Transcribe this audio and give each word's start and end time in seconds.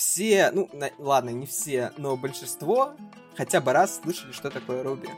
все, 0.00 0.50
ну, 0.50 0.66
на, 0.72 0.90
ладно, 0.98 1.28
не 1.28 1.44
все, 1.44 1.92
но 1.98 2.16
большинство 2.16 2.94
хотя 3.36 3.60
бы 3.60 3.74
раз 3.74 4.00
слышали, 4.02 4.32
что 4.32 4.48
такое 4.48 4.82
Руби. 4.82 5.08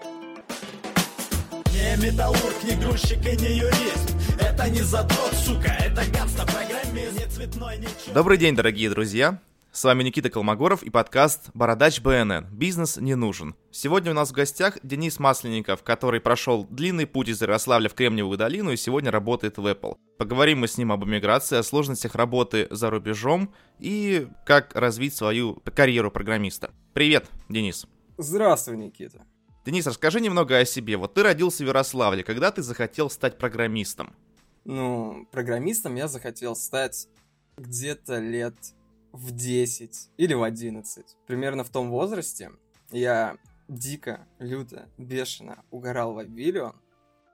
Не 1.72 2.04
металлург, 2.04 2.56
не 2.64 2.74
грузчик 2.74 3.20
и 3.20 3.36
не 3.36 3.58
юрист. 3.58 4.12
Это 4.40 4.68
не 4.68 4.80
задрот, 4.80 5.34
сука, 5.34 5.68
это 5.68 6.02
гангста 6.10 6.44
программист, 6.44 7.12
не 7.12 7.26
цветной, 7.26 7.78
не 7.78 7.86
черный. 7.86 8.14
Добрый 8.14 8.38
день, 8.38 8.56
дорогие 8.56 8.90
друзья! 8.90 9.38
С 9.74 9.84
вами 9.84 10.02
Никита 10.02 10.28
Колмогоров 10.28 10.82
и 10.82 10.90
подкаст 10.90 11.48
«Бородач 11.54 12.02
БНН. 12.02 12.44
Бизнес 12.52 12.98
не 12.98 13.14
нужен». 13.14 13.56
Сегодня 13.70 14.10
у 14.10 14.14
нас 14.14 14.28
в 14.28 14.34
гостях 14.34 14.76
Денис 14.82 15.18
Масленников, 15.18 15.82
который 15.82 16.20
прошел 16.20 16.66
длинный 16.68 17.06
путь 17.06 17.28
из 17.28 17.40
Ярославля 17.40 17.88
в 17.88 17.94
Кремниевую 17.94 18.36
долину 18.36 18.72
и 18.72 18.76
сегодня 18.76 19.10
работает 19.10 19.56
в 19.56 19.66
Apple. 19.66 19.96
Поговорим 20.18 20.58
мы 20.58 20.68
с 20.68 20.76
ним 20.76 20.92
об 20.92 21.06
эмиграции, 21.06 21.56
о 21.56 21.62
сложностях 21.62 22.14
работы 22.16 22.68
за 22.70 22.90
рубежом 22.90 23.54
и 23.78 24.28
как 24.44 24.76
развить 24.76 25.14
свою 25.14 25.54
карьеру 25.74 26.10
программиста. 26.10 26.70
Привет, 26.92 27.30
Денис. 27.48 27.86
Здравствуй, 28.18 28.76
Никита. 28.76 29.24
Денис, 29.64 29.86
расскажи 29.86 30.20
немного 30.20 30.58
о 30.58 30.66
себе. 30.66 30.98
Вот 30.98 31.14
ты 31.14 31.22
родился 31.22 31.64
в 31.64 31.68
Ярославле, 31.68 32.22
когда 32.22 32.50
ты 32.50 32.60
захотел 32.60 33.08
стать 33.08 33.38
программистом? 33.38 34.12
Ну, 34.66 35.26
программистом 35.32 35.94
я 35.94 36.08
захотел 36.08 36.56
стать 36.56 37.08
где-то 37.56 38.18
лет 38.18 38.54
в 39.12 39.30
10 39.30 40.10
или 40.16 40.34
в 40.34 40.42
11. 40.42 41.16
Примерно 41.26 41.64
в 41.64 41.70
том 41.70 41.90
возрасте 41.90 42.50
я 42.90 43.36
дико, 43.68 44.26
люто, 44.38 44.88
бешено 44.98 45.64
угорал 45.70 46.14
в 46.14 46.18
Обилио. 46.18 46.74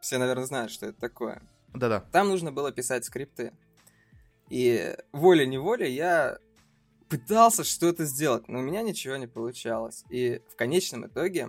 Все, 0.00 0.18
наверное, 0.18 0.46
знают, 0.46 0.70
что 0.70 0.86
это 0.86 1.00
такое. 1.00 1.42
Да-да. 1.74 2.00
Там 2.12 2.28
нужно 2.28 2.52
было 2.52 2.72
писать 2.72 3.04
скрипты. 3.04 3.52
И 4.48 4.96
волей-неволей 5.12 5.92
я 5.92 6.38
пытался 7.08 7.64
что-то 7.64 8.04
сделать, 8.04 8.48
но 8.48 8.58
у 8.58 8.62
меня 8.62 8.82
ничего 8.82 9.16
не 9.16 9.26
получалось. 9.26 10.04
И 10.10 10.42
в 10.50 10.56
конечном 10.56 11.06
итоге, 11.06 11.48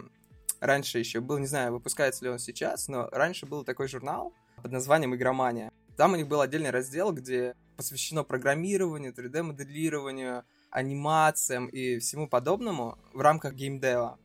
раньше 0.60 1.00
еще 1.00 1.22
был, 1.22 1.38
не 1.38 1.48
знаю, 1.48 1.74
выпускается 1.74 2.26
ли 2.26 2.32
он 2.32 2.40
сейчас, 2.40 2.88
но 2.88 3.10
раньше 3.12 3.46
был 3.46 3.64
такой 3.64 3.88
журнал 3.88 4.34
под 4.62 4.72
названием 4.72 5.16
«Игромания». 5.16 5.72
Там 5.96 6.14
у 6.14 6.16
них 6.16 6.28
был 6.28 6.42
отдельный 6.42 6.70
раздел, 6.70 7.12
где 7.12 7.56
посвящено 7.80 8.26
программированию, 8.26 9.14
3D-моделированию, 9.14 10.44
анимациям 10.70 11.68
и 11.68 11.98
всему 12.00 12.28
подобному 12.28 12.98
в 13.14 13.22
рамках 13.22 13.54
геймдева. 13.54 14.20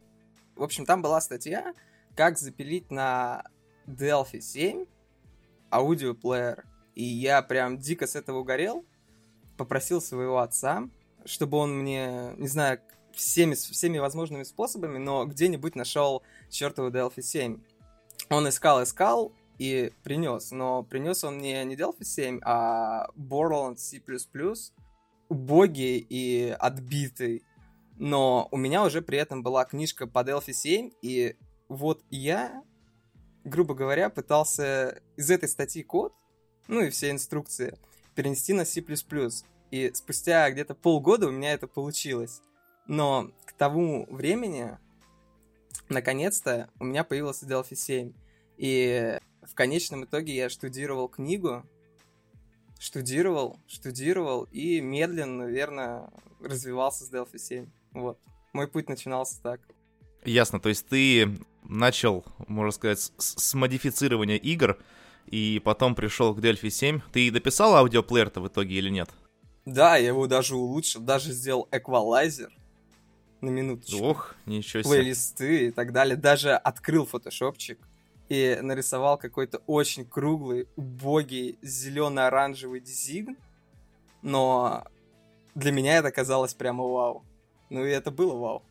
В 0.57 0.63
общем, 0.65 0.85
там 0.85 1.03
была 1.03 1.21
статья, 1.21 1.73
как 2.17 2.37
запилить 2.37 2.91
на 2.91 3.45
Delphi 3.87 4.41
7 4.41 4.87
аудиоплеер. 5.71 6.65
И 6.97 7.05
я 7.05 7.43
прям 7.43 7.79
дико 7.79 8.09
с 8.09 8.17
этого 8.17 8.39
угорел, 8.39 8.85
попросил 9.57 10.01
своего 10.01 10.41
отца, 10.41 10.89
чтобы 11.25 11.59
он 11.59 11.79
мне, 11.79 12.35
не 12.37 12.49
знаю, 12.49 12.81
всеми, 13.13 13.55
всеми 13.55 13.99
возможными 13.99 14.43
способами, 14.43 14.99
но 14.99 15.27
где-нибудь 15.27 15.77
нашел 15.77 16.25
чертову 16.51 16.91
Delphi 16.91 17.23
7. 17.23 17.63
Он 18.31 18.49
искал, 18.49 18.83
искал, 18.83 19.33
и 19.59 19.93
принес. 20.03 20.51
Но 20.51 20.83
принес 20.83 21.25
он 21.25 21.37
мне 21.37 21.65
не 21.65 21.77
Delphi 21.77 22.05
7, 22.05 22.41
а 22.45 23.09
Borderlands 23.17 23.77
C++, 23.77 24.01
убогий 25.29 25.99
и 26.09 26.55
отбитый. 26.59 27.43
Но 27.97 28.49
у 28.51 28.57
меня 28.57 28.85
уже 28.85 29.03
при 29.03 29.19
этом 29.19 29.43
была 29.43 29.65
книжка 29.65 30.07
по 30.07 30.21
Delphi 30.21 30.53
7, 30.53 30.91
и 31.03 31.37
вот 31.69 32.03
я, 32.11 32.63
грубо 33.45 33.75
говоря, 33.75 34.11
пытался 34.11 35.01
из 35.17 35.31
этой 35.31 35.49
статьи 35.49 35.83
код, 35.83 36.13
ну 36.67 36.81
и 36.81 36.91
все 36.91 37.11
инструкции, 37.11 37.79
перенести 38.15 38.53
на 38.53 38.65
C++. 38.65 38.85
И 39.71 39.93
спустя 39.95 40.51
где-то 40.51 40.75
полгода 40.75 41.29
у 41.29 41.31
меня 41.31 41.53
это 41.53 41.67
получилось. 41.67 42.43
Но 42.87 43.31
к 43.45 43.53
тому 43.53 44.07
времени, 44.11 44.79
наконец-то, 45.89 46.69
у 46.79 46.85
меня 46.85 47.03
появился 47.03 47.47
Delphi 47.47 47.75
7. 47.75 48.13
И 48.57 49.19
в 49.49 49.55
конечном 49.55 50.05
итоге 50.05 50.35
я 50.35 50.49
штудировал 50.49 51.09
книгу, 51.09 51.65
штудировал, 52.79 53.59
штудировал 53.67 54.45
и 54.45 54.81
медленно, 54.81 55.45
наверное, 55.45 56.11
развивался 56.41 57.05
с 57.05 57.13
Delphi 57.13 57.39
7. 57.39 57.67
Вот. 57.93 58.19
Мой 58.53 58.69
путь 58.69 58.89
начинался 58.89 59.41
так. 59.43 59.61
Ясно, 60.25 60.61
то 60.61 60.69
есть 60.69 60.87
ты 60.87 61.39
начал, 61.65 62.25
можно 62.47 62.73
сказать, 62.73 62.99
с, 62.99 63.13
с 63.19 63.55
модифицирования 63.55 64.37
игр, 64.37 64.79
и 65.27 65.61
потом 65.65 65.95
пришел 65.95 66.35
к 66.35 66.39
Delphi 66.39 66.71
7. 66.71 67.01
Ты 67.13 67.31
дописал 67.31 67.75
аудиоплеер-то 67.77 68.41
в 68.41 68.49
итоге 68.49 68.77
или 68.77 68.91
нет? 68.91 69.11
Да, 69.65 69.97
я 69.97 70.09
его 70.09 70.27
даже 70.27 70.57
улучшил, 70.57 71.01
даже 71.01 71.33
сделал 71.33 71.69
эквалайзер 71.73 72.53
на 73.41 73.49
минуточку. 73.49 74.05
Ох, 74.05 74.35
ничего 74.47 74.83
себе. 74.83 74.95
Плейлисты 74.95 75.67
и 75.69 75.71
так 75.71 75.93
далее. 75.93 76.17
Даже 76.17 76.53
открыл 76.53 77.07
фотошопчик 77.07 77.79
и 78.29 78.59
нарисовал 78.63 79.19
какой-то 79.19 79.59
очень 79.67 80.05
круглый, 80.05 80.69
убогий, 80.77 81.59
зелено-оранжевый 81.63 82.81
дизайн, 82.81 83.37
но 84.23 84.85
для 85.55 85.73
меня 85.73 85.99
это 85.99 86.11
казалось 86.11 86.55
прямо 86.55 86.85
вау. 86.85 87.25
Ну 87.71 87.85
и 87.85 87.91
это 87.91 88.11
было 88.11 88.35
вау. 88.35 88.63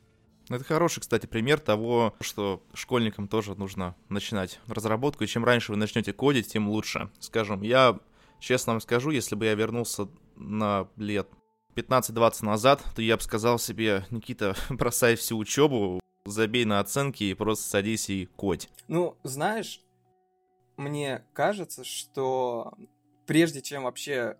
Ну, 0.49 0.57
это 0.57 0.65
хороший, 0.65 0.99
кстати, 0.99 1.25
пример 1.25 1.59
того, 1.59 2.13
что 2.19 2.61
школьникам 2.73 3.27
тоже 3.27 3.55
нужно 3.55 3.95
начинать 4.09 4.59
разработку, 4.67 5.23
и 5.23 5.27
чем 5.27 5.45
раньше 5.45 5.71
вы 5.71 5.77
начнете 5.77 6.11
кодить, 6.11 6.51
тем 6.51 6.67
лучше. 6.67 7.09
Скажем, 7.19 7.61
я 7.61 7.97
честно 8.39 8.73
вам 8.73 8.81
скажу, 8.81 9.11
если 9.11 9.35
бы 9.35 9.45
я 9.45 9.55
вернулся 9.55 10.09
на 10.35 10.89
лет 10.97 11.29
15-20 11.75 12.45
назад, 12.45 12.83
то 12.93 13.01
я 13.01 13.15
бы 13.15 13.23
сказал 13.23 13.57
себе, 13.57 14.05
Никита, 14.09 14.55
бросай 14.69 15.15
всю 15.15 15.37
учебу, 15.37 16.01
забей 16.25 16.65
на 16.65 16.79
оценки 16.79 17.23
и 17.23 17.33
просто 17.33 17.67
садись 17.67 18.09
и 18.09 18.25
кодь. 18.25 18.69
Ну, 18.87 19.17
знаешь, 19.23 19.81
мне 20.77 21.23
кажется, 21.33 21.83
что 21.83 22.73
прежде 23.25 23.61
чем 23.61 23.83
вообще 23.83 24.37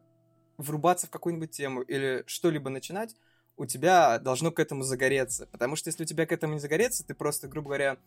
врубаться 0.58 1.08
в 1.08 1.10
какую-нибудь 1.10 1.52
тему 1.52 1.82
или 1.82 2.24
что-либо 2.26 2.70
начинать, 2.70 3.16
у 3.58 3.66
тебя 3.66 4.20
должно 4.20 4.52
к 4.52 4.60
этому 4.60 4.84
загореться. 4.84 5.48
Потому 5.48 5.76
что 5.76 5.90
если 5.90 6.04
у 6.04 6.08
тебя 6.08 6.26
к 6.26 6.32
этому 6.32 6.54
не 6.54 6.60
загореться, 6.60 7.06
ты 7.06 7.14
просто, 7.14 7.48
грубо 7.48 7.68
говоря, 7.68 7.98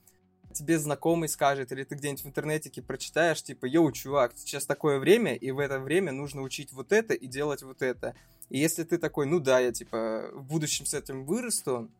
тебе 0.53 0.79
знакомый 0.79 1.29
скажет, 1.29 1.71
или 1.73 1.85
ты 1.85 1.95
где-нибудь 1.95 2.25
в 2.25 2.29
интернетике 2.29 2.83
прочитаешь, 2.83 3.43
типа, 3.43 3.67
йоу, 3.67 3.93
чувак, 3.93 4.33
сейчас 4.37 4.65
такое 4.65 4.99
время, 4.99 5.35
и 5.35 5.51
в 5.51 5.59
это 5.59 5.79
время 5.79 6.13
нужно 6.13 6.43
учить 6.43 6.73
вот 6.73 6.93
это 6.93 7.15
и 7.15 7.27
делать 7.27 7.63
вот 7.63 7.83
это. 7.83 8.15
И 8.49 8.59
если 8.59 8.85
ты 8.85 8.99
такой, 8.99 9.27
ну 9.27 9.39
да, 9.39 9.61
я, 9.61 9.73
типа, 9.73 10.31
в 10.33 10.45
будущем 10.45 10.87
с 10.87 10.95
этим 10.95 11.25
вырасту, 11.25 11.91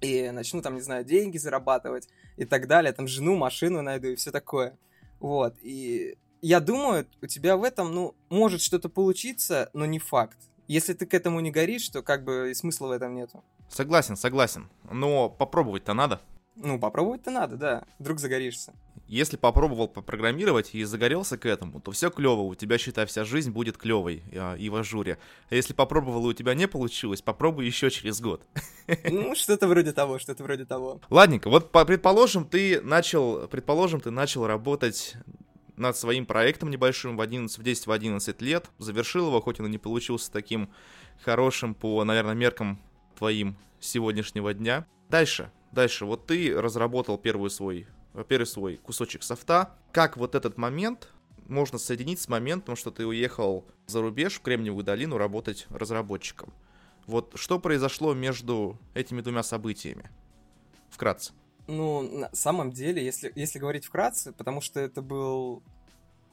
и 0.00 0.30
начну 0.30 0.62
там, 0.62 0.74
не 0.74 0.80
знаю, 0.80 1.04
деньги 1.04 1.38
зарабатывать 1.38 2.08
и 2.36 2.44
так 2.44 2.66
далее, 2.66 2.92
там 2.92 3.06
жену, 3.06 3.36
машину 3.36 3.82
найду 3.82 4.08
и 4.08 4.16
все 4.16 4.30
такое. 4.30 4.78
Вот, 5.20 5.56
и 5.62 6.16
я 6.42 6.60
думаю, 6.60 7.06
у 7.20 7.26
тебя 7.26 7.56
в 7.56 7.64
этом, 7.64 7.94
ну, 7.94 8.14
может 8.30 8.62
что-то 8.62 8.88
получиться, 8.88 9.70
но 9.74 9.84
не 9.84 9.98
факт. 9.98 10.38
Если 10.68 10.94
ты 10.94 11.04
к 11.04 11.14
этому 11.14 11.40
не 11.40 11.50
горишь, 11.50 11.88
то 11.88 12.02
как 12.02 12.24
бы 12.24 12.50
и 12.50 12.54
смысла 12.54 12.88
в 12.88 12.92
этом 12.92 13.14
нету. 13.14 13.42
Согласен, 13.68 14.16
согласен. 14.16 14.68
Но 14.90 15.28
попробовать-то 15.28 15.92
надо. 15.94 16.20
Ну, 16.56 16.78
попробовать-то 16.78 17.30
надо, 17.30 17.56
да. 17.56 17.84
Вдруг 17.98 18.18
загоришься. 18.18 18.74
Если 19.06 19.36
попробовал 19.36 19.88
попрограммировать 19.88 20.72
и 20.72 20.84
загорелся 20.84 21.36
к 21.36 21.44
этому, 21.44 21.80
то 21.80 21.90
все 21.90 22.10
клево, 22.10 22.42
у 22.42 22.54
тебя, 22.54 22.78
считай, 22.78 23.06
вся 23.06 23.24
жизнь 23.24 23.50
будет 23.50 23.76
клевой 23.76 24.22
а, 24.32 24.54
и 24.54 24.68
в 24.68 24.76
ажуре. 24.76 25.18
А 25.48 25.54
если 25.56 25.72
попробовал 25.72 26.26
и 26.26 26.28
у 26.28 26.32
тебя 26.32 26.54
не 26.54 26.68
получилось, 26.68 27.20
попробуй 27.20 27.66
еще 27.66 27.90
через 27.90 28.20
год. 28.20 28.46
Ну, 29.04 29.34
что-то 29.34 29.66
вроде 29.66 29.92
того, 29.92 30.20
что-то 30.20 30.44
вроде 30.44 30.64
того. 30.64 31.00
Ладненько, 31.10 31.50
вот 31.50 31.72
предположим, 31.72 32.44
ты 32.44 32.80
начал, 32.80 33.48
предположим, 33.48 34.00
ты 34.00 34.10
начал 34.12 34.46
работать 34.46 35.16
над 35.76 35.96
своим 35.96 36.26
проектом 36.26 36.70
небольшим 36.70 37.16
в 37.16 37.20
11, 37.20 37.58
в 37.58 37.62
10, 37.62 37.86
в 37.86 37.90
11 37.90 38.42
лет, 38.42 38.70
завершил 38.78 39.26
его, 39.28 39.40
хоть 39.40 39.58
он 39.58 39.66
и 39.66 39.70
не 39.70 39.78
получился 39.78 40.30
таким 40.30 40.70
хорошим 41.24 41.74
по, 41.74 42.04
наверное, 42.04 42.34
меркам 42.34 42.80
твоим 43.18 43.56
сегодняшнего 43.80 44.54
дня. 44.54 44.86
Дальше, 45.08 45.50
дальше, 45.72 46.04
вот 46.04 46.26
ты 46.26 46.54
разработал 46.60 47.18
первый 47.18 47.50
свой, 47.50 47.86
первый 48.28 48.46
свой 48.46 48.76
кусочек 48.76 49.22
софта. 49.22 49.74
Как 49.92 50.16
вот 50.16 50.34
этот 50.34 50.58
момент 50.58 51.08
можно 51.46 51.78
соединить 51.78 52.20
с 52.20 52.28
моментом, 52.28 52.76
что 52.76 52.90
ты 52.90 53.06
уехал 53.06 53.66
за 53.86 54.00
рубеж 54.00 54.34
в 54.34 54.42
Кремниевую 54.42 54.84
долину 54.84 55.18
работать 55.18 55.66
разработчиком? 55.70 56.52
Вот 57.06 57.32
что 57.34 57.58
произошло 57.58 58.14
между 58.14 58.78
этими 58.94 59.20
двумя 59.20 59.42
событиями? 59.42 60.10
Вкратце. 60.90 61.32
Ну, 61.66 62.02
на 62.02 62.34
самом 62.34 62.72
деле, 62.72 63.04
если, 63.04 63.32
если 63.34 63.58
говорить 63.58 63.84
вкратце, 63.84 64.32
потому 64.32 64.60
что 64.60 64.80
это 64.80 65.02
был 65.02 65.62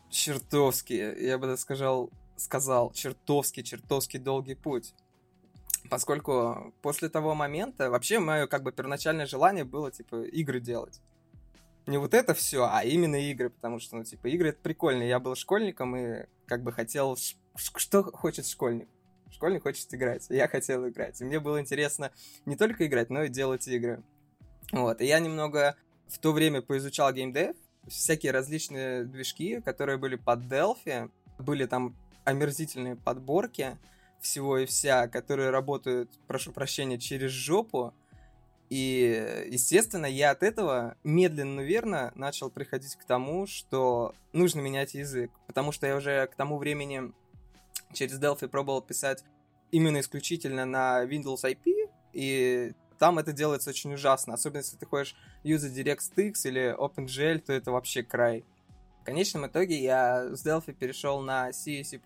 чертовски, 0.09 0.93
я 0.93 1.37
бы 1.37 1.47
даже 1.47 1.61
сказал, 1.61 2.09
сказал, 2.37 2.91
чертовски, 2.91 3.61
чертовски 3.61 4.17
долгий 4.17 4.55
путь 4.55 4.93
поскольку 5.89 6.73
после 6.81 7.09
того 7.09 7.35
момента 7.35 7.89
вообще 7.89 8.19
мое 8.19 8.47
как 8.47 8.63
бы 8.63 8.71
первоначальное 8.71 9.25
желание 9.25 9.63
было 9.63 9.91
типа 9.91 10.23
игры 10.23 10.59
делать. 10.59 11.01
Не 11.87 11.97
вот 11.97 12.13
это 12.13 12.33
все, 12.33 12.67
а 12.69 12.83
именно 12.83 13.15
игры, 13.15 13.49
потому 13.49 13.79
что, 13.79 13.95
ну, 13.95 14.03
типа, 14.03 14.27
игры 14.27 14.49
это 14.49 14.59
прикольно. 14.61 15.03
Я 15.03 15.21
был 15.21 15.35
школьником 15.35 15.95
и 15.95 16.25
как 16.45 16.61
бы 16.61 16.73
хотел... 16.73 17.17
Что 17.55 18.03
хочет 18.03 18.45
школьник? 18.45 18.89
Школьник 19.31 19.63
хочет 19.63 19.93
играть. 19.93 20.25
Я 20.29 20.49
хотел 20.49 20.85
играть. 20.89 21.21
И 21.21 21.23
мне 21.23 21.39
было 21.39 21.61
интересно 21.61 22.11
не 22.45 22.57
только 22.57 22.85
играть, 22.85 23.09
но 23.09 23.23
и 23.23 23.29
делать 23.29 23.65
игры. 23.69 24.03
Вот. 24.73 24.99
И 24.99 25.05
я 25.05 25.19
немного 25.19 25.77
в 26.09 26.19
то 26.19 26.33
время 26.33 26.61
поизучал 26.61 27.13
геймдев, 27.13 27.55
всякие 27.87 28.33
различные 28.33 29.05
движки, 29.05 29.61
которые 29.61 29.97
были 29.97 30.17
под 30.17 30.41
Delphi. 30.41 31.09
Были 31.39 31.67
там 31.67 31.95
омерзительные 32.25 32.97
подборки 32.97 33.77
всего 34.21 34.57
и 34.59 34.65
вся, 34.65 35.07
которые 35.07 35.49
работают, 35.49 36.09
прошу 36.27 36.51
прощения, 36.51 36.97
через 36.97 37.31
жопу. 37.31 37.93
И, 38.69 39.45
естественно, 39.49 40.05
я 40.05 40.31
от 40.31 40.43
этого 40.43 40.95
медленно, 41.03 41.55
но 41.55 41.61
верно 41.61 42.11
начал 42.15 42.49
приходить 42.49 42.95
к 42.95 43.05
тому, 43.05 43.47
что 43.47 44.13
нужно 44.33 44.59
менять 44.59 44.93
язык. 44.93 45.31
Потому 45.47 45.71
что 45.71 45.87
я 45.87 45.95
уже 45.95 46.27
к 46.27 46.35
тому 46.35 46.57
времени 46.57 47.13
через 47.93 48.19
Delphi 48.19 48.47
пробовал 48.47 48.81
писать 48.81 49.23
именно 49.71 49.99
исключительно 49.99 50.65
на 50.65 51.03
Windows 51.05 51.43
IP, 51.43 51.89
и 52.13 52.73
там 52.99 53.19
это 53.19 53.31
делается 53.31 53.69
очень 53.69 53.93
ужасно. 53.93 54.33
Особенно 54.33 54.59
если 54.59 54.77
ты 54.77 54.85
хочешь 54.85 55.15
юзать 55.43 55.77
DirectX 55.77 56.33
или 56.45 56.75
OpenGL, 56.75 57.39
то 57.39 57.53
это 57.53 57.71
вообще 57.71 58.03
край. 58.03 58.43
В 59.01 59.03
конечном 59.05 59.47
итоге 59.47 59.79
я 59.81 60.35
с 60.35 60.45
Delphi 60.45 60.73
перешел 60.73 61.21
на 61.21 61.53
C 61.53 61.71
и 61.71 61.83
C++, 61.83 61.99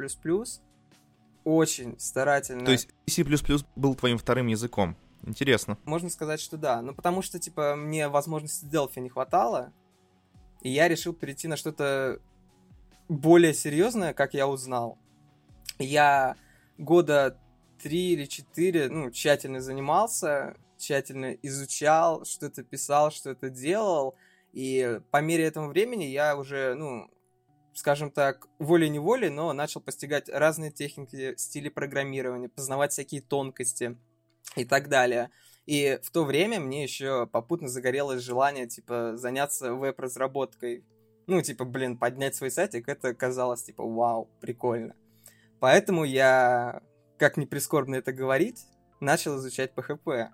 очень 1.43 1.99
старательно. 1.99 2.65
То 2.65 2.71
есть 2.71 2.89
C++ 3.07 3.23
был 3.75 3.95
твоим 3.95 4.17
вторым 4.17 4.47
языком? 4.47 4.95
Интересно. 5.23 5.77
Можно 5.85 6.09
сказать, 6.09 6.39
что 6.39 6.57
да. 6.57 6.81
Ну, 6.81 6.93
потому 6.93 7.21
что, 7.21 7.39
типа, 7.39 7.75
мне 7.75 8.07
возможности 8.07 8.65
Delphi 8.65 8.99
не 8.99 9.09
хватало, 9.09 9.71
и 10.61 10.69
я 10.69 10.87
решил 10.87 11.13
перейти 11.13 11.47
на 11.47 11.57
что-то 11.57 12.19
более 13.07 13.53
серьезное, 13.53 14.13
как 14.13 14.33
я 14.33 14.47
узнал. 14.47 14.97
Я 15.77 16.35
года 16.77 17.37
три 17.81 18.13
или 18.13 18.25
четыре, 18.25 18.89
ну, 18.89 19.11
тщательно 19.11 19.61
занимался, 19.61 20.55
тщательно 20.77 21.33
изучал, 21.41 22.25
что-то 22.25 22.63
писал, 22.63 23.11
что-то 23.11 23.49
делал, 23.49 24.15
и 24.53 24.99
по 25.11 25.21
мере 25.21 25.45
этого 25.45 25.67
времени 25.67 26.05
я 26.05 26.35
уже, 26.35 26.75
ну, 26.75 27.09
скажем 27.73 28.11
так, 28.11 28.47
волей-неволей, 28.59 29.29
но 29.29 29.53
начал 29.53 29.81
постигать 29.81 30.29
разные 30.29 30.71
техники, 30.71 31.35
стили 31.37 31.69
программирования, 31.69 32.49
познавать 32.49 32.91
всякие 32.91 33.21
тонкости– 33.21 33.97
и 34.55 34.65
так 34.65 34.89
далее. 34.89 35.29
И 35.65 35.99
в 36.03 36.11
то 36.11 36.23
время 36.23 36.59
мне 36.59 36.83
еще 36.83 37.27
попутно 37.27 37.67
загорелось 37.67 38.21
желание, 38.21 38.67
типа, 38.67 39.13
заняться 39.15 39.73
веб-разработкой. 39.73 40.83
Ну, 41.27 41.41
типа, 41.41 41.65
блин, 41.65 41.97
поднять 41.97 42.35
свой 42.35 42.51
сайтик, 42.51 42.89
это 42.89 43.13
казалось, 43.13 43.63
типа, 43.63 43.85
вау, 43.85 44.29
прикольно. 44.41 44.95
Поэтому 45.59 46.03
я, 46.03 46.81
как 47.17 47.37
не 47.37 47.45
прискорбно 47.45 47.95
это 47.95 48.11
говорить, 48.11 48.65
начал 48.99 49.37
изучать 49.37 49.73
PHP. 49.73 50.29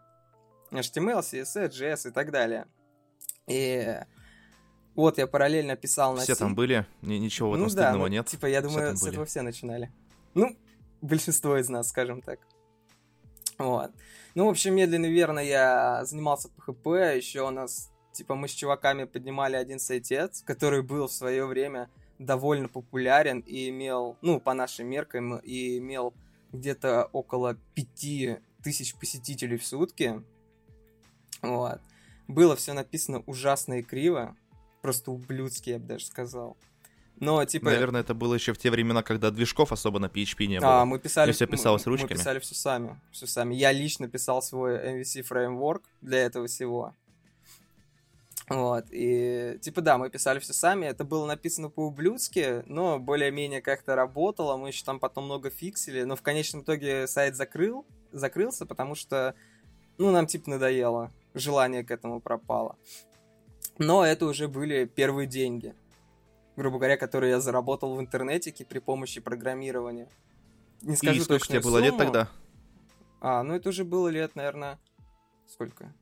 HTML, 0.71 1.19
CSS, 1.19 1.69
JS 1.69 2.09
и 2.09 2.11
так 2.11 2.31
далее. 2.31 2.65
И 3.47 3.99
вот 4.97 5.19
я 5.19 5.27
параллельно 5.27 5.75
писал 5.75 6.15
на 6.15 6.23
Все 6.23 6.33
C. 6.33 6.39
там 6.39 6.55
были? 6.55 6.85
Ничего 7.03 7.51
в 7.51 7.53
этом 7.53 7.65
ну, 7.65 7.69
стыдного 7.69 7.93
да, 7.93 7.99
ну, 7.99 8.07
нет? 8.07 8.25
Типа, 8.25 8.47
я 8.47 8.61
думаю, 8.61 8.97
с 8.97 9.01
были. 9.01 9.13
этого 9.13 9.25
все 9.25 9.43
начинали. 9.43 9.91
Ну, 10.33 10.57
большинство 11.01 11.55
из 11.57 11.69
нас, 11.69 11.89
скажем 11.89 12.21
так. 12.23 12.39
Вот. 13.59 13.91
Ну, 14.33 14.47
в 14.47 14.49
общем, 14.49 14.75
медленно 14.75 15.05
и 15.05 15.11
верно 15.11 15.39
я 15.39 16.03
занимался 16.05 16.49
PHP. 16.49 17.15
Еще 17.15 17.41
у 17.41 17.51
нас, 17.51 17.91
типа, 18.11 18.33
мы 18.35 18.47
с 18.47 18.51
чуваками 18.51 19.03
поднимали 19.03 19.55
один 19.55 19.79
сайтец, 19.79 20.41
который 20.41 20.81
был 20.81 21.07
в 21.07 21.13
свое 21.13 21.45
время 21.45 21.89
довольно 22.17 22.67
популярен 22.67 23.41
и 23.41 23.69
имел, 23.69 24.17
ну, 24.21 24.39
по 24.39 24.53
нашим 24.55 24.87
меркам, 24.87 25.37
и 25.37 25.77
имел 25.77 26.15
где-то 26.51 27.05
около 27.13 27.55
5000 27.75 28.95
посетителей 28.95 29.57
в 29.57 29.65
сутки. 29.65 30.23
Вот. 31.43 31.79
Было 32.27 32.55
все 32.55 32.73
написано 32.73 33.23
ужасно 33.27 33.75
и 33.75 33.83
криво. 33.83 34.35
Просто 34.87 35.11
ублюдски, 35.11 35.71
я 35.71 35.79
бы 35.79 35.85
даже 35.85 36.05
сказал. 36.05 36.55
Но, 37.17 37.43
типа... 37.43 37.65
Наверное, 37.65 37.99
это 37.99 38.13
было 38.13 38.35
еще 38.35 38.53
в 38.53 38.57
те 38.57 38.71
времена, 38.71 39.03
когда 39.03 39.31
движков 39.31 39.73
особо 39.73 39.99
на 39.99 40.05
PHP 40.05 40.45
не 40.45 40.61
было. 40.61 40.81
А, 40.81 40.85
мы 40.85 40.97
писали... 40.97 41.29
И 41.29 41.33
все 41.33 41.45
писалось 41.45 41.85
мы, 41.85 41.89
ручками. 41.91 42.13
Мы 42.13 42.17
писали 42.17 42.39
все 42.39 42.55
сами. 42.55 43.01
Все 43.11 43.27
сами. 43.27 43.53
Я 43.53 43.73
лично 43.73 44.07
писал 44.07 44.41
свой 44.41 44.77
MVC 44.77 45.23
фреймворк 45.23 45.83
для 45.99 46.19
этого 46.19 46.47
всего. 46.47 46.93
Вот, 48.47 48.85
и, 48.91 49.57
типа, 49.59 49.81
да, 49.81 49.97
мы 49.97 50.09
писали 50.09 50.39
все 50.39 50.53
сами, 50.53 50.85
это 50.85 51.03
было 51.03 51.25
написано 51.25 51.67
по-ублюдски, 51.67 52.63
но 52.65 52.97
более-менее 52.97 53.61
как-то 53.61 53.93
работало, 53.93 54.55
мы 54.55 54.69
еще 54.69 54.85
там 54.85 55.01
потом 55.01 55.25
много 55.25 55.49
фиксили, 55.49 56.03
но 56.03 56.15
в 56.15 56.21
конечном 56.21 56.61
итоге 56.61 57.07
сайт 57.07 57.35
закрыл, 57.35 57.85
закрылся, 58.13 58.65
потому 58.65 58.95
что, 58.95 59.35
ну, 59.97 60.11
нам, 60.11 60.27
типа, 60.27 60.49
надоело, 60.49 61.11
желание 61.33 61.83
к 61.83 61.91
этому 61.91 62.21
пропало. 62.21 62.77
Но 63.77 64.05
это 64.05 64.25
уже 64.25 64.47
были 64.47 64.85
первые 64.85 65.27
деньги, 65.27 65.75
грубо 66.55 66.77
говоря, 66.77 66.97
которые 66.97 67.31
я 67.31 67.39
заработал 67.39 67.95
в 67.95 67.99
интернетике 67.99 68.65
при 68.65 68.79
помощи 68.79 69.21
программирования. 69.21 70.09
Не 70.81 70.95
скажу 70.95 71.21
И 71.21 71.23
сколько 71.23 71.47
тебе 71.47 71.59
было 71.59 71.79
лет 71.79 71.97
тогда? 71.97 72.29
А, 73.19 73.43
ну 73.43 73.55
это 73.55 73.69
уже 73.69 73.83
было 73.83 74.09
лет, 74.09 74.35
наверное, 74.35 74.79
сколько? 75.47 75.93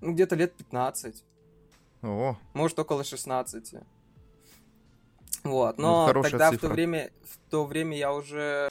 Ну, 0.00 0.12
где-то 0.12 0.34
лет 0.34 0.54
15. 0.54 1.24
О, 2.02 2.36
Может, 2.54 2.78
около 2.78 3.04
16. 3.04 3.74
Вот, 5.44 5.78
Ну, 5.78 5.82
но 5.82 6.06
хорошая 6.06 6.30
тогда 6.30 6.50
в 6.50 6.54
цифра. 6.54 6.68
то 6.68 6.74
время, 6.74 7.10
в 7.24 7.50
то 7.50 7.64
время 7.64 7.96
я 7.96 8.12
уже 8.12 8.68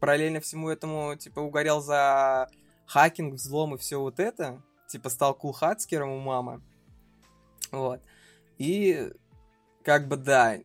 параллельно 0.00 0.40
всему 0.40 0.68
этому, 0.68 1.16
типа, 1.16 1.40
угорел 1.40 1.80
за 1.80 2.48
хакинг, 2.86 3.34
взлом 3.34 3.74
и 3.74 3.78
все 3.78 4.00
вот 4.00 4.20
это. 4.20 4.62
Типа, 4.88 5.10
стал 5.10 5.34
кулхацкером 5.34 6.10
у 6.10 6.18
мамы. 6.18 6.60
Вот. 7.70 8.00
И, 8.56 9.12
как 9.84 10.08
бы, 10.08 10.16
да, 10.16 10.58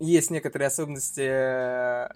есть 0.00 0.30
некоторые 0.30 0.68
особенности 0.68 1.20
э, 1.20 2.08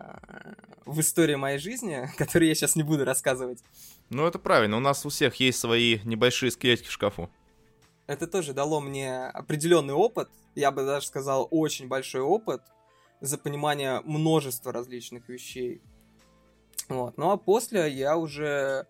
в 0.87 1.01
истории 1.01 1.35
моей 1.35 1.59
жизни, 1.59 2.09
которые 2.19 2.49
я 2.49 2.55
сейчас 2.55 2.77
не 2.77 2.83
буду 2.83 3.05
рассказывать. 3.05 3.63
ну 4.11 4.27
это 4.27 4.39
правильно, 4.39 4.77
у 4.77 4.81
нас 4.81 5.05
у 5.05 5.09
всех 5.09 5.35
есть 5.37 5.59
свои 5.59 5.99
небольшие 6.05 6.51
скелетики 6.51 6.89
в 6.89 6.93
шкафу. 6.93 7.31
это 8.07 8.27
тоже 8.27 8.53
дало 8.53 8.81
мне 8.81 9.27
определенный 9.27 9.95
опыт, 9.95 10.29
я 10.55 10.71
бы 10.71 10.85
даже 10.85 11.07
сказал, 11.07 11.49
очень 11.51 11.89
большой 11.89 12.21
опыт 12.21 12.63
за 13.21 13.39
понимание 13.39 14.01
множества 14.05 14.73
различных 14.73 15.29
вещей. 15.29 15.83
Вот. 16.89 17.17
Ну 17.17 17.31
а 17.31 17.37
после 17.37 17.91
я 17.91 18.17
уже 18.17 18.87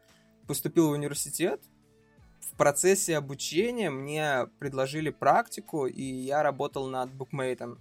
поступил 0.47 0.88
в 0.88 0.93
университет. 0.93 1.63
В 2.43 2.56
процессе 2.56 3.17
обучения 3.17 3.91
мне 3.91 4.46
предложили 4.58 5.11
практику, 5.11 5.87
и 5.87 6.03
я 6.03 6.43
работал 6.43 6.89
над 6.89 7.13
букмейтом. 7.13 7.79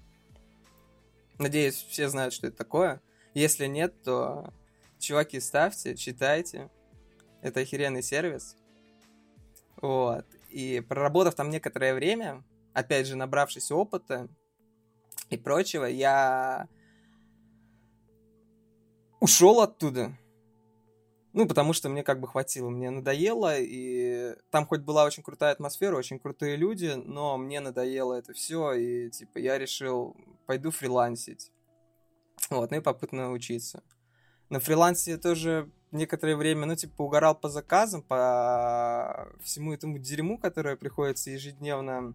Надеюсь, 1.39 1.75
все 1.75 2.07
знают, 2.09 2.33
что 2.33 2.47
это 2.47 2.57
такое. 2.57 3.01
Если 3.33 3.65
нет, 3.65 4.01
то 4.03 4.53
чуваки, 4.99 5.39
ставьте, 5.39 5.95
читайте. 5.95 6.69
Это 7.41 7.61
охеренный 7.61 8.03
сервис. 8.03 8.55
Вот. 9.77 10.25
И 10.49 10.79
проработав 10.81 11.33
там 11.35 11.49
некоторое 11.49 11.93
время, 11.95 12.43
опять 12.73 13.07
же, 13.07 13.15
набравшись 13.15 13.71
опыта 13.71 14.29
и 15.29 15.37
прочего, 15.37 15.85
я 15.85 16.67
ушел 19.19 19.61
оттуда. 19.61 20.17
Ну, 21.33 21.47
потому 21.47 21.71
что 21.71 21.87
мне 21.87 22.03
как 22.03 22.19
бы 22.19 22.27
хватило, 22.27 22.69
мне 22.69 22.89
надоело, 22.89 23.57
и 23.57 24.35
там 24.49 24.65
хоть 24.65 24.81
была 24.81 25.05
очень 25.05 25.23
крутая 25.23 25.53
атмосфера, 25.53 25.95
очень 25.95 26.19
крутые 26.19 26.57
люди, 26.57 26.93
но 27.05 27.37
мне 27.37 27.61
надоело 27.61 28.13
это 28.13 28.33
все, 28.33 28.73
и 28.73 29.09
типа 29.09 29.37
я 29.37 29.57
решил, 29.57 30.17
пойду 30.45 30.71
фрилансить. 30.71 31.51
Вот, 32.49 32.71
ну 32.71 32.77
и 32.77 32.81
попутно 32.81 33.31
учиться. 33.31 33.81
На 34.49 34.59
фрилансе 34.59 35.17
тоже 35.17 35.71
некоторое 35.91 36.35
время, 36.35 36.65
ну, 36.65 36.75
типа, 36.75 37.03
угорал 37.03 37.35
по 37.35 37.47
заказам, 37.47 38.01
по 38.01 39.29
всему 39.41 39.73
этому 39.73 39.97
дерьму, 39.97 40.37
которое 40.37 40.75
приходится 40.75 41.31
ежедневно 41.31 42.13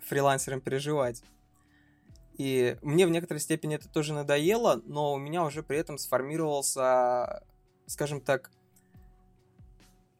фрилансерам 0.00 0.62
переживать. 0.62 1.22
И 2.38 2.78
мне 2.80 3.06
в 3.06 3.10
некоторой 3.10 3.40
степени 3.40 3.74
это 3.74 3.88
тоже 3.88 4.14
надоело, 4.14 4.80
но 4.86 5.12
у 5.12 5.18
меня 5.18 5.44
уже 5.44 5.62
при 5.62 5.76
этом 5.76 5.98
сформировался, 5.98 7.44
скажем 7.90 8.20
так, 8.20 8.50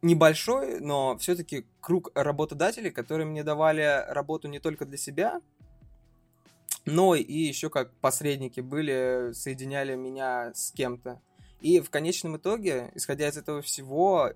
небольшой, 0.03 0.81
но 0.81 1.17
все-таки 1.19 1.67
круг 1.81 2.11
работодателей, 2.15 2.91
которые 2.91 3.27
мне 3.27 3.45
давали 3.45 4.05
работу 4.09 4.49
не 4.49 4.59
только 4.59 4.87
для 4.87 4.97
себя, 4.97 5.41
но 6.85 7.15
и 7.15 7.33
еще 7.33 7.71
как 7.71 7.93
посредники 7.97 8.61
были, 8.61 9.31
соединяли 9.35 9.95
меня 9.95 10.53
с 10.53 10.73
кем-то. 10.73 11.21
И 11.61 11.81
в 11.81 11.91
конечном 11.91 12.39
итоге, 12.39 12.91
исходя 12.95 13.29
из 13.29 13.37
этого 13.37 13.63
всего, 13.63 14.33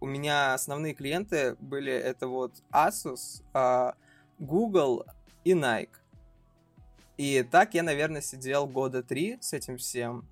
у 0.00 0.06
меня 0.06 0.54
основные 0.54 0.94
клиенты 0.94 1.56
были 1.60 1.92
это 1.92 2.28
вот 2.28 2.62
Asus, 2.72 3.42
а, 3.52 3.94
Google 4.38 5.04
и 5.44 5.52
Nike. 5.52 5.90
И 7.18 7.42
так 7.42 7.74
я, 7.74 7.82
наверное, 7.82 8.22
сидел 8.22 8.66
года 8.66 9.02
три 9.02 9.36
с 9.42 9.52
этим 9.52 9.76
всем. 9.76 10.24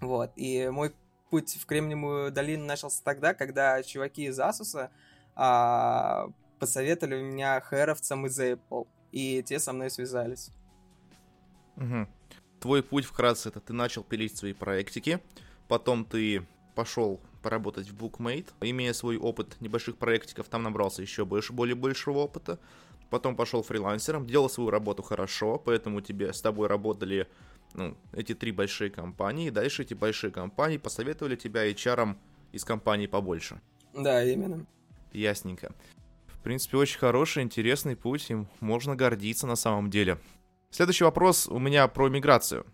Вот. 0.00 0.30
И 0.36 0.68
мой 0.68 0.92
путь 1.30 1.56
в 1.56 1.66
Кремниевую 1.66 2.30
долину 2.30 2.64
начался 2.66 3.02
тогда, 3.02 3.32
когда 3.34 3.82
чуваки 3.82 4.24
из 4.24 4.38
Асуса 4.38 4.90
а, 5.34 6.28
посоветовали 6.58 7.22
меня 7.22 7.60
хэровцам 7.60 8.26
из 8.26 8.38
Apple. 8.38 8.86
И 9.12 9.42
те 9.42 9.58
со 9.58 9.72
мной 9.72 9.90
связались. 9.90 10.50
Угу. 11.76 12.06
Твой 12.60 12.82
путь 12.82 13.06
вкратце 13.06 13.48
это 13.48 13.60
ты 13.60 13.72
начал 13.72 14.04
пилить 14.04 14.36
свои 14.36 14.52
проектики, 14.52 15.20
потом 15.66 16.04
ты 16.04 16.46
пошел 16.74 17.20
поработать 17.42 17.88
в 17.88 17.94
Bookmate, 17.96 18.48
имея 18.60 18.92
свой 18.92 19.16
опыт 19.16 19.56
небольших 19.60 19.96
проектиков, 19.96 20.48
там 20.48 20.62
набрался 20.62 21.02
еще 21.02 21.24
больше, 21.24 21.52
более 21.52 21.74
большего 21.74 22.18
опыта. 22.18 22.58
Потом 23.08 23.34
пошел 23.34 23.62
фрилансером, 23.62 24.26
делал 24.26 24.48
свою 24.48 24.70
работу 24.70 25.02
хорошо, 25.02 25.58
поэтому 25.58 26.00
тебе 26.00 26.32
с 26.32 26.40
тобой 26.40 26.68
работали 26.68 27.26
ну, 27.74 27.96
эти 28.12 28.34
три 28.34 28.52
большие 28.52 28.90
компании. 28.90 29.48
И 29.48 29.50
дальше 29.50 29.82
эти 29.82 29.94
большие 29.94 30.30
компании 30.30 30.76
посоветовали 30.76 31.36
тебя 31.36 31.70
HR 31.70 32.16
из 32.52 32.64
компании 32.64 33.06
побольше. 33.06 33.60
Да, 33.94 34.22
именно. 34.24 34.66
Ясненько. 35.12 35.72
В 36.26 36.42
принципе, 36.42 36.78
очень 36.78 36.98
хороший, 36.98 37.42
интересный 37.42 37.96
путь, 37.96 38.30
им 38.30 38.48
можно 38.60 38.96
гордиться 38.96 39.46
на 39.46 39.56
самом 39.56 39.90
деле. 39.90 40.18
Следующий 40.70 41.04
вопрос 41.04 41.48
у 41.48 41.58
меня 41.58 41.86
про 41.88 42.08
миграцию. 42.08 42.64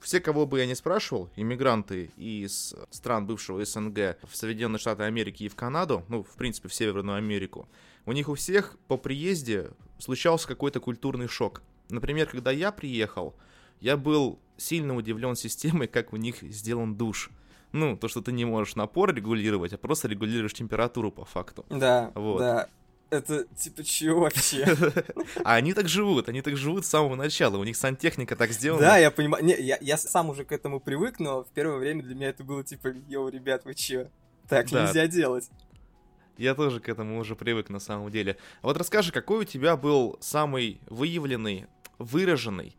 Все, 0.00 0.20
кого 0.20 0.46
бы 0.46 0.58
я 0.58 0.66
не 0.66 0.74
спрашивал, 0.74 1.28
иммигранты 1.34 2.10
из 2.16 2.74
стран 2.90 3.26
бывшего 3.26 3.64
СНГ 3.64 4.18
в 4.22 4.36
Соединенные 4.36 4.78
Штаты 4.78 5.04
Америки 5.04 5.44
и 5.44 5.48
в 5.48 5.56
Канаду, 5.56 6.04
ну, 6.08 6.22
в 6.22 6.36
принципе, 6.36 6.68
в 6.68 6.74
Северную 6.74 7.16
Америку, 7.16 7.68
у 8.06 8.12
них 8.12 8.28
у 8.28 8.34
всех 8.34 8.76
по 8.86 8.96
приезде 8.96 9.70
случался 9.98 10.46
какой-то 10.46 10.78
культурный 10.78 11.26
шок. 11.26 11.62
Например, 11.88 12.28
когда 12.28 12.50
я 12.50 12.70
приехал, 12.70 13.34
я 13.80 13.96
был 13.96 14.38
сильно 14.56 14.96
удивлен 14.96 15.36
системой, 15.36 15.86
как 15.88 16.12
у 16.12 16.16
них 16.16 16.42
сделан 16.42 16.96
душ. 16.96 17.30
Ну, 17.72 17.96
то, 17.96 18.08
что 18.08 18.22
ты 18.22 18.32
не 18.32 18.44
можешь 18.44 18.76
напор 18.76 19.14
регулировать, 19.14 19.74
а 19.74 19.78
просто 19.78 20.08
регулируешь 20.08 20.54
температуру 20.54 21.12
по 21.12 21.24
факту. 21.24 21.66
Да, 21.68 22.12
вот. 22.14 22.38
да. 22.38 22.68
Это 23.10 23.44
типа 23.56 23.84
чего 23.84 24.20
вообще? 24.20 24.66
А 25.44 25.54
они 25.54 25.72
так 25.72 25.88
живут, 25.88 26.28
они 26.28 26.42
так 26.42 26.58
живут 26.58 26.84
с 26.84 26.90
самого 26.90 27.14
начала, 27.14 27.56
у 27.56 27.64
них 27.64 27.76
сантехника 27.76 28.36
так 28.36 28.50
сделана. 28.52 28.82
Да, 28.82 28.98
я 28.98 29.10
понимаю, 29.10 29.42
не, 29.44 29.54
я, 29.54 29.78
я 29.80 29.96
сам 29.96 30.28
уже 30.28 30.44
к 30.44 30.52
этому 30.52 30.78
привык, 30.78 31.18
но 31.18 31.44
в 31.44 31.48
первое 31.48 31.78
время 31.78 32.02
для 32.02 32.14
меня 32.14 32.28
это 32.28 32.44
было 32.44 32.62
типа, 32.62 32.88
йоу, 33.08 33.28
ребят, 33.28 33.64
вы 33.64 33.74
чё? 33.74 34.08
Так 34.46 34.70
да. 34.70 34.84
нельзя 34.84 35.06
делать. 35.06 35.48
Я 36.36 36.54
тоже 36.54 36.80
к 36.80 36.88
этому 36.88 37.18
уже 37.18 37.34
привык 37.34 37.70
на 37.70 37.80
самом 37.80 38.10
деле. 38.10 38.36
А 38.60 38.66
вот 38.66 38.76
расскажи, 38.76 39.10
какой 39.10 39.40
у 39.40 39.44
тебя 39.44 39.76
был 39.76 40.18
самый 40.20 40.80
выявленный, 40.86 41.66
выраженный 41.98 42.76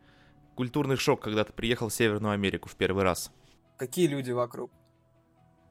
культурный 0.59 0.97
шок, 0.97 1.21
когда 1.21 1.45
ты 1.45 1.53
приехал 1.53 1.87
в 1.87 1.93
Северную 1.93 2.33
Америку 2.33 2.67
в 2.67 2.75
первый 2.75 3.05
раз? 3.05 3.31
Какие 3.77 4.07
люди 4.07 4.31
вокруг? 4.31 4.69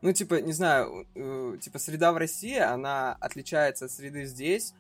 ну, 0.01 0.13
типа, 0.13 0.41
не 0.41 0.53
знаю, 0.53 1.07
э, 1.15 1.59
типа, 1.61 1.79
среда 1.79 2.13
в 2.13 2.17
России, 2.17 2.57
она 2.57 3.19
отличается 3.21 3.85
от 3.85 3.91
среды 3.91 4.25
здесь, 4.25 4.73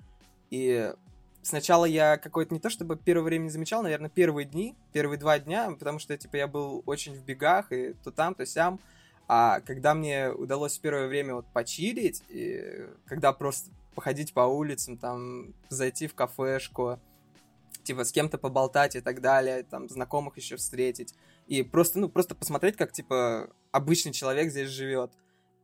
и 0.48 0.94
сначала 1.42 1.84
я 1.84 2.16
какое-то 2.16 2.54
не 2.54 2.60
то 2.60 2.70
чтобы 2.70 2.96
первое 2.96 3.24
время 3.24 3.44
не 3.44 3.50
замечал, 3.50 3.82
наверное, 3.82 4.08
первые 4.08 4.46
дни, 4.46 4.74
первые 4.94 5.18
два 5.18 5.38
дня, 5.38 5.70
потому 5.72 5.98
что, 5.98 6.16
типа, 6.16 6.36
я 6.36 6.46
был 6.46 6.82
очень 6.86 7.14
в 7.14 7.22
бегах, 7.22 7.70
и 7.70 7.94
то 8.04 8.10
там, 8.10 8.34
то 8.34 8.46
сям, 8.46 8.80
а 9.26 9.60
когда 9.60 9.94
мне 9.94 10.30
удалось 10.30 10.78
в 10.78 10.80
первое 10.80 11.08
время 11.08 11.34
вот 11.34 11.46
почилить, 11.52 12.22
и 12.30 12.86
когда 13.04 13.34
просто 13.34 13.70
походить 13.94 14.32
по 14.32 14.40
улицам, 14.40 14.96
там, 14.96 15.52
зайти 15.68 16.06
в 16.06 16.14
кафешку, 16.14 16.98
типа, 17.88 18.04
с 18.04 18.12
кем-то 18.12 18.36
поболтать 18.36 18.96
и 18.96 19.00
так 19.00 19.22
далее, 19.22 19.62
там, 19.62 19.88
знакомых 19.88 20.36
еще 20.36 20.56
встретить, 20.56 21.14
и 21.46 21.62
просто, 21.62 21.98
ну, 21.98 22.10
просто 22.10 22.34
посмотреть, 22.34 22.76
как, 22.76 22.92
типа, 22.92 23.48
обычный 23.72 24.12
человек 24.12 24.50
здесь 24.50 24.68
живет. 24.68 25.10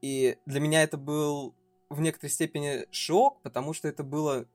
И 0.01 0.39
для 0.47 0.61
меня 0.61 0.83
это 0.83 0.97
был 0.97 1.55
в 1.91 2.01
некоторой 2.01 2.31
степени 2.31 2.87
шок, 2.91 3.43
потому 3.43 3.75
что 3.75 3.89
это 3.89 4.03
было, 4.03 4.47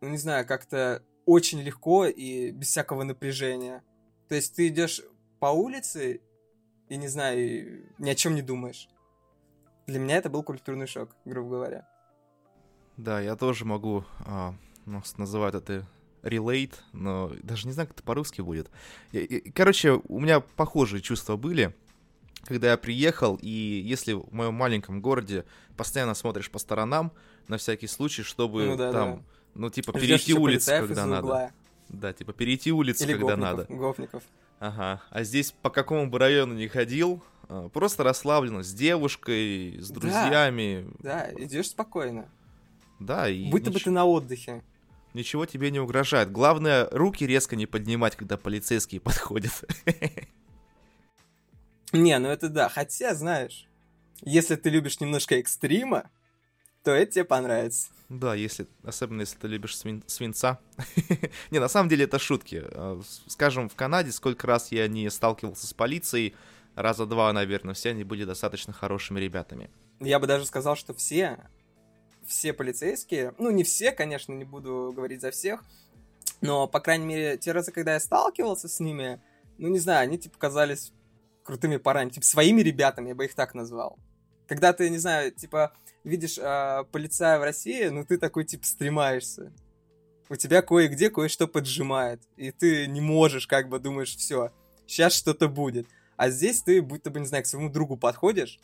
ну, 0.00 0.08
не 0.08 0.18
знаю, 0.18 0.46
как-то 0.46 1.02
очень 1.24 1.60
легко 1.62 2.06
и 2.06 2.52
без 2.52 2.68
всякого 2.68 3.02
напряжения. 3.02 3.82
То 4.28 4.36
есть 4.36 4.54
ты 4.54 4.68
идешь 4.68 5.02
по 5.40 5.46
улице 5.46 6.20
и, 6.88 6.96
не 6.96 7.08
знаю, 7.08 7.86
ни 7.98 8.08
о 8.08 8.14
чем 8.14 8.36
не 8.36 8.42
думаешь. 8.42 8.88
Для 9.88 9.98
меня 9.98 10.18
это 10.18 10.30
был 10.30 10.44
культурный 10.44 10.86
шок, 10.86 11.10
грубо 11.24 11.50
говоря. 11.56 11.88
Да, 12.96 13.20
я 13.20 13.34
тоже 13.34 13.64
могу 13.64 14.04
а, 14.20 14.54
называть 15.16 15.54
это 15.54 15.84
relate, 16.22 16.74
но 16.92 17.32
даже 17.42 17.66
не 17.66 17.72
знаю, 17.72 17.88
как 17.88 17.96
это 17.96 18.04
по-русски 18.04 18.40
будет. 18.40 18.70
Короче, 19.54 20.00
у 20.08 20.20
меня 20.20 20.40
похожие 20.40 21.00
чувства 21.00 21.36
были, 21.36 21.74
когда 22.44 22.70
я 22.70 22.76
приехал, 22.76 23.38
и 23.40 23.48
если 23.84 24.12
в 24.12 24.32
моем 24.32 24.54
маленьком 24.54 25.00
городе 25.00 25.44
постоянно 25.76 26.14
смотришь 26.14 26.50
по 26.50 26.58
сторонам, 26.58 27.12
на 27.48 27.58
всякий 27.58 27.86
случай, 27.86 28.22
чтобы 28.22 28.66
ну, 28.66 28.76
да, 28.76 28.92
там, 28.92 29.16
да. 29.16 29.22
ну, 29.54 29.70
типа, 29.70 29.92
Ждёшь 29.92 30.02
перейти 30.02 30.34
улицу, 30.34 30.70
когда 30.70 31.06
надо. 31.06 31.26
Угла. 31.26 31.50
Да, 31.88 32.12
типа, 32.12 32.32
перейти 32.32 32.72
улицу, 32.72 33.04
Или 33.04 33.12
когда 33.12 33.36
гопников, 33.36 33.58
надо. 33.58 33.66
Гопников. 33.74 34.22
Ага. 34.58 35.02
А 35.10 35.22
здесь 35.22 35.52
по 35.62 35.70
какому 35.70 36.10
бы 36.10 36.18
району 36.18 36.54
не 36.54 36.66
ходил, 36.66 37.22
а, 37.48 37.68
просто 37.68 38.02
расслабленно, 38.02 38.62
с 38.62 38.72
девушкой, 38.72 39.78
с 39.80 39.90
друзьями. 39.90 40.88
Да, 40.98 41.30
да 41.32 41.44
идешь 41.44 41.68
спокойно. 41.68 42.28
Да, 42.98 43.28
и... 43.28 43.50
Будто 43.50 43.70
нич... 43.70 43.74
бы 43.74 43.84
ты 43.84 43.90
на 43.90 44.04
отдыхе 44.04 44.62
ничего 45.16 45.46
тебе 45.46 45.70
не 45.70 45.80
угрожает. 45.80 46.30
Главное, 46.30 46.88
руки 46.92 47.26
резко 47.26 47.56
не 47.56 47.66
поднимать, 47.66 48.14
когда 48.14 48.36
полицейские 48.36 49.00
подходят. 49.02 49.64
Не, 51.92 52.18
ну 52.18 52.28
это 52.28 52.48
да. 52.48 52.68
Хотя, 52.68 53.14
знаешь, 53.14 53.66
если 54.22 54.56
ты 54.56 54.70
любишь 54.70 55.00
немножко 55.00 55.36
экстрима, 55.36 56.10
то 56.84 56.92
это 56.92 57.12
тебе 57.12 57.24
понравится. 57.24 57.88
Да, 58.08 58.34
если, 58.34 58.68
особенно 58.84 59.22
если 59.22 59.36
ты 59.36 59.48
любишь 59.48 59.76
свин, 59.76 60.04
свинца. 60.06 60.60
не, 61.50 61.58
на 61.58 61.68
самом 61.68 61.88
деле 61.88 62.04
это 62.04 62.18
шутки. 62.20 62.62
А, 62.64 63.00
скажем, 63.26 63.68
в 63.68 63.74
Канаде 63.74 64.12
сколько 64.12 64.46
раз 64.46 64.70
я 64.70 64.86
не 64.86 65.10
сталкивался 65.10 65.66
с 65.66 65.74
полицией, 65.74 66.36
раза 66.76 67.06
два, 67.06 67.32
наверное, 67.32 67.74
все 67.74 67.90
они 67.90 68.04
были 68.04 68.24
достаточно 68.24 68.72
хорошими 68.72 69.18
ребятами. 69.18 69.70
Я 69.98 70.20
бы 70.20 70.26
даже 70.26 70.46
сказал, 70.46 70.76
что 70.76 70.94
все 70.94 71.38
все 72.26 72.52
полицейские, 72.52 73.34
ну, 73.38 73.50
не 73.50 73.64
все, 73.64 73.92
конечно, 73.92 74.32
не 74.32 74.44
буду 74.44 74.92
говорить 74.94 75.20
за 75.20 75.30
всех, 75.30 75.62
но, 76.40 76.66
по 76.66 76.80
крайней 76.80 77.06
мере, 77.06 77.36
те 77.38 77.52
разы, 77.52 77.72
когда 77.72 77.94
я 77.94 78.00
сталкивался 78.00 78.68
с 78.68 78.80
ними, 78.80 79.20
ну, 79.58 79.68
не 79.68 79.78
знаю, 79.78 80.02
они, 80.02 80.18
типа, 80.18 80.38
казались 80.38 80.92
крутыми 81.42 81.76
парами, 81.76 82.10
типа, 82.10 82.26
своими 82.26 82.60
ребятами, 82.60 83.08
я 83.08 83.14
бы 83.14 83.24
их 83.24 83.34
так 83.34 83.54
назвал. 83.54 83.98
Когда 84.46 84.72
ты, 84.72 84.90
не 84.90 84.98
знаю, 84.98 85.32
типа, 85.32 85.72
видишь 86.04 86.38
э, 86.38 86.84
полицая 86.92 87.38
в 87.38 87.42
России, 87.42 87.86
ну, 87.88 88.04
ты 88.04 88.18
такой, 88.18 88.44
типа, 88.44 88.66
стремаешься. 88.66 89.52
У 90.28 90.36
тебя 90.36 90.60
кое-где 90.60 91.08
кое-что 91.08 91.46
поджимает, 91.46 92.20
и 92.36 92.50
ты 92.50 92.86
не 92.86 93.00
можешь, 93.00 93.46
как 93.46 93.68
бы, 93.68 93.78
думаешь, 93.78 94.16
все, 94.16 94.52
сейчас 94.86 95.14
что-то 95.14 95.48
будет. 95.48 95.86
А 96.16 96.30
здесь 96.30 96.62
ты, 96.62 96.82
будто 96.82 97.10
бы, 97.10 97.20
не 97.20 97.26
знаю, 97.26 97.44
к 97.44 97.46
своему 97.46 97.70
другу 97.70 97.96
подходишь, 97.96 98.58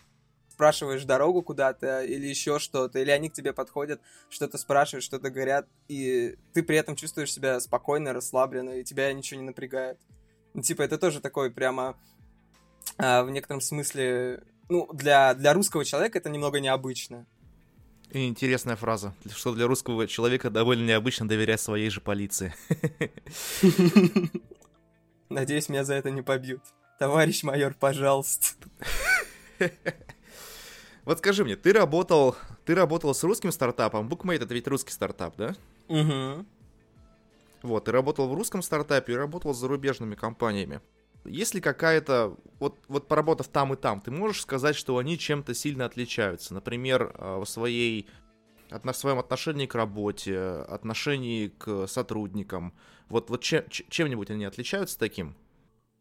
спрашиваешь 0.63 1.05
дорогу 1.05 1.43
куда-то 1.43 2.05
или 2.05 2.25
еще 2.25 2.61
что-то, 2.61 3.01
или 3.01 3.11
они 3.11 3.29
к 3.29 3.33
тебе 3.33 3.53
подходят, 3.53 4.01
что-то 4.31 4.59
спрашивают, 4.59 5.03
что-то 5.03 5.29
говорят, 5.29 5.67
и 5.89 6.37
ты 6.53 6.63
при 6.63 6.77
этом 6.77 6.95
чувствуешь 6.95 7.33
себя 7.33 7.59
спокойно, 7.59 8.13
расслабленно, 8.13 8.71
и 8.71 8.85
тебя 8.85 9.13
ничего 9.13 9.41
не 9.41 9.47
напрягает. 9.47 9.99
Ну, 10.55 10.63
типа, 10.63 10.83
это 10.83 10.99
тоже 10.99 11.21
такой 11.21 11.51
прямо 11.51 11.97
а, 12.97 13.25
в 13.25 13.31
некотором 13.31 13.61
смысле, 13.61 14.45
ну, 14.69 14.89
для, 14.93 15.35
для 15.35 15.53
русского 15.53 15.85
человека 15.85 16.19
это 16.19 16.31
немного 16.31 16.61
необычно. 16.61 17.27
И 18.13 18.29
интересная 18.29 18.77
фраза, 18.77 19.17
что 19.35 19.53
для 19.53 19.67
русского 19.67 20.07
человека 20.07 20.49
довольно 20.49 20.87
необычно 20.87 21.27
доверять 21.27 21.61
своей 21.61 21.91
же 21.91 22.01
полиции. 22.01 22.55
Надеюсь, 25.29 25.69
меня 25.69 25.83
за 25.83 25.95
это 25.95 26.13
не 26.13 26.23
побьют. 26.23 26.63
Товарищ 27.01 27.43
майор, 27.43 27.75
пожалуйста. 27.75 28.47
Вот 31.05 31.19
скажи 31.19 31.45
мне, 31.45 31.57
ты 31.57 31.73
работал, 31.73 32.37
ты 32.65 32.75
работал 32.75 33.15
с 33.15 33.25
русским 33.25 33.51
стартапом, 33.51 34.09
Bookmate 34.09 34.45
это 34.45 34.55
ведь 34.55 34.69
русский 34.69 34.93
стартап, 34.93 35.37
да? 35.37 35.57
Угу. 35.89 36.47
Вот, 37.63 37.85
ты 37.85 37.93
работал 37.93 38.29
в 38.29 38.35
русском 38.35 38.63
стартапе 38.63 39.13
и 39.13 39.17
работал 39.17 39.55
с 39.55 39.59
зарубежными 39.59 40.15
компаниями. 40.15 40.81
Есть 41.25 41.55
ли 41.55 41.61
какая-то, 41.61 42.37
вот, 42.59 42.79
вот 42.89 43.07
поработав 43.07 43.49
там 43.49 43.73
и 43.75 43.77
там, 43.77 44.01
ты 44.01 44.11
можешь 44.11 44.43
сказать, 44.43 44.75
что 44.75 44.99
они 44.99 45.19
чем-то 45.19 45.55
сильно 45.55 45.87
отличаются? 45.87 46.55
Например, 46.55 47.13
а, 47.15 47.39
в 47.39 47.47
своей 47.47 48.09
в 48.71 48.93
своем 48.95 49.19
отношении 49.19 49.67
к 49.67 49.75
работе, 49.75 50.39
отношении 50.39 51.49
к 51.49 51.87
сотрудникам. 51.87 52.73
Вот, 53.11 53.29
вот 53.29 53.43
чем, 53.43 53.65
чем-нибудь 53.69 54.31
они 54.31 54.47
отличаются 54.47 54.99
таким? 54.99 55.37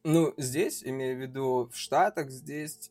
Ну, 0.05 0.34
здесь, 0.38 0.81
имею 0.81 1.17
в 1.17 1.22
виду 1.22 1.70
в 1.72 1.77
Штатах, 1.77 2.29
здесь 2.29 2.89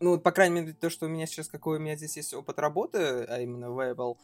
ну, 0.00 0.18
по 0.18 0.32
крайней 0.32 0.60
мере, 0.60 0.72
то, 0.72 0.90
что 0.90 1.06
у 1.06 1.08
меня 1.08 1.26
сейчас, 1.26 1.48
какой 1.48 1.78
у 1.78 1.80
меня 1.80 1.96
здесь 1.96 2.16
есть 2.16 2.34
опыт 2.34 2.58
работы, 2.58 2.98
а 2.98 3.40
именно 3.40 3.70
в 3.70 3.78
Apple, 3.80 4.16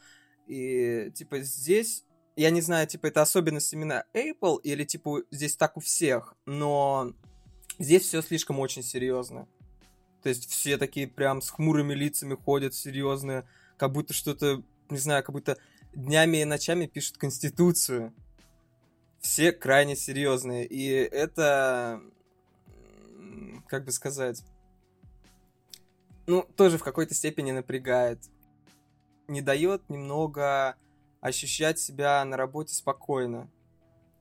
и, 0.46 1.10
типа, 1.14 1.40
здесь 1.40 2.04
я 2.36 2.50
не 2.50 2.60
знаю, 2.60 2.86
типа, 2.86 3.06
это 3.06 3.22
особенность 3.22 3.72
именно 3.72 4.04
Apple 4.14 4.60
или, 4.62 4.84
типа, 4.84 5.22
здесь 5.30 5.56
так 5.56 5.76
у 5.76 5.80
всех, 5.80 6.34
но 6.46 7.12
здесь 7.78 8.04
все 8.04 8.22
слишком 8.22 8.58
очень 8.58 8.82
серьезно. 8.82 9.46
То 10.22 10.28
есть 10.28 10.48
все 10.48 10.78
такие 10.78 11.08
прям 11.08 11.42
с 11.42 11.50
хмурыми 11.50 11.94
лицами 11.94 12.34
ходят, 12.34 12.74
серьезные, 12.74 13.46
как 13.76 13.92
будто 13.92 14.14
что-то, 14.14 14.62
не 14.88 14.98
знаю, 14.98 15.24
как 15.24 15.34
будто 15.34 15.58
днями 15.94 16.38
и 16.38 16.44
ночами 16.44 16.86
пишут 16.86 17.18
Конституцию. 17.18 18.14
Все 19.20 19.52
крайне 19.52 19.94
серьезные. 19.94 20.64
И 20.66 20.88
это, 20.88 22.00
как 23.68 23.84
бы 23.84 23.92
сказать, 23.92 24.42
ну, 26.26 26.42
тоже 26.56 26.78
в 26.78 26.84
какой-то 26.84 27.14
степени 27.14 27.52
напрягает. 27.52 28.18
Не 29.28 29.40
дает 29.40 29.88
немного 29.88 30.76
ощущать 31.20 31.78
себя 31.78 32.24
на 32.24 32.36
работе 32.36 32.74
спокойно. 32.74 33.48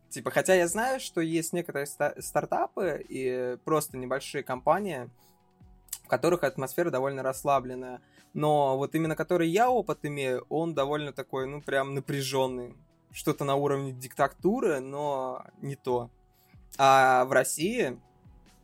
Типа, 0.10 0.30
хотя 0.30 0.54
я 0.54 0.68
знаю, 0.68 1.00
что 1.00 1.22
есть 1.22 1.54
некоторые 1.54 1.86
стартапы 1.86 3.04
и 3.08 3.58
просто 3.64 3.98
небольшие 3.98 4.44
компании, 4.44 5.10
в 6.04 6.08
которых 6.08 6.44
атмосфера 6.44 6.92
довольно 6.92 7.24
расслабленная. 7.24 8.02
Но 8.34 8.78
вот 8.78 8.94
именно 8.94 9.16
который 9.16 9.50
я 9.50 9.70
опыт 9.70 10.00
имею, 10.04 10.46
он 10.50 10.74
довольно 10.74 11.14
такой, 11.14 11.48
ну, 11.48 11.62
прям 11.62 11.96
напряженный. 11.96 12.76
Что-то 13.12 13.44
на 13.44 13.56
уровне 13.56 13.92
диктатуры, 13.92 14.80
но 14.80 15.46
не 15.62 15.76
то. 15.76 16.10
А 16.78 17.26
в 17.26 17.32
России, 17.32 18.00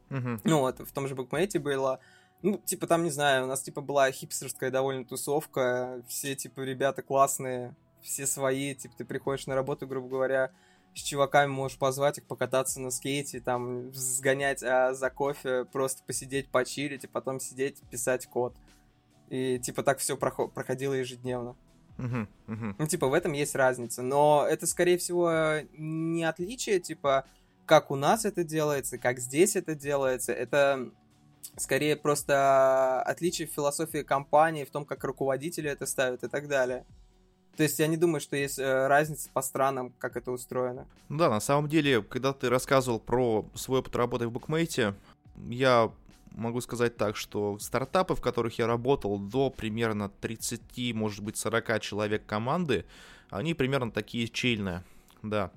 Мгм. 0.10 0.42
ну, 0.44 0.60
вот 0.60 0.80
в 0.80 0.92
том 0.94 1.08
же 1.08 1.16
букмейте 1.16 1.60
было, 1.60 2.00
ну, 2.42 2.58
типа, 2.58 2.88
там, 2.88 3.04
не 3.04 3.10
знаю, 3.10 3.46
у 3.46 3.48
нас, 3.48 3.62
типа, 3.62 3.82
была 3.82 4.12
хипстерская 4.12 4.72
довольно 4.72 5.06
тусовка, 5.06 6.04
все, 6.08 6.36
типа, 6.36 6.62
ребята 6.62 7.02
классные, 7.02 7.76
все 8.02 8.26
свои, 8.28 8.76
типа, 8.76 8.96
ты 8.98 9.06
приходишь 9.06 9.48
на 9.48 9.56
работу, 9.56 9.88
грубо 9.88 10.08
говоря, 10.08 10.52
с 10.94 11.02
чуваками 11.02 11.50
можешь 11.50 11.78
позвать 11.78 12.18
их 12.18 12.26
покататься 12.26 12.80
на 12.80 12.92
скейте, 12.92 13.40
там, 13.40 13.94
сгонять 13.94 14.64
а, 14.64 14.94
за 14.94 15.10
кофе, 15.10 15.66
просто 15.66 16.04
посидеть, 16.04 16.50
почилить, 16.50 17.04
и 17.04 17.08
потом 17.08 17.40
сидеть, 17.40 17.82
писать 17.92 18.28
код. 18.28 18.56
И, 19.30 19.60
типа, 19.60 19.84
так 19.84 20.00
все 20.00 20.18
проходило 20.18 20.94
ежедневно. 20.94 21.56
Мгм. 21.98 22.30
Мгм. 22.48 22.76
Ну, 22.78 22.88
типа, 22.88 23.08
в 23.08 23.14
этом 23.14 23.34
есть 23.34 23.56
разница. 23.56 24.02
Но 24.02 24.46
это, 24.50 24.68
скорее 24.68 24.98
всего, 24.98 25.60
не 25.74 26.24
отличие, 26.24 26.80
типа, 26.80 27.26
как 27.66 27.92
у 27.92 27.96
нас 27.96 28.26
это 28.26 28.44
делается, 28.44 28.98
как 28.98 29.20
здесь 29.20 29.56
это 29.56 29.76
делается. 29.76 30.32
Это 30.32 30.92
скорее 31.56 31.96
просто 31.96 33.02
отличие 33.02 33.48
в 33.48 33.52
философии 33.52 34.04
компании, 34.04 34.64
в 34.64 34.70
том, 34.70 34.86
как 34.86 35.04
руководители 35.04 35.70
это 35.70 35.86
ставят 35.86 36.24
и 36.24 36.28
так 36.28 36.48
далее. 36.48 36.86
То 37.58 37.64
есть 37.64 37.80
я 37.80 37.88
не 37.88 37.98
думаю, 37.98 38.22
что 38.22 38.36
есть 38.36 38.60
э, 38.60 38.88
разница 38.88 39.30
по 39.34 39.42
странам, 39.42 39.92
как 39.98 40.16
это 40.16 40.32
устроено. 40.32 40.88
Да, 41.10 41.30
на 41.30 41.40
самом 41.40 41.68
деле, 41.68 42.04
когда 42.04 42.32
ты 42.32 42.50
рассказывал 42.50 43.00
про 43.00 43.46
свой 43.56 43.80
опыт 43.80 43.96
работы 43.96 44.28
в 44.28 44.32
букмейте, 44.32 44.94
я 45.50 45.92
могу 46.32 46.62
сказать 46.62 46.98
так, 46.98 47.16
что 47.16 47.58
стартапы, 47.58 48.14
в 48.14 48.22
которых 48.22 48.60
я 48.60 48.68
работал 48.68 49.18
до 49.18 49.50
примерно 49.50 50.10
30, 50.10 50.94
может 50.94 51.24
быть, 51.24 51.36
40 51.38 51.82
человек 51.82 52.28
команды, 52.28 52.86
они 53.32 53.56
примерно 53.56 53.92
такие 53.92 54.28
чельные, 54.28 54.84
да. 55.24 55.52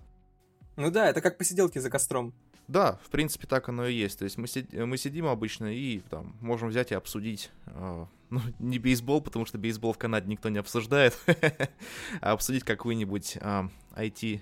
Ну 0.77 0.91
да, 0.91 1.11
это 1.11 1.21
как 1.21 1.37
посиделки 1.37 1.79
за 1.79 1.91
костром. 1.91 2.33
Да, 2.71 3.01
в 3.05 3.11
принципе, 3.11 3.49
так 3.49 3.69
оно 3.69 3.85
и 3.85 3.95
есть. 3.95 4.21
То 4.21 4.25
есть 4.25 4.39
мы, 4.39 4.47
сид- 4.47 4.87
мы 4.87 4.97
сидим 4.97 5.27
обычно 5.27 5.75
и 5.75 5.99
там 6.09 6.37
можем 6.41 6.69
взять 6.69 6.93
и 6.93 6.95
обсудить, 6.95 7.51
э, 7.67 8.07
ну, 8.31 8.41
не 8.61 8.79
бейсбол, 8.79 9.21
потому 9.21 9.45
что 9.45 9.59
бейсбол 9.59 9.93
в 9.93 9.99
Канаде 9.99 10.29
никто 10.29 10.51
не 10.51 10.59
обсуждает, 10.59 11.19
а 12.21 12.31
обсудить 12.31 12.63
какую-нибудь 12.63 13.39
э, 13.41 13.69
IT. 13.97 14.41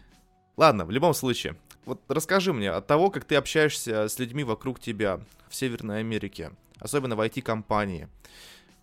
Ладно, 0.59 0.85
в 0.85 0.91
любом 0.91 1.15
случае, 1.15 1.57
вот 1.87 2.03
расскажи 2.09 2.53
мне 2.53 2.71
от 2.71 2.87
того, 2.87 3.11
как 3.11 3.25
ты 3.25 3.35
общаешься 3.35 4.09
с 4.09 4.19
людьми 4.19 4.45
вокруг 4.45 4.79
тебя 4.79 5.21
в 5.49 5.55
Северной 5.55 6.01
Америке, 6.01 6.51
особенно 6.81 7.17
в 7.17 7.21
IT-компании. 7.23 8.09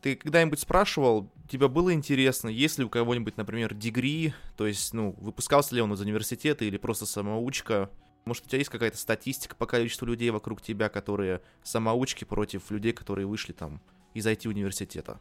Ты 0.01 0.15
когда-нибудь 0.15 0.59
спрашивал, 0.59 1.29
тебе 1.47 1.67
было 1.67 1.93
интересно, 1.93 2.49
есть 2.49 2.79
ли 2.79 2.85
у 2.85 2.89
кого-нибудь, 2.89 3.37
например, 3.37 3.75
дегри, 3.75 4.33
то 4.57 4.65
есть, 4.65 4.91
ну, 4.95 5.13
выпускался 5.19 5.75
ли 5.75 5.81
он 5.81 5.93
из 5.93 6.01
университета 6.01 6.65
или 6.65 6.77
просто 6.77 7.05
самоучка, 7.05 7.91
может, 8.25 8.45
у 8.45 8.47
тебя 8.47 8.57
есть 8.57 8.71
какая-то 8.71 8.97
статистика 8.97 9.55
по 9.55 9.67
количеству 9.67 10.05
людей 10.05 10.31
вокруг 10.31 10.61
тебя, 10.61 10.89
которые 10.89 11.41
самоучки 11.63 12.23
против 12.23 12.71
людей, 12.71 12.91
которые 12.91 13.27
вышли 13.27 13.53
там 13.53 13.79
из 14.15 14.25
IT-университета, 14.25 15.19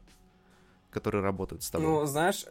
которые 0.91 1.23
работают 1.23 1.63
с 1.63 1.71
тобой? 1.71 1.87
Ну, 1.87 2.07
знаешь, 2.07 2.47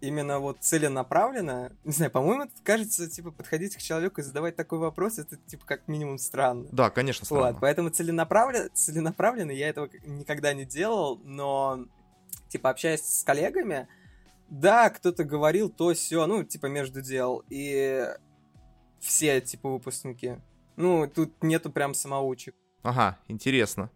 именно 0.00 0.38
вот 0.38 0.58
целенаправленно, 0.60 1.72
не 1.84 1.92
знаю, 1.92 2.10
по-моему, 2.10 2.44
это 2.44 2.52
кажется, 2.62 3.10
типа, 3.10 3.32
подходить 3.32 3.76
к 3.76 3.80
человеку 3.80 4.22
и 4.22 4.24
задавать 4.24 4.56
такой 4.56 4.78
вопрос, 4.78 5.18
это, 5.18 5.36
типа, 5.36 5.66
как 5.66 5.88
минимум 5.88 6.16
странно. 6.16 6.66
Да, 6.72 6.88
конечно, 6.88 7.26
странно. 7.26 7.52
Вот, 7.52 7.60
поэтому 7.60 7.90
целенаправленно, 7.90 8.70
целенаправленно 8.70 9.50
я 9.50 9.68
этого 9.68 9.90
никогда 10.06 10.54
не 10.54 10.64
делал, 10.64 11.20
но, 11.22 11.84
типа, 12.48 12.70
общаясь 12.70 13.02
с 13.02 13.24
коллегами, 13.24 13.88
да, 14.48 14.88
кто-то 14.88 15.24
говорил 15.24 15.68
то 15.68 15.92
все, 15.92 16.26
ну, 16.26 16.44
типа, 16.44 16.66
между 16.66 17.02
дел, 17.02 17.44
и 17.50 18.08
все, 19.00 19.40
типа, 19.40 19.70
выпускники. 19.70 20.36
Ну, 20.76 21.08
тут 21.08 21.42
нету 21.42 21.70
прям 21.70 21.94
самоучек. 21.94 22.54
Ага, 22.82 23.18
интересно. 23.28 23.90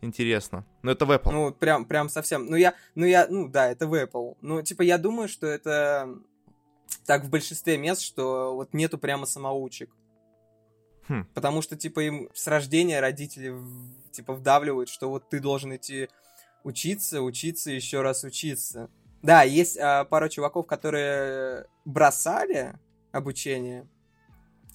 Интересно. 0.00 0.66
Но 0.82 0.90
это 0.90 1.06
в 1.06 1.10
Apple. 1.10 1.32
Ну, 1.32 1.52
прям, 1.52 1.86
прям 1.86 2.08
совсем. 2.08 2.46
Ну, 2.46 2.56
я, 2.56 2.74
ну, 2.94 3.06
я, 3.06 3.26
ну, 3.28 3.48
да, 3.48 3.70
это 3.70 3.86
в 3.86 3.94
Apple. 3.94 4.36
Ну, 4.42 4.62
типа, 4.62 4.82
я 4.82 4.98
думаю, 4.98 5.28
что 5.28 5.46
это 5.46 6.14
так 7.06 7.24
в 7.24 7.30
большинстве 7.30 7.78
мест, 7.78 8.02
что 8.02 8.54
вот 8.54 8.74
нету 8.74 8.98
прямо 8.98 9.24
самоучек. 9.24 9.90
Хм. 11.08 11.26
Потому 11.34 11.62
что, 11.62 11.76
типа, 11.76 12.00
им 12.00 12.28
с 12.34 12.46
рождения 12.46 13.00
родители, 13.00 13.54
типа, 14.12 14.34
вдавливают, 14.34 14.88
что 14.88 15.08
вот 15.08 15.28
ты 15.28 15.40
должен 15.40 15.74
идти 15.74 16.08
учиться, 16.64 17.22
учиться, 17.22 17.70
еще 17.70 18.02
раз 18.02 18.24
учиться. 18.24 18.90
Да, 19.22 19.42
есть 19.42 19.78
а, 19.78 20.04
пара 20.04 20.28
чуваков, 20.28 20.66
которые 20.66 21.66
бросали 21.84 22.74
обучение, 23.12 23.88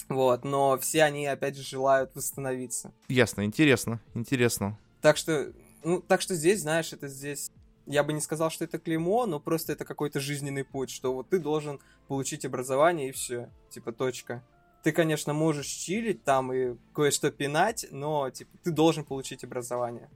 вот, 0.08 0.44
но 0.44 0.78
все 0.78 1.04
они, 1.04 1.26
опять 1.28 1.58
же, 1.58 1.64
желают 1.64 2.16
восстановиться. 2.16 2.94
Ясно, 3.08 3.44
интересно, 3.44 4.00
интересно. 4.14 4.80
Так 5.02 5.18
что, 5.18 5.52
ну, 5.84 6.02
так 6.02 6.22
что 6.22 6.36
здесь, 6.36 6.62
знаешь, 6.62 6.94
это 6.94 7.08
здесь... 7.08 7.52
Я 7.86 8.04
бы 8.04 8.14
не 8.14 8.22
сказал, 8.22 8.52
что 8.52 8.66
это 8.66 8.78
клеймо, 8.78 9.26
но 9.26 9.40
просто 9.40 9.74
это 9.74 9.84
какой-то 9.84 10.20
жизненный 10.20 10.64
путь, 10.64 10.92
что 10.92 11.14
вот 11.14 11.30
ты 11.30 11.40
должен 11.40 11.80
получить 12.08 12.46
образование 12.46 13.10
и 13.10 13.12
все, 13.12 13.50
типа, 13.72 13.92
точка. 13.92 14.44
Ты, 14.84 14.92
конечно, 14.92 15.34
можешь 15.34 15.68
чилить 15.68 16.24
там 16.24 16.54
и 16.54 16.76
кое-что 16.94 17.32
пинать, 17.32 17.88
но, 17.92 18.30
типа, 18.30 18.52
ты 18.64 18.72
должен 18.72 19.04
получить 19.04 19.44
образование. 19.44 20.10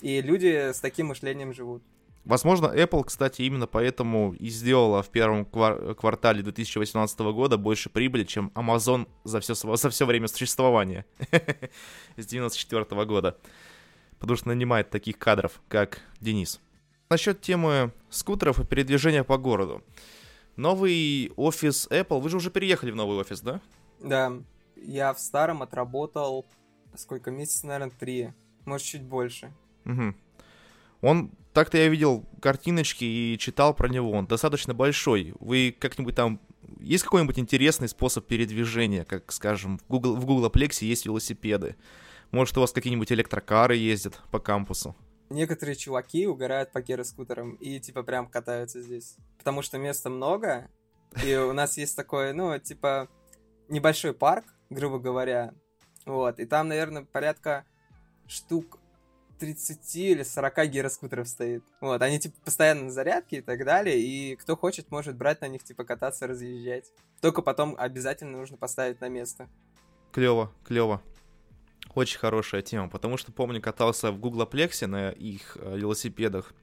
И 0.00 0.20
люди 0.20 0.72
с 0.72 0.80
таким 0.80 1.08
мышлением 1.08 1.52
живут. 1.52 1.82
Возможно, 2.24 2.66
Apple, 2.66 3.04
кстати, 3.04 3.42
именно 3.42 3.66
поэтому 3.66 4.32
и 4.34 4.48
сделала 4.48 5.02
в 5.02 5.08
первом 5.08 5.42
квар- 5.44 5.94
квартале 5.94 6.42
2018 6.42 7.18
года 7.32 7.58
больше 7.58 7.90
прибыли, 7.90 8.22
чем 8.24 8.52
Amazon 8.54 9.08
за 9.24 9.40
все, 9.40 9.54
за 9.54 9.90
все 9.90 10.06
время 10.06 10.28
существования 10.28 11.04
с 12.16 12.24
94 12.26 12.84
года. 13.06 13.38
Потому 14.20 14.36
что 14.36 14.48
нанимает 14.48 14.88
таких 14.90 15.18
кадров, 15.18 15.60
как 15.68 16.00
Денис. 16.20 16.60
Насчет 17.10 17.40
темы 17.40 17.92
скутеров 18.08 18.60
и 18.60 18.64
передвижения 18.64 19.24
по 19.24 19.36
городу. 19.36 19.82
Новый 20.56 21.32
офис 21.36 21.88
Apple, 21.90 22.20
вы 22.20 22.28
же 22.30 22.36
уже 22.36 22.50
переехали 22.50 22.92
в 22.92 22.96
новый 22.96 23.18
офис, 23.18 23.40
да? 23.40 23.60
Да, 24.00 24.32
я 24.76 25.12
в 25.12 25.18
старом 25.18 25.62
отработал, 25.62 26.46
сколько, 26.94 27.32
месяцев, 27.32 27.64
наверное, 27.64 27.90
три, 27.90 28.32
может, 28.64 28.86
чуть 28.86 29.02
больше. 29.02 29.52
Мгм. 29.84 30.16
Он, 31.00 31.32
так-то 31.52 31.78
я 31.78 31.88
видел 31.88 32.24
картиночки 32.40 33.04
и 33.04 33.36
читал 33.38 33.74
про 33.74 33.88
него, 33.88 34.10
он 34.12 34.26
достаточно 34.26 34.74
большой. 34.74 35.34
Вы 35.40 35.74
как-нибудь 35.78 36.14
там... 36.14 36.40
Есть 36.80 37.04
какой-нибудь 37.04 37.38
интересный 37.38 37.88
способ 37.88 38.26
передвижения, 38.26 39.04
как, 39.04 39.30
скажем, 39.32 39.78
в 39.78 39.86
Google, 39.86 40.16
в 40.16 40.24
Гуглоплексе 40.24 40.86
есть 40.86 41.06
велосипеды? 41.06 41.76
Может, 42.30 42.56
у 42.56 42.60
вас 42.60 42.72
какие-нибудь 42.72 43.12
электрокары 43.12 43.76
ездят 43.76 44.20
по 44.30 44.40
кампусу? 44.40 44.96
Некоторые 45.28 45.76
чуваки 45.76 46.26
угорают 46.26 46.72
по 46.72 46.80
гироскутерам 46.80 47.54
и 47.54 47.78
типа 47.78 48.02
прям 48.02 48.28
катаются 48.28 48.80
здесь. 48.80 49.16
Потому 49.38 49.62
что 49.62 49.78
места 49.78 50.10
много, 50.10 50.70
и 51.24 51.34
у 51.36 51.52
нас 51.52 51.76
есть 51.76 51.96
такой, 51.96 52.32
ну, 52.32 52.58
типа, 52.58 53.08
небольшой 53.68 54.14
парк, 54.14 54.44
грубо 54.70 54.98
говоря. 54.98 55.54
Вот, 56.06 56.40
и 56.40 56.46
там, 56.46 56.68
наверное, 56.68 57.04
порядка 57.04 57.64
штук 58.26 58.78
30 59.42 59.96
или 59.96 60.22
40 60.22 60.70
гироскутеров 60.70 61.26
стоит. 61.26 61.64
Вот, 61.80 62.00
они 62.00 62.20
типа 62.20 62.36
постоянно 62.44 62.84
на 62.84 62.90
зарядке 62.92 63.38
и 63.38 63.40
так 63.40 63.64
далее, 63.64 63.98
и 63.98 64.36
кто 64.36 64.56
хочет, 64.56 64.92
может 64.92 65.16
брать 65.16 65.40
на 65.40 65.48
них, 65.48 65.64
типа 65.64 65.82
кататься, 65.82 66.28
разъезжать. 66.28 66.92
Только 67.20 67.42
потом 67.42 67.74
обязательно 67.76 68.38
нужно 68.38 68.56
поставить 68.56 69.00
на 69.00 69.08
место. 69.08 69.48
Клево, 70.12 70.52
клево. 70.64 71.02
Очень 71.96 72.20
хорошая 72.20 72.62
тема, 72.62 72.88
потому 72.88 73.16
что, 73.16 73.32
помню, 73.32 73.60
катался 73.60 74.12
в 74.12 74.18
Гуглоплексе 74.20 74.86
на 74.86 75.10
их 75.10 75.56
э, 75.60 75.76
велосипедах. 75.76 76.54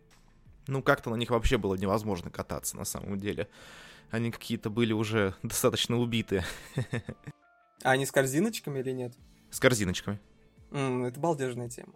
Ну, 0.68 0.82
как-то 0.82 1.10
на 1.10 1.16
них 1.16 1.32
вообще 1.32 1.58
было 1.58 1.76
невозможно 1.76 2.30
кататься 2.30 2.78
на 2.78 2.86
самом 2.86 3.20
деле. 3.20 3.50
Они 4.10 4.32
какие-то 4.32 4.70
были 4.70 4.94
уже 4.94 5.36
достаточно 5.44 5.98
убитые. 5.98 6.46
А 7.82 7.92
они 7.92 8.06
с 8.06 8.12
корзиночками 8.12 8.80
или 8.80 8.92
нет? 8.92 9.14
С 9.52 9.60
корзиночками. 9.60 10.20
М, 10.72 11.06
это 11.06 11.18
балдежная 11.18 11.70
тема. 11.70 11.94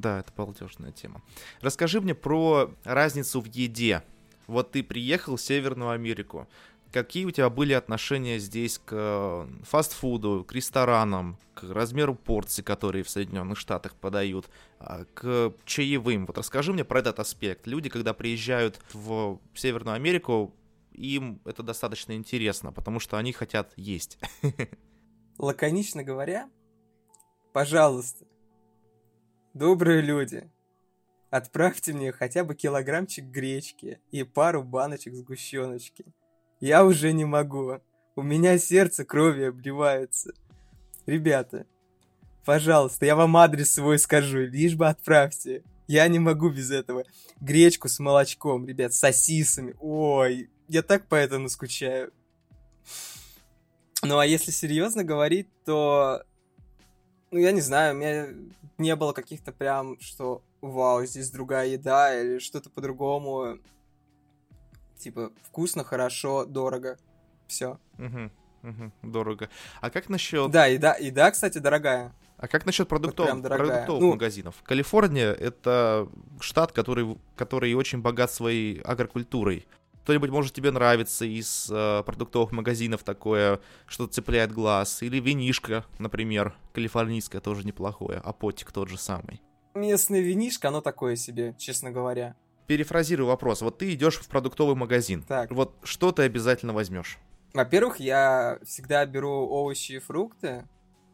Да, 0.00 0.20
это 0.20 0.32
балдежная 0.36 0.92
тема. 0.92 1.22
Расскажи 1.60 2.00
мне 2.00 2.14
про 2.14 2.70
разницу 2.84 3.40
в 3.40 3.46
еде. 3.46 4.02
Вот 4.46 4.72
ты 4.72 4.82
приехал 4.82 5.36
в 5.36 5.40
Северную 5.40 5.90
Америку. 5.90 6.46
Какие 6.92 7.24
у 7.24 7.30
тебя 7.30 7.50
были 7.50 7.72
отношения 7.72 8.38
здесь 8.38 8.80
к 8.84 9.48
фастфуду, 9.64 10.44
к 10.46 10.52
ресторанам, 10.52 11.36
к 11.54 11.64
размеру 11.64 12.14
порций, 12.14 12.62
которые 12.62 13.02
в 13.02 13.10
Соединенных 13.10 13.58
Штатах 13.58 13.94
подают, 13.94 14.48
а, 14.78 15.04
к 15.14 15.52
чаевым? 15.64 16.26
Вот 16.26 16.38
расскажи 16.38 16.72
мне 16.72 16.84
про 16.84 17.00
этот 17.00 17.18
аспект. 17.18 17.66
Люди, 17.66 17.88
когда 17.88 18.14
приезжают 18.14 18.80
в 18.92 19.40
Северную 19.54 19.96
Америку, 19.96 20.54
им 20.92 21.40
это 21.44 21.62
достаточно 21.62 22.12
интересно, 22.12 22.72
потому 22.72 23.00
что 23.00 23.18
они 23.18 23.32
хотят 23.32 23.72
есть. 23.76 24.18
Лаконично 25.38 26.02
говоря, 26.02 26.48
пожалуйста, 27.52 28.26
добрые 29.56 30.02
люди, 30.02 30.50
отправьте 31.30 31.92
мне 31.92 32.12
хотя 32.12 32.44
бы 32.44 32.54
килограммчик 32.54 33.24
гречки 33.24 34.00
и 34.10 34.22
пару 34.22 34.62
баночек 34.62 35.14
сгущеночки. 35.14 36.04
Я 36.60 36.84
уже 36.84 37.12
не 37.12 37.24
могу. 37.24 37.80
У 38.14 38.22
меня 38.22 38.58
сердце 38.58 39.04
кровью 39.04 39.50
обливается. 39.50 40.32
Ребята, 41.06 41.66
пожалуйста, 42.44 43.06
я 43.06 43.16
вам 43.16 43.36
адрес 43.36 43.72
свой 43.72 43.98
скажу, 43.98 44.40
лишь 44.40 44.74
бы 44.74 44.88
отправьте. 44.88 45.62
Я 45.86 46.08
не 46.08 46.18
могу 46.18 46.50
без 46.50 46.70
этого. 46.70 47.04
Гречку 47.40 47.88
с 47.88 47.98
молочком, 47.98 48.66
ребят, 48.66 48.92
с 48.92 48.98
сосисами. 48.98 49.74
Ой, 49.80 50.50
я 50.68 50.82
так 50.82 51.06
по 51.06 51.14
этому 51.14 51.48
скучаю. 51.48 52.12
Ну 54.02 54.18
а 54.18 54.26
если 54.26 54.50
серьезно 54.50 55.04
говорить, 55.04 55.48
то... 55.64 56.24
Ну, 57.30 57.38
я 57.38 57.52
не 57.52 57.60
знаю, 57.60 57.94
у 57.94 57.98
меня 57.98 58.28
не 58.78 58.94
было 58.96 59.12
каких-то 59.12 59.52
прям, 59.52 59.98
что 60.00 60.42
вау, 60.60 61.04
здесь 61.04 61.30
другая 61.30 61.68
еда 61.68 62.18
или 62.18 62.38
что-то 62.38 62.70
по-другому. 62.70 63.58
Типа, 64.98 65.32
вкусно, 65.42 65.84
хорошо, 65.84 66.44
дорого. 66.44 66.98
Все. 67.46 67.78
Мгм, 67.98 68.30
мгм, 68.62 68.92
Дорого. 69.02 69.48
А 69.80 69.90
как 69.90 70.08
насчет... 70.08 70.50
Да, 70.50 70.66
еда, 70.66 70.96
еда, 70.96 71.30
кстати, 71.30 71.58
дорогая. 71.58 72.12
А 72.38 72.48
как 72.48 72.66
насчет 72.66 72.88
продуктов, 72.88 73.40
дорогая. 73.40 73.68
продуктовых 73.68 74.02
Ну- 74.02 74.10
магазинов? 74.10 74.56
Калифорния— 74.62 75.32
это 75.32 76.08
штат, 76.40 76.72
который, 76.72 77.18
который 77.34 77.72
очень 77.74 78.02
богат 78.02 78.30
своей 78.30 78.80
агрокультурой. 78.80 79.66
Кто-нибудь 80.06 80.30
может 80.30 80.54
тебе 80.54 80.70
нравиться 80.70 81.24
из 81.24 81.68
э, 81.68 82.04
продуктовых 82.06 82.52
магазинов 82.52 83.02
такое, 83.02 83.58
что 83.88 84.06
цепляет 84.06 84.52
глаз? 84.52 85.02
Или 85.02 85.18
винишко, 85.18 85.84
например, 85.98 86.54
калифорнийское 86.74 87.40
тоже 87.40 87.66
неплохое, 87.66 88.22
а 88.24 88.32
потик 88.32 88.70
тот 88.70 88.88
же 88.88 88.98
самый. 88.98 89.42
Местное 89.74 90.20
винишко, 90.20 90.68
оно 90.68 90.80
такое 90.80 91.16
себе, 91.16 91.56
честно 91.58 91.90
говоря. 91.90 92.36
Перефразирую 92.68 93.26
вопрос. 93.26 93.62
Вот 93.62 93.78
ты 93.78 93.92
идешь 93.94 94.20
в 94.20 94.28
продуктовый 94.28 94.76
магазин. 94.76 95.24
Так. 95.26 95.50
Вот 95.50 95.74
что 95.82 96.12
ты 96.12 96.22
обязательно 96.22 96.72
возьмешь? 96.72 97.18
Во-первых, 97.52 97.98
я 97.98 98.60
всегда 98.64 99.04
беру 99.06 99.48
овощи 99.48 99.94
и 99.94 99.98
фрукты, 99.98 100.68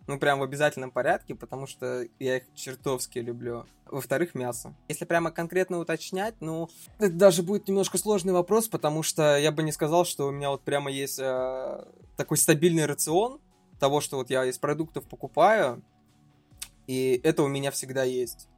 ну, 0.06 0.18
прям 0.18 0.40
в 0.40 0.42
обязательном 0.42 0.90
порядке, 0.90 1.34
потому 1.34 1.66
что 1.66 2.04
я 2.18 2.38
их 2.38 2.44
чертовски 2.54 3.18
люблю. 3.20 3.66
Во-вторых, 3.86 4.34
мясо. 4.34 4.74
Если 4.88 5.04
прямо 5.04 5.30
конкретно 5.30 5.78
уточнять, 5.78 6.34
ну, 6.40 6.68
это 6.98 7.12
даже 7.12 7.42
будет 7.42 7.68
немножко 7.68 7.98
сложный 7.98 8.32
вопрос, 8.32 8.68
потому 8.68 9.02
что 9.02 9.36
я 9.38 9.52
бы 9.52 9.62
не 9.62 9.72
сказал, 9.72 10.04
что 10.04 10.26
у 10.26 10.30
меня 10.30 10.50
вот 10.50 10.62
прямо 10.62 10.90
есть 10.90 11.18
э, 11.20 11.84
такой 12.16 12.36
стабильный 12.36 12.86
рацион 12.86 13.40
того, 13.78 14.00
что 14.00 14.16
вот 14.16 14.30
я 14.30 14.44
из 14.44 14.58
продуктов 14.58 15.04
покупаю, 15.04 15.82
и 16.86 17.20
это 17.22 17.42
у 17.42 17.48
меня 17.48 17.70
всегда 17.70 18.02
есть. 18.02 18.48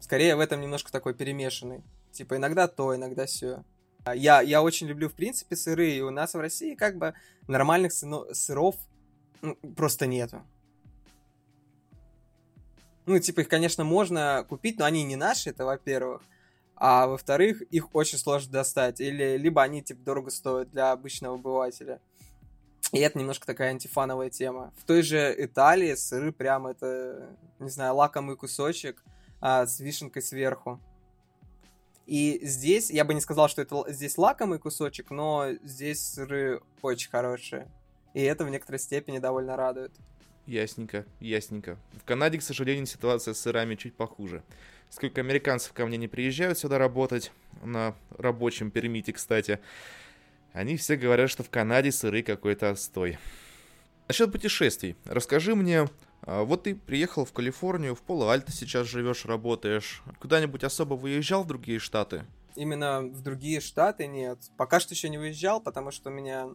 Скорее 0.00 0.34
в 0.34 0.40
этом 0.40 0.60
немножко 0.60 0.90
такой 0.90 1.14
перемешанный. 1.14 1.82
Типа 2.12 2.36
иногда 2.36 2.68
то, 2.68 2.96
иногда 2.96 3.26
все. 3.26 3.64
Я, 4.14 4.40
я 4.40 4.62
очень 4.62 4.86
люблю, 4.86 5.08
в 5.08 5.14
принципе, 5.14 5.56
сыры, 5.56 5.90
и 5.90 6.00
у 6.00 6.10
нас 6.10 6.34
в 6.34 6.40
России 6.40 6.74
как 6.74 6.96
бы 6.96 7.14
нормальных 7.46 7.92
сыров 7.92 8.76
ну, 9.42 9.56
просто 9.76 10.06
нету. 10.06 10.42
Ну, 13.06 13.18
типа, 13.18 13.40
их, 13.40 13.48
конечно, 13.48 13.84
можно 13.84 14.44
купить, 14.48 14.78
но 14.78 14.84
они 14.84 15.02
не 15.02 15.16
наши, 15.16 15.50
это 15.50 15.64
во-первых. 15.64 16.22
А 16.76 17.06
во-вторых, 17.06 17.60
их 17.62 17.94
очень 17.94 18.18
сложно 18.18 18.52
достать. 18.52 19.00
Или 19.00 19.36
либо 19.36 19.62
они, 19.62 19.82
типа, 19.82 20.02
дорого 20.02 20.30
стоят 20.30 20.70
для 20.70 20.92
обычного 20.92 21.34
обывателя. 21.34 22.00
И 22.92 22.98
это 22.98 23.18
немножко 23.18 23.46
такая 23.46 23.70
антифановая 23.70 24.30
тема. 24.30 24.72
В 24.78 24.84
той 24.84 25.02
же 25.02 25.34
Италии 25.36 25.94
сыры 25.94 26.32
прям 26.32 26.66
это, 26.66 27.36
не 27.58 27.70
знаю, 27.70 27.94
лакомый 27.94 28.36
кусочек 28.36 29.02
а, 29.40 29.66
с 29.66 29.80
вишенкой 29.80 30.22
сверху. 30.22 30.80
И 32.06 32.40
здесь, 32.42 32.90
я 32.90 33.04
бы 33.04 33.14
не 33.14 33.20
сказал, 33.20 33.48
что 33.48 33.62
это 33.62 33.84
здесь 33.88 34.18
лакомый 34.18 34.58
кусочек, 34.58 35.10
но 35.10 35.52
здесь 35.62 36.04
сыры 36.04 36.60
очень 36.82 37.10
хорошие. 37.10 37.70
И 38.14 38.22
это 38.22 38.44
в 38.44 38.50
некоторой 38.50 38.78
степени 38.78 39.18
довольно 39.18 39.56
радует. 39.56 39.92
Ясненько, 40.46 41.06
ясненько. 41.20 41.78
В 41.92 42.04
Канаде, 42.04 42.38
к 42.38 42.42
сожалению, 42.42 42.86
ситуация 42.86 43.34
с 43.34 43.40
сырами 43.40 43.76
чуть 43.76 43.94
похуже. 43.94 44.42
Сколько 44.88 45.20
американцев 45.20 45.72
ко 45.72 45.86
мне 45.86 45.96
не 45.96 46.08
приезжают 46.08 46.58
сюда 46.58 46.78
работать, 46.78 47.30
на 47.62 47.94
рабочем 48.18 48.72
пермите, 48.72 49.12
кстати, 49.12 49.60
они 50.52 50.76
все 50.76 50.96
говорят, 50.96 51.30
что 51.30 51.44
в 51.44 51.50
Канаде 51.50 51.92
сыры 51.92 52.22
какой-то 52.22 52.70
отстой. 52.70 53.18
Насчет 54.08 54.32
путешествий. 54.32 54.96
Расскажи 55.04 55.54
мне, 55.54 55.86
а, 56.22 56.42
вот 56.42 56.64
ты 56.64 56.74
приехал 56.74 57.24
в 57.24 57.32
Калифорнию, 57.32 57.94
в 57.94 58.02
Поло-Альто 58.02 58.50
сейчас 58.50 58.88
живешь, 58.88 59.24
работаешь. 59.24 60.02
Куда-нибудь 60.18 60.64
особо 60.64 60.94
выезжал 60.94 61.44
в 61.44 61.46
другие 61.46 61.78
штаты? 61.78 62.24
Именно 62.56 63.02
в 63.02 63.22
другие 63.22 63.60
штаты 63.60 64.08
нет. 64.08 64.38
Пока 64.56 64.80
что 64.80 64.94
еще 64.94 65.08
не 65.08 65.18
выезжал, 65.18 65.60
потому 65.60 65.92
что 65.92 66.10
у 66.10 66.12
меня 66.12 66.48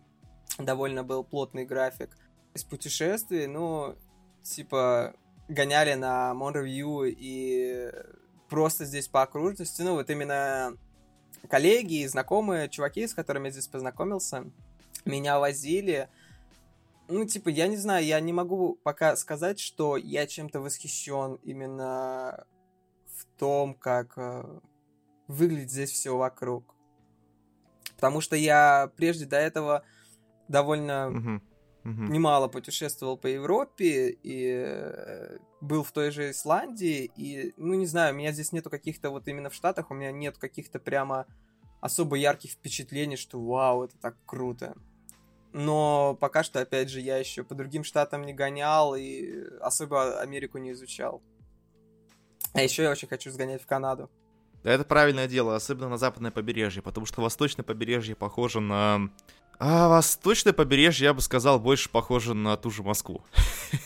довольно 0.58 1.04
был 1.04 1.24
плотный 1.24 1.66
график 1.66 2.18
из 2.54 2.64
путешествий. 2.64 3.48
Ну, 3.48 3.96
типа, 4.44 5.16
гоняли 5.48 5.94
на 5.94 6.34
Монревью 6.34 7.06
и 7.06 7.92
просто 8.50 8.86
здесь 8.86 9.08
по 9.08 9.22
окружности. 9.22 9.82
Ну, 9.82 9.94
вот 9.94 10.10
именно 10.10 10.78
коллеги 11.50 12.02
и 12.02 12.08
знакомые, 12.08 12.70
чуваки, 12.70 13.08
с 13.08 13.14
которыми 13.14 13.46
я 13.46 13.52
здесь 13.52 13.68
познакомился, 13.68 14.46
меня 15.06 15.40
возили. 15.40 16.10
Ну, 17.08 17.26
типа, 17.26 17.50
я 17.50 17.68
не 17.68 17.78
знаю, 17.78 18.06
я 18.06 18.20
не 18.20 18.34
могу 18.34 18.80
пока 18.84 19.16
сказать, 19.16 19.60
что 19.60 19.98
я 19.98 20.26
чем-то 20.26 20.60
восхищен 20.60 21.36
именно 21.44 22.46
в 23.16 23.26
том, 23.38 23.76
как 23.76 24.18
э, 24.18 24.44
выглядит 25.28 25.70
здесь 25.70 25.92
все 25.92 26.18
вокруг. 26.18 26.74
Потому 27.96 28.22
что 28.22 28.36
я 28.36 28.92
прежде 28.98 29.26
до 29.26 29.38
этого 29.38 29.84
довольно 30.48 31.10
Мгм, 31.10 31.42
мгм. 31.84 32.12
немало 32.12 32.48
путешествовал 32.48 33.18
по 33.18 33.28
Европе 33.28 34.10
и 34.10 34.64
э, 34.66 35.38
был 35.62 35.84
в 35.84 35.92
той 35.92 36.12
же 36.12 36.32
Исландии. 36.32 37.12
И, 37.16 37.54
ну, 37.58 37.74
не 37.74 37.86
знаю, 37.86 38.14
у 38.14 38.18
меня 38.18 38.32
здесь 38.32 38.52
нету 38.52 38.70
каких-то, 38.70 39.10
вот 39.10 39.28
именно 39.28 39.50
в 39.50 39.54
Штатах, 39.54 39.92
у 39.92 39.94
меня 39.94 40.12
нет 40.12 40.38
каких-то 40.38 40.80
прямо 40.80 41.26
особо 41.82 42.16
ярких 42.16 42.52
впечатлений, 42.52 43.18
что 43.18 43.40
вау, 43.40 43.84
это 43.84 43.98
так 43.98 44.16
круто. 44.26 44.76
Но 45.54 46.18
пока 46.20 46.44
что, 46.44 46.60
опять 46.60 46.90
же, 46.90 47.00
я 47.00 47.18
еще 47.18 47.44
по 47.44 47.56
другим 47.56 47.86
штатам 47.86 48.26
не 48.26 48.34
гонял 48.34 48.94
и 48.94 49.48
особо 49.62 50.20
Америку 50.20 50.58
не 50.58 50.74
изучал. 50.74 51.22
А 52.54 52.62
еще 52.62 52.84
я 52.84 52.92
очень 52.92 53.08
хочу 53.08 53.32
сгонять 53.32 53.62
в 53.62 53.66
Канаду. 53.66 54.10
Да, 54.66 54.72
это 54.72 54.84
правильное 54.84 55.28
дело, 55.28 55.56
особенно 55.56 55.90
на 55.90 55.98
западное 55.98 56.32
побережье, 56.32 56.82
потому 56.82 57.06
что 57.06 57.22
восточное 57.22 57.64
побережье 57.64 58.16
похоже 58.16 58.60
на... 58.60 59.10
А 59.60 59.88
восточное 59.88 60.54
побережье, 60.54 61.06
я 61.06 61.14
бы 61.14 61.22
сказал, 61.22 61.60
больше 61.60 61.90
похоже 61.90 62.34
на 62.34 62.58
ту 62.58 62.70
же 62.70 62.84
Москву. 62.84 63.24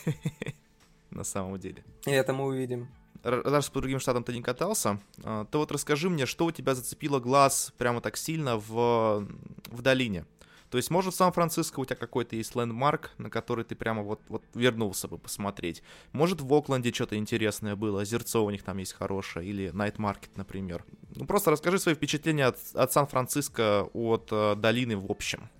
На 1.10 1.24
самом 1.24 1.58
деле. 1.58 1.84
И 2.06 2.10
это 2.10 2.32
мы 2.32 2.46
увидим. 2.46 2.88
Раз 3.22 3.68
по 3.68 3.80
другим 3.80 4.00
штатам 4.00 4.24
ты 4.24 4.32
не 4.32 4.40
катался, 4.40 4.98
а, 5.22 5.44
то 5.44 5.58
вот 5.58 5.70
расскажи 5.72 6.08
мне, 6.08 6.24
что 6.24 6.46
у 6.46 6.50
тебя 6.50 6.74
зацепило 6.74 7.20
глаз 7.20 7.72
прямо 7.76 8.00
так 8.00 8.16
сильно 8.16 8.56
в, 8.56 9.26
в 9.66 9.82
долине. 9.82 10.24
То 10.70 10.78
есть, 10.78 10.90
может, 10.90 11.12
в 11.12 11.16
Сан-Франциско 11.16 11.80
у 11.80 11.84
тебя 11.84 11.96
какой-то 11.96 12.36
есть 12.36 12.54
лендмарк, 12.54 13.10
на 13.18 13.28
который 13.28 13.64
ты 13.64 13.74
прямо 13.74 14.02
вот, 14.02 14.20
вот 14.28 14.44
вернулся 14.54 15.08
бы 15.08 15.18
посмотреть. 15.18 15.82
Может, 16.12 16.40
в 16.40 16.54
Окленде 16.54 16.92
что-то 16.92 17.16
интересное 17.16 17.74
было, 17.74 18.02
озерцо 18.02 18.44
у 18.44 18.50
них 18.50 18.62
там 18.62 18.78
есть 18.78 18.92
хорошее, 18.92 19.48
или 19.48 19.70
Найт 19.70 19.98
Маркет, 19.98 20.36
например. 20.36 20.84
Ну, 21.16 21.26
просто 21.26 21.50
расскажи 21.50 21.78
свои 21.78 21.94
впечатления 21.94 22.46
от, 22.46 22.58
от 22.72 22.92
Сан-Франциско, 22.92 23.90
от 23.92 24.28
э, 24.30 24.54
долины 24.54 24.96
в 24.96 25.10
общем. 25.10 25.50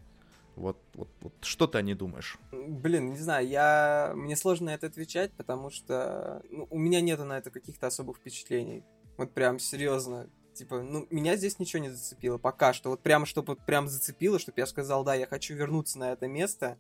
Вот, 0.61 0.77
вот, 0.93 1.09
вот 1.23 1.33
что 1.41 1.67
ты 1.67 1.79
о 1.79 1.83
ней 1.83 1.95
думаешь? 1.95 2.39
Блин, 2.53 3.13
не 3.13 3.19
знаю, 3.19 3.49
я... 3.49 4.13
Мне 4.15 4.37
сложно 4.37 4.67
на 4.67 4.75
это 4.75 4.89
отвечать, 4.89 5.33
потому 5.33 5.71
что 5.71 6.43
ну, 6.51 6.67
у 6.69 6.79
меня 6.79 7.01
нету 7.01 7.25
на 7.25 7.39
это 7.39 7.51
каких-то 7.51 7.87
особых 7.87 8.19
впечатлений. 8.19 8.85
Вот 9.17 9.33
прям 9.33 9.59
серьезно. 9.59 10.29
типа, 10.53 10.83
ну, 10.83 11.07
меня 11.09 11.37
здесь 11.37 11.59
ничего 11.59 11.83
не 11.83 11.89
зацепило 11.89 12.37
пока 12.37 12.75
что. 12.75 12.91
Вот 12.91 13.01
прямо, 13.01 13.25
чтобы 13.25 13.55
вот 13.55 13.65
прям 13.65 13.89
зацепило, 13.89 14.39
чтобы 14.39 14.61
я 14.61 14.67
сказал, 14.67 15.03
да, 15.03 15.15
я 15.15 15.27
хочу 15.27 15.55
вернуться 15.55 15.99
на 15.99 16.13
это 16.13 16.29
место. 16.29 16.77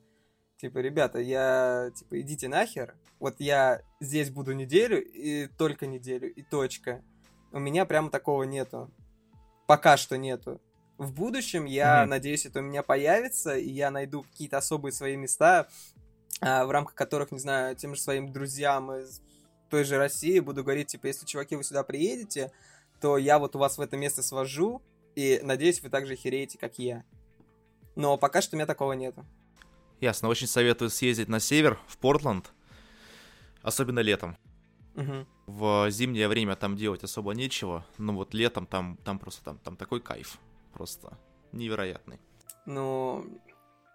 Типа, 0.58 0.76
ребята, 0.80 1.18
я, 1.18 1.90
типа, 1.96 2.20
идите 2.20 2.48
нахер. 2.48 2.94
Вот 3.18 3.36
я 3.38 3.80
здесь 3.98 4.28
буду 4.28 4.52
неделю, 4.52 5.02
и 5.02 5.46
только 5.46 5.86
неделю, 5.86 6.30
и 6.30 6.42
точка. 6.42 7.02
У 7.50 7.58
меня 7.58 7.86
прямо 7.86 8.10
такого 8.10 8.42
нету. 8.42 8.90
Пока 9.66 9.96
что 9.96 10.18
нету. 10.18 10.60
В 11.00 11.14
будущем, 11.14 11.64
я 11.64 12.02
mm-hmm. 12.02 12.08
надеюсь, 12.08 12.44
это 12.44 12.58
у 12.58 12.62
меня 12.62 12.82
появится, 12.82 13.56
и 13.56 13.70
я 13.70 13.90
найду 13.90 14.22
какие-то 14.22 14.58
особые 14.58 14.92
свои 14.92 15.16
места, 15.16 15.66
а, 16.42 16.66
в 16.66 16.70
рамках 16.70 16.94
которых, 16.94 17.32
не 17.32 17.38
знаю, 17.38 17.74
тем 17.74 17.94
же 17.94 18.02
своим 18.02 18.34
друзьям 18.34 18.92
из 18.92 19.22
той 19.70 19.84
же 19.84 19.96
России 19.96 20.38
буду 20.40 20.62
говорить, 20.62 20.88
типа, 20.88 21.06
если, 21.06 21.24
чуваки, 21.24 21.56
вы 21.56 21.64
сюда 21.64 21.84
приедете, 21.84 22.52
то 23.00 23.16
я 23.16 23.38
вот 23.38 23.56
у 23.56 23.58
вас 23.58 23.78
в 23.78 23.80
это 23.80 23.96
место 23.96 24.22
свожу, 24.22 24.82
и 25.14 25.40
надеюсь, 25.42 25.82
вы 25.82 25.88
так 25.88 26.06
же 26.06 26.16
хереете, 26.16 26.58
как 26.58 26.78
я. 26.78 27.02
Но 27.96 28.18
пока 28.18 28.42
что 28.42 28.56
у 28.56 28.58
меня 28.58 28.66
такого 28.66 28.92
нету. 28.92 29.24
Ясно, 30.00 30.28
очень 30.28 30.48
советую 30.48 30.90
съездить 30.90 31.28
на 31.28 31.40
север, 31.40 31.78
в 31.88 31.96
Портланд, 31.96 32.52
особенно 33.62 34.00
летом. 34.00 34.36
Угу. 34.96 35.26
В 35.46 35.90
зимнее 35.90 36.28
время 36.28 36.56
там 36.56 36.76
делать 36.76 37.04
особо 37.04 37.32
нечего, 37.32 37.86
но 37.96 38.12
вот 38.12 38.34
летом 38.34 38.66
там, 38.66 38.98
там 38.98 39.18
просто 39.18 39.42
там, 39.42 39.58
там 39.60 39.78
такой 39.78 40.02
кайф, 40.02 40.38
просто 40.72 41.18
невероятный. 41.52 42.20
Ну, 42.66 43.24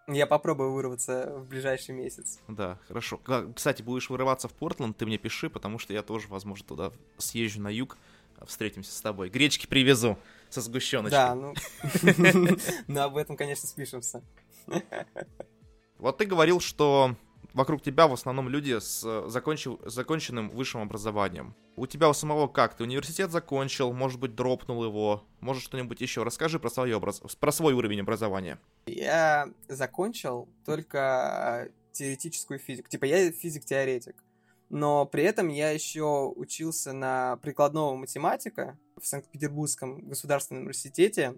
я 0.08 0.28
попробую 0.28 0.72
вырваться 0.74 1.34
в 1.38 1.48
ближайший 1.48 1.96
месяц. 1.96 2.40
Да, 2.48 2.80
хорошо. 2.88 3.20
Кстати, 3.56 3.82
будешь 3.82 4.10
вырываться 4.10 4.48
в 4.48 4.54
Портланд, 4.54 4.98
ты 4.98 5.06
мне 5.06 5.18
пиши, 5.18 5.50
потому 5.50 5.80
что 5.80 5.94
я 5.94 6.04
тоже, 6.04 6.28
возможно, 6.28 6.66
туда 6.68 6.92
съезжу 7.18 7.62
на 7.62 7.70
юг, 7.70 7.98
встретимся 8.46 8.92
с 8.92 9.02
тобой. 9.02 9.30
Гречки 9.30 9.66
привезу 9.66 10.18
со 10.50 10.62
сгущеночкой. 10.62 11.12
Да, 11.12 11.36
ну, 11.36 11.54
ну 12.88 13.02
об 13.02 13.18
этом, 13.18 13.36
конечно, 13.36 13.68
спишемся. 13.68 14.22
Вот 15.98 16.18
ты 16.18 16.26
говорил, 16.26 16.60
что 16.60 17.16
вокруг 17.56 17.82
тебя 17.82 18.08
в 18.08 18.14
основном 18.14 18.50
люди 18.50 18.78
с 18.80 19.28
закончив... 19.28 19.80
законченным 19.86 20.50
высшим 20.50 20.82
образованием. 20.82 21.56
У 21.76 21.88
тебя 21.88 22.10
у 22.10 22.14
самого 22.14 22.48
как? 22.48 22.76
Ты 22.76 22.84
университет 22.84 23.32
закончил, 23.32 23.94
может 23.94 24.20
быть, 24.20 24.36
дропнул 24.36 24.84
его, 24.84 25.24
может 25.40 25.64
что-нибудь 25.64 26.02
еще. 26.02 26.24
Расскажи 26.24 26.60
про, 26.60 26.70
свое 26.70 26.98
образ... 26.98 27.22
про 27.40 27.52
свой 27.52 27.74
уровень 27.74 28.02
образования. 28.02 28.60
Я 28.86 29.48
закончил 29.70 30.50
только 30.66 31.70
теоретическую 31.94 32.60
физику. 32.60 32.90
Типа, 32.90 33.06
я 33.06 33.32
физик-теоретик. 33.32 34.22
Но 34.70 35.06
при 35.06 35.24
этом 35.24 35.48
я 35.48 35.70
еще 35.72 36.32
учился 36.36 36.92
на 36.92 37.38
прикладного 37.38 37.96
математика 37.96 38.78
в 39.00 39.08
Санкт-Петербургском 39.08 40.10
государственном 40.10 40.64
университете. 40.64 41.38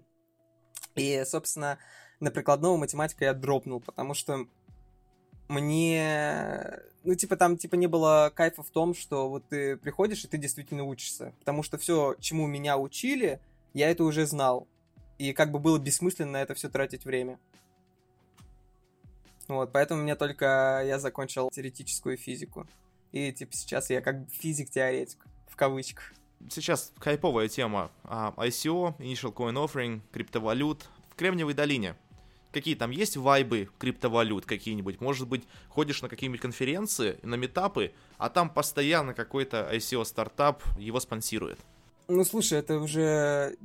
И, 0.96 1.22
собственно, 1.24 1.78
на 2.18 2.32
прикладного 2.32 2.76
математика 2.76 3.26
я 3.26 3.34
дропнул, 3.34 3.80
потому 3.80 4.14
что 4.14 4.48
мне, 5.48 6.80
ну, 7.04 7.14
типа, 7.14 7.36
там, 7.36 7.56
типа, 7.56 7.74
не 7.74 7.86
было 7.86 8.30
кайфа 8.34 8.62
в 8.62 8.70
том, 8.70 8.94
что 8.94 9.28
вот 9.28 9.44
ты 9.48 9.76
приходишь, 9.76 10.24
и 10.24 10.28
ты 10.28 10.36
действительно 10.38 10.84
учишься. 10.84 11.32
Потому 11.40 11.62
что 11.62 11.78
все, 11.78 12.14
чему 12.20 12.46
меня 12.46 12.76
учили, 12.76 13.40
я 13.74 13.90
это 13.90 14.04
уже 14.04 14.26
знал. 14.26 14.68
И 15.18 15.32
как 15.32 15.50
бы 15.50 15.58
было 15.58 15.78
бессмысленно 15.78 16.32
на 16.32 16.42
это 16.42 16.54
все 16.54 16.68
тратить 16.68 17.04
время. 17.04 17.38
Вот, 19.48 19.72
поэтому 19.72 20.02
мне 20.02 20.14
только 20.14 20.82
я 20.84 20.98
закончил 20.98 21.50
теоретическую 21.50 22.18
физику. 22.18 22.66
И, 23.12 23.32
типа, 23.32 23.54
сейчас 23.54 23.88
я 23.88 24.02
как 24.02 24.28
физик-теоретик, 24.30 25.26
в 25.46 25.56
кавычках. 25.56 26.12
Сейчас 26.50 26.92
хайповая 26.98 27.48
тема. 27.48 27.90
Uh, 28.04 28.34
ICO, 28.36 28.96
Initial 28.98 29.32
Coin 29.32 29.54
Offering, 29.54 30.02
криптовалют 30.12 30.86
в 31.10 31.14
Кремниевой 31.14 31.54
долине 31.54 31.96
какие 32.52 32.74
там 32.74 32.90
есть 32.90 33.16
вайбы 33.16 33.68
криптовалют 33.78 34.46
какие-нибудь? 34.46 35.00
Может 35.00 35.28
быть, 35.28 35.44
ходишь 35.68 36.02
на 36.02 36.08
какие-нибудь 36.08 36.40
конференции, 36.40 37.18
на 37.22 37.34
метапы, 37.34 37.92
а 38.16 38.28
там 38.28 38.50
постоянно 38.50 39.14
какой-то 39.14 39.68
ICO-стартап 39.72 40.62
его 40.78 41.00
спонсирует? 41.00 41.58
Ну, 42.08 42.24
слушай, 42.24 42.58
это 42.58 42.78
уже, 42.78 43.56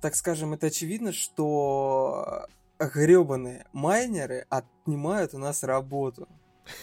так 0.00 0.14
скажем, 0.14 0.52
это 0.52 0.66
очевидно, 0.66 1.12
что 1.12 2.46
гребаные 2.78 3.66
майнеры 3.72 4.46
отнимают 4.50 5.34
у 5.34 5.38
нас 5.38 5.62
работу. 5.62 6.28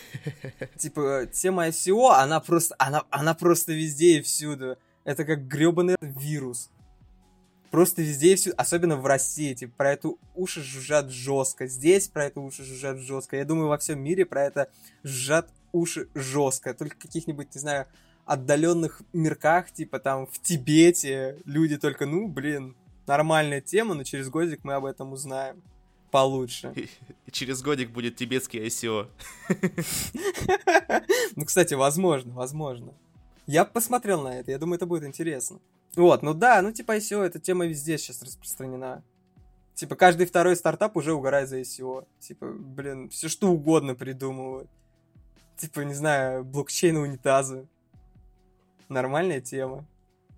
Типа, 0.77 1.27
тема 1.31 1.67
ICO, 1.67 2.09
она 2.09 2.39
просто, 2.39 2.75
она, 2.79 3.03
она 3.11 3.33
просто 3.35 3.73
везде 3.73 4.17
и 4.17 4.21
всюду. 4.21 4.77
Это 5.03 5.23
как 5.25 5.47
гребаный 5.47 5.95
вирус 6.01 6.71
просто 7.75 8.01
везде 8.03 8.31
и 8.31 8.35
все, 8.37 8.51
особенно 8.51 8.95
в 8.95 9.05
России, 9.05 9.53
типа, 9.53 9.73
про 9.75 9.91
это 9.91 10.13
уши 10.33 10.63
жужжат 10.63 11.11
жестко. 11.11 11.67
Здесь 11.67 12.07
про 12.07 12.23
это 12.23 12.39
уши 12.39 12.63
жужжат 12.63 12.99
жестко. 12.99 13.35
Я 13.35 13.43
думаю, 13.43 13.67
во 13.67 13.77
всем 13.77 13.99
мире 13.99 14.25
про 14.25 14.45
это 14.45 14.71
жужжат 15.03 15.51
уши 15.73 16.07
жестко. 16.15 16.73
Только 16.73 16.95
каких-нибудь, 16.95 17.53
не 17.53 17.59
знаю, 17.59 17.87
отдаленных 18.23 19.01
мирках, 19.11 19.71
типа 19.71 19.99
там 19.99 20.25
в 20.25 20.41
Тибете, 20.41 21.41
люди 21.43 21.77
только, 21.77 22.05
ну, 22.05 22.29
блин, 22.29 22.77
нормальная 23.07 23.59
тема, 23.59 23.93
но 23.93 24.05
через 24.05 24.29
годик 24.29 24.61
мы 24.63 24.75
об 24.75 24.85
этом 24.85 25.11
узнаем 25.11 25.61
получше. 26.11 26.71
И, 27.25 27.31
через 27.31 27.61
годик 27.61 27.91
будет 27.91 28.15
тибетский 28.15 28.65
ICO. 28.65 29.09
Ну, 31.35 31.43
кстати, 31.43 31.73
возможно, 31.73 32.33
возможно. 32.33 32.93
Я 33.47 33.65
посмотрел 33.65 34.21
на 34.21 34.39
это, 34.39 34.51
я 34.51 34.57
думаю, 34.59 34.77
это 34.77 34.85
будет 34.85 35.03
интересно. 35.03 35.59
Вот, 35.95 36.23
ну 36.23 36.33
да, 36.33 36.61
ну 36.61 36.71
типа 36.71 36.97
ICO, 36.97 37.23
эта 37.23 37.39
тема 37.39 37.65
везде 37.65 37.97
сейчас 37.97 38.21
распространена. 38.21 39.03
Типа 39.75 39.95
каждый 39.95 40.25
второй 40.25 40.55
стартап 40.55 40.95
уже 40.97 41.13
угорает 41.13 41.49
за 41.49 41.59
ICO. 41.59 42.07
Типа, 42.19 42.47
блин, 42.47 43.09
все 43.09 43.27
что 43.27 43.49
угодно 43.49 43.93
придумывают. 43.95 44.69
Типа, 45.57 45.81
не 45.81 45.93
знаю, 45.93 46.43
блокчейн 46.43 46.97
унитазы. 46.97 47.67
Нормальная 48.89 49.41
тема. 49.41 49.85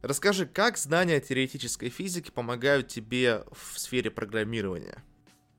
Расскажи, 0.02 0.46
как 0.46 0.78
знания 0.78 1.20
теоретической 1.20 1.90
физики 1.90 2.32
помогают 2.32 2.88
тебе 2.88 3.44
в 3.52 3.80
сфере 3.80 4.12
программирования? 4.12 5.04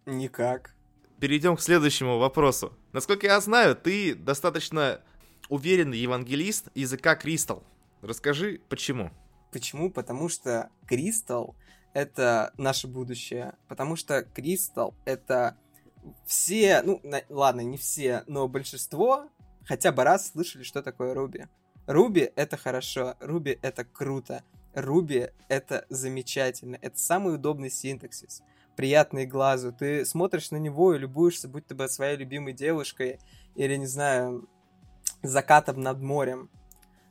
Никак. 0.06 0.74
Перейдем 1.20 1.56
к 1.56 1.60
следующему 1.60 2.18
вопросу. 2.18 2.72
Насколько 2.92 3.26
я 3.26 3.40
знаю, 3.40 3.74
ты 3.74 4.14
достаточно 4.14 5.00
уверенный 5.48 5.98
евангелист 5.98 6.68
языка 6.74 7.16
Crystal. 7.16 7.62
Расскажи, 8.00 8.60
почему? 8.68 9.10
Почему? 9.50 9.90
Потому 9.90 10.28
что 10.28 10.70
Кристалл— 10.86 11.56
это 11.94 12.52
наше 12.58 12.86
будущее. 12.86 13.54
Потому 13.68 13.96
что 13.96 14.22
Кристалл— 14.22 14.94
это 15.04 15.56
все, 16.26 16.82
ну, 16.82 17.00
на, 17.02 17.22
ладно, 17.28 17.60
не 17.62 17.76
все, 17.76 18.24
но 18.26 18.48
большинство 18.48 19.28
хотя 19.66 19.92
бы 19.92 20.04
раз 20.04 20.30
слышали, 20.30 20.62
что 20.62 20.82
такое 20.82 21.14
Руби. 21.14 21.46
Руби— 21.86 22.30
это 22.36 22.56
хорошо, 22.56 23.16
Руби— 23.20 23.58
это 23.62 23.84
круто, 23.84 24.42
Руби— 24.74 25.28
это 25.48 25.86
замечательно, 25.88 26.78
это 26.80 26.98
самый 26.98 27.34
удобный 27.34 27.70
синтаксис, 27.70 28.42
приятный 28.76 29.26
глазу. 29.26 29.72
Ты 29.72 30.04
смотришь 30.04 30.50
на 30.50 30.56
него 30.56 30.94
и 30.94 30.98
любуешься, 30.98 31.48
будь 31.48 31.66
то 31.66 31.74
бы 31.74 31.88
своей 31.88 32.16
любимой 32.16 32.52
девушкой 32.52 33.20
или, 33.54 33.76
не 33.76 33.86
знаю, 33.86 34.48
закатом 35.22 35.80
над 35.80 36.00
морем. 36.00 36.50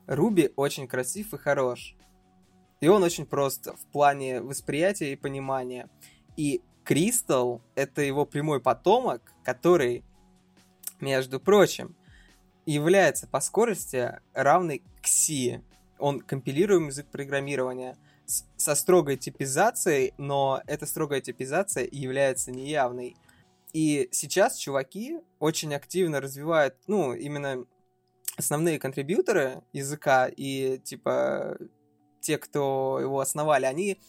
Руби 0.08 0.52
очень 0.56 0.88
красив 0.88 1.34
и 1.34 1.38
хорош. 1.38 1.96
И 2.80 2.88
он 2.88 3.04
очень 3.04 3.26
прост 3.26 3.68
в 3.68 3.92
плане 3.92 4.42
восприятия 4.42 5.12
и 5.14 5.16
понимания. 5.16 5.90
И 6.36 6.62
Кристалл— 6.84 7.62
это 7.76 8.02
его 8.02 8.26
прямой 8.26 8.62
потомок, 8.62 9.22
который, 9.44 10.04
между 11.00 11.40
прочим, 11.40 11.96
является 12.66 13.28
по 13.28 13.40
скорости 13.40 14.20
равный 14.34 14.84
к 15.02 15.08
C. 15.08 15.62
Он 15.98 16.20
компилируемый 16.20 16.90
язык 16.90 17.08
программирования 17.08 17.98
со 18.58 18.76
строгой 18.76 19.18
типизацией, 19.18 20.14
но 20.18 20.62
эта 20.68 20.86
строгая 20.86 21.22
типизация 21.22 21.88
является 21.90 22.52
неявной. 22.52 23.16
И 23.74 24.10
сейчас 24.12 24.58
чуваки 24.58 25.20
очень 25.40 25.74
активно 25.74 26.22
развивают, 26.22 26.76
ну, 26.88 27.14
именно 27.14 27.66
основные 28.38 28.80
контрибьюторы 28.80 29.64
языка 29.74 30.28
и, 30.28 30.78
типа, 30.84 31.58
те, 32.22 32.38
кто 32.38 33.00
его 33.02 33.20
основали, 33.20 33.66
они 33.66 34.00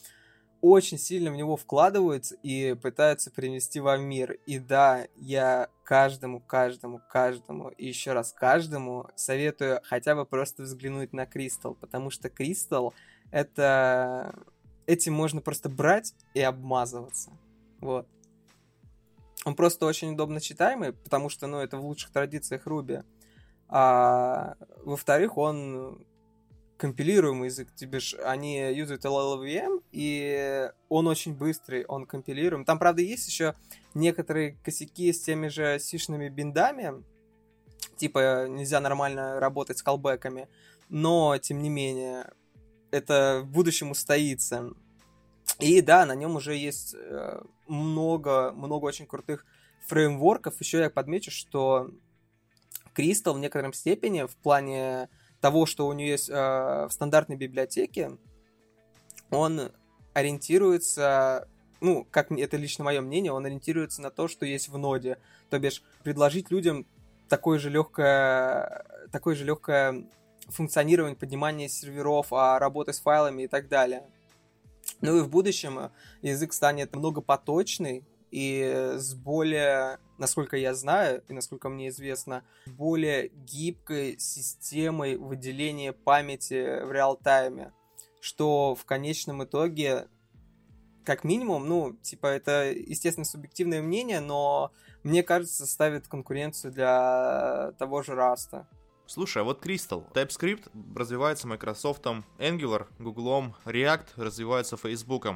очень 0.60 0.98
сильно 0.98 1.30
в 1.30 1.36
него 1.36 1.56
вкладываются 1.56 2.34
и 2.42 2.74
пытаются 2.74 3.30
принести 3.30 3.80
во 3.80 3.96
мир. 3.96 4.32
И 4.46 4.58
да, 4.58 5.06
я 5.16 5.68
каждому, 5.84 6.40
каждому, 6.40 7.00
каждому 7.10 7.68
и 7.68 7.86
еще 7.86 8.12
раз 8.12 8.32
каждому 8.32 9.08
советую 9.14 9.80
хотя 9.84 10.14
бы 10.14 10.26
просто 10.26 10.64
взглянуть 10.64 11.12
на 11.12 11.26
Кристалл, 11.26 11.74
потому 11.74 12.10
что 12.10 12.28
Кристалл 12.28 12.94
это... 13.30 14.34
Этим 14.86 15.12
можно 15.12 15.42
просто 15.42 15.68
брать 15.68 16.14
и 16.32 16.40
обмазываться. 16.40 17.30
Вот. 17.80 18.08
Он 19.44 19.54
просто 19.54 19.84
очень 19.84 20.12
удобно 20.12 20.40
читаемый, 20.40 20.94
потому 20.94 21.28
что, 21.28 21.46
ну, 21.46 21.58
это 21.58 21.76
в 21.76 21.84
лучших 21.84 22.10
традициях 22.10 22.66
Руби. 22.66 23.02
А 23.68 24.56
во-вторых, 24.84 25.36
он 25.36 26.02
компилируемый 26.78 27.48
язык. 27.48 27.68
Тебе 27.74 28.00
ж, 28.00 28.14
они 28.24 28.58
юзают 28.72 29.04
LLVM, 29.04 29.82
и 29.92 30.70
он 30.88 31.08
очень 31.08 31.34
быстрый, 31.34 31.84
он 31.84 32.06
компилируем. 32.06 32.64
Там, 32.64 32.78
правда, 32.78 33.02
есть 33.02 33.28
еще 33.28 33.54
некоторые 33.94 34.52
косяки 34.64 35.12
с 35.12 35.20
теми 35.20 35.48
же 35.48 35.78
сишными 35.80 36.28
биндами, 36.28 37.04
типа 37.96 38.46
нельзя 38.48 38.80
нормально 38.80 39.40
работать 39.40 39.78
с 39.78 39.82
колбеками, 39.82 40.48
но, 40.88 41.36
тем 41.38 41.62
не 41.62 41.68
менее, 41.68 42.30
это 42.90 43.42
в 43.44 43.50
будущем 43.50 43.90
устоится. 43.90 44.70
И 45.58 45.80
да, 45.80 46.06
на 46.06 46.14
нем 46.14 46.36
уже 46.36 46.54
есть 46.54 46.94
э, 46.94 47.42
много, 47.66 48.52
много 48.52 48.84
очень 48.84 49.06
крутых 49.06 49.44
фреймворков. 49.86 50.60
Еще 50.60 50.78
я 50.78 50.90
подмечу, 50.90 51.30
что 51.30 51.90
Crystal 52.94 53.32
в 53.32 53.40
некотором 53.40 53.72
степени 53.72 54.22
в 54.22 54.36
плане 54.36 55.08
того, 55.40 55.66
что 55.66 55.86
у 55.86 55.92
нее 55.92 56.10
есть 56.10 56.28
э, 56.28 56.32
в 56.32 56.90
стандартной 56.90 57.36
библиотеке, 57.36 58.18
он 59.30 59.72
ориентируется, 60.14 61.48
ну, 61.80 62.06
как 62.10 62.32
это 62.32 62.56
лично 62.56 62.84
мое 62.84 63.00
мнение, 63.00 63.32
он 63.32 63.44
ориентируется 63.46 64.02
на 64.02 64.10
то, 64.10 64.28
что 64.28 64.46
есть 64.46 64.68
в 64.68 64.78
ноде. 64.78 65.18
То 65.50 65.58
бишь, 65.58 65.82
предложить 66.02 66.50
людям 66.50 66.86
такое 67.28 67.58
же 67.58 67.70
легкое, 67.70 68.84
такое 69.12 69.34
же 69.34 69.44
легкое 69.44 70.04
функционирование, 70.48 71.16
поднимание 71.16 71.68
серверов, 71.68 72.32
а 72.32 72.58
работы 72.58 72.92
с 72.92 73.00
файлами 73.00 73.42
и 73.42 73.48
так 73.48 73.68
далее. 73.68 74.02
Ну 75.00 75.18
и 75.18 75.20
в 75.20 75.28
будущем 75.28 75.90
язык 76.22 76.52
станет 76.52 76.96
многопоточный 76.96 78.04
и 78.30 78.94
с 78.96 79.14
более, 79.14 79.98
насколько 80.18 80.56
я 80.56 80.74
знаю 80.74 81.22
и 81.28 81.32
насколько 81.32 81.68
мне 81.68 81.88
известно, 81.88 82.44
более 82.66 83.28
гибкой 83.28 84.18
системой 84.18 85.16
выделения 85.16 85.92
памяти 85.92 86.84
в 86.84 86.92
реал-тайме, 86.92 87.72
что 88.20 88.74
в 88.74 88.84
конечном 88.84 89.44
итоге 89.44 90.08
как 91.04 91.24
минимум, 91.24 91.66
ну, 91.66 91.94
типа, 92.02 92.26
это, 92.26 92.70
естественно, 92.70 93.24
субъективное 93.24 93.80
мнение, 93.80 94.20
но 94.20 94.72
мне 95.02 95.22
кажется, 95.22 95.64
ставит 95.64 96.06
конкуренцию 96.06 96.70
для 96.70 97.72
того 97.78 98.02
же 98.02 98.14
Раста. 98.14 98.68
Слушай, 99.06 99.40
а 99.40 99.44
вот 99.46 99.64
Crystal, 99.64 100.04
TypeScript 100.12 100.70
развивается 100.94 101.48
Microsoft, 101.48 102.04
Angular, 102.38 102.88
Google, 102.98 103.54
React 103.64 104.06
развивается 104.16 104.76
Facebook. 104.76 105.28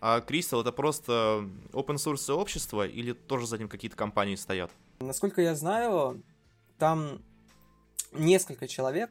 А 0.00 0.20
Crystal 0.20 0.62
это 0.62 0.72
просто 0.72 1.46
open 1.72 1.96
source 1.96 2.18
сообщество 2.18 2.86
или 2.86 3.12
тоже 3.12 3.46
за 3.46 3.58
ним 3.58 3.68
какие-то 3.68 3.96
компании 3.96 4.34
стоят? 4.34 4.70
Насколько 5.00 5.42
я 5.42 5.54
знаю, 5.54 6.22
там 6.78 7.22
несколько 8.12 8.66
человек, 8.66 9.10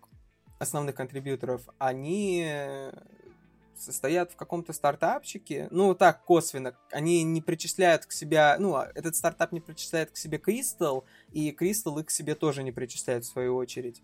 основных 0.57 0.95
контрибьюторов, 0.95 1.61
они 1.77 2.91
состоят 3.77 4.31
в 4.31 4.35
каком-то 4.35 4.73
стартапчике, 4.73 5.67
ну, 5.71 5.95
так, 5.95 6.25
косвенно, 6.25 6.75
они 6.91 7.23
не 7.23 7.41
причисляют 7.41 8.05
к 8.05 8.11
себе, 8.11 8.55
ну, 8.59 8.75
а 8.75 8.91
этот 8.93 9.15
стартап 9.15 9.51
не 9.51 9.61
причисляет 9.61 10.11
к 10.11 10.17
себе 10.17 10.37
Crystal, 10.37 11.03
и 11.31 11.51
Crystal 11.51 11.97
их 11.99 12.07
к 12.07 12.11
себе 12.11 12.35
тоже 12.35 12.63
не 12.63 12.71
причисляет 12.71 13.23
в 13.23 13.27
свою 13.29 13.55
очередь. 13.55 14.01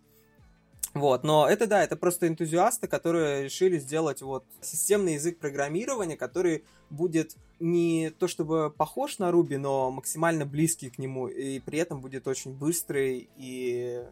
Вот, 0.96 1.26
но 1.26 1.46
это 1.48 1.68
да, 1.68 1.84
это 1.84 1.98
просто 1.98 2.26
энтузиасты, 2.30 2.88
которые 2.88 3.44
решили 3.44 3.78
сделать 3.78 4.22
вот 4.22 4.46
системный 4.62 5.16
язык 5.16 5.40
программирования, 5.40 6.16
который 6.16 6.64
будет 6.90 7.36
не 7.60 8.12
то 8.12 8.30
чтобы 8.30 8.70
похож 8.72 9.20
на 9.20 9.30
Ruby, 9.30 9.58
но 9.58 9.92
максимально 9.92 10.46
близкий 10.46 10.90
к 10.90 10.98
нему, 10.98 11.28
и 11.28 11.60
при 11.60 11.80
этом 11.80 12.00
будет 12.00 12.30
очень 12.30 12.54
быстрый 12.54 13.30
и 13.36 14.06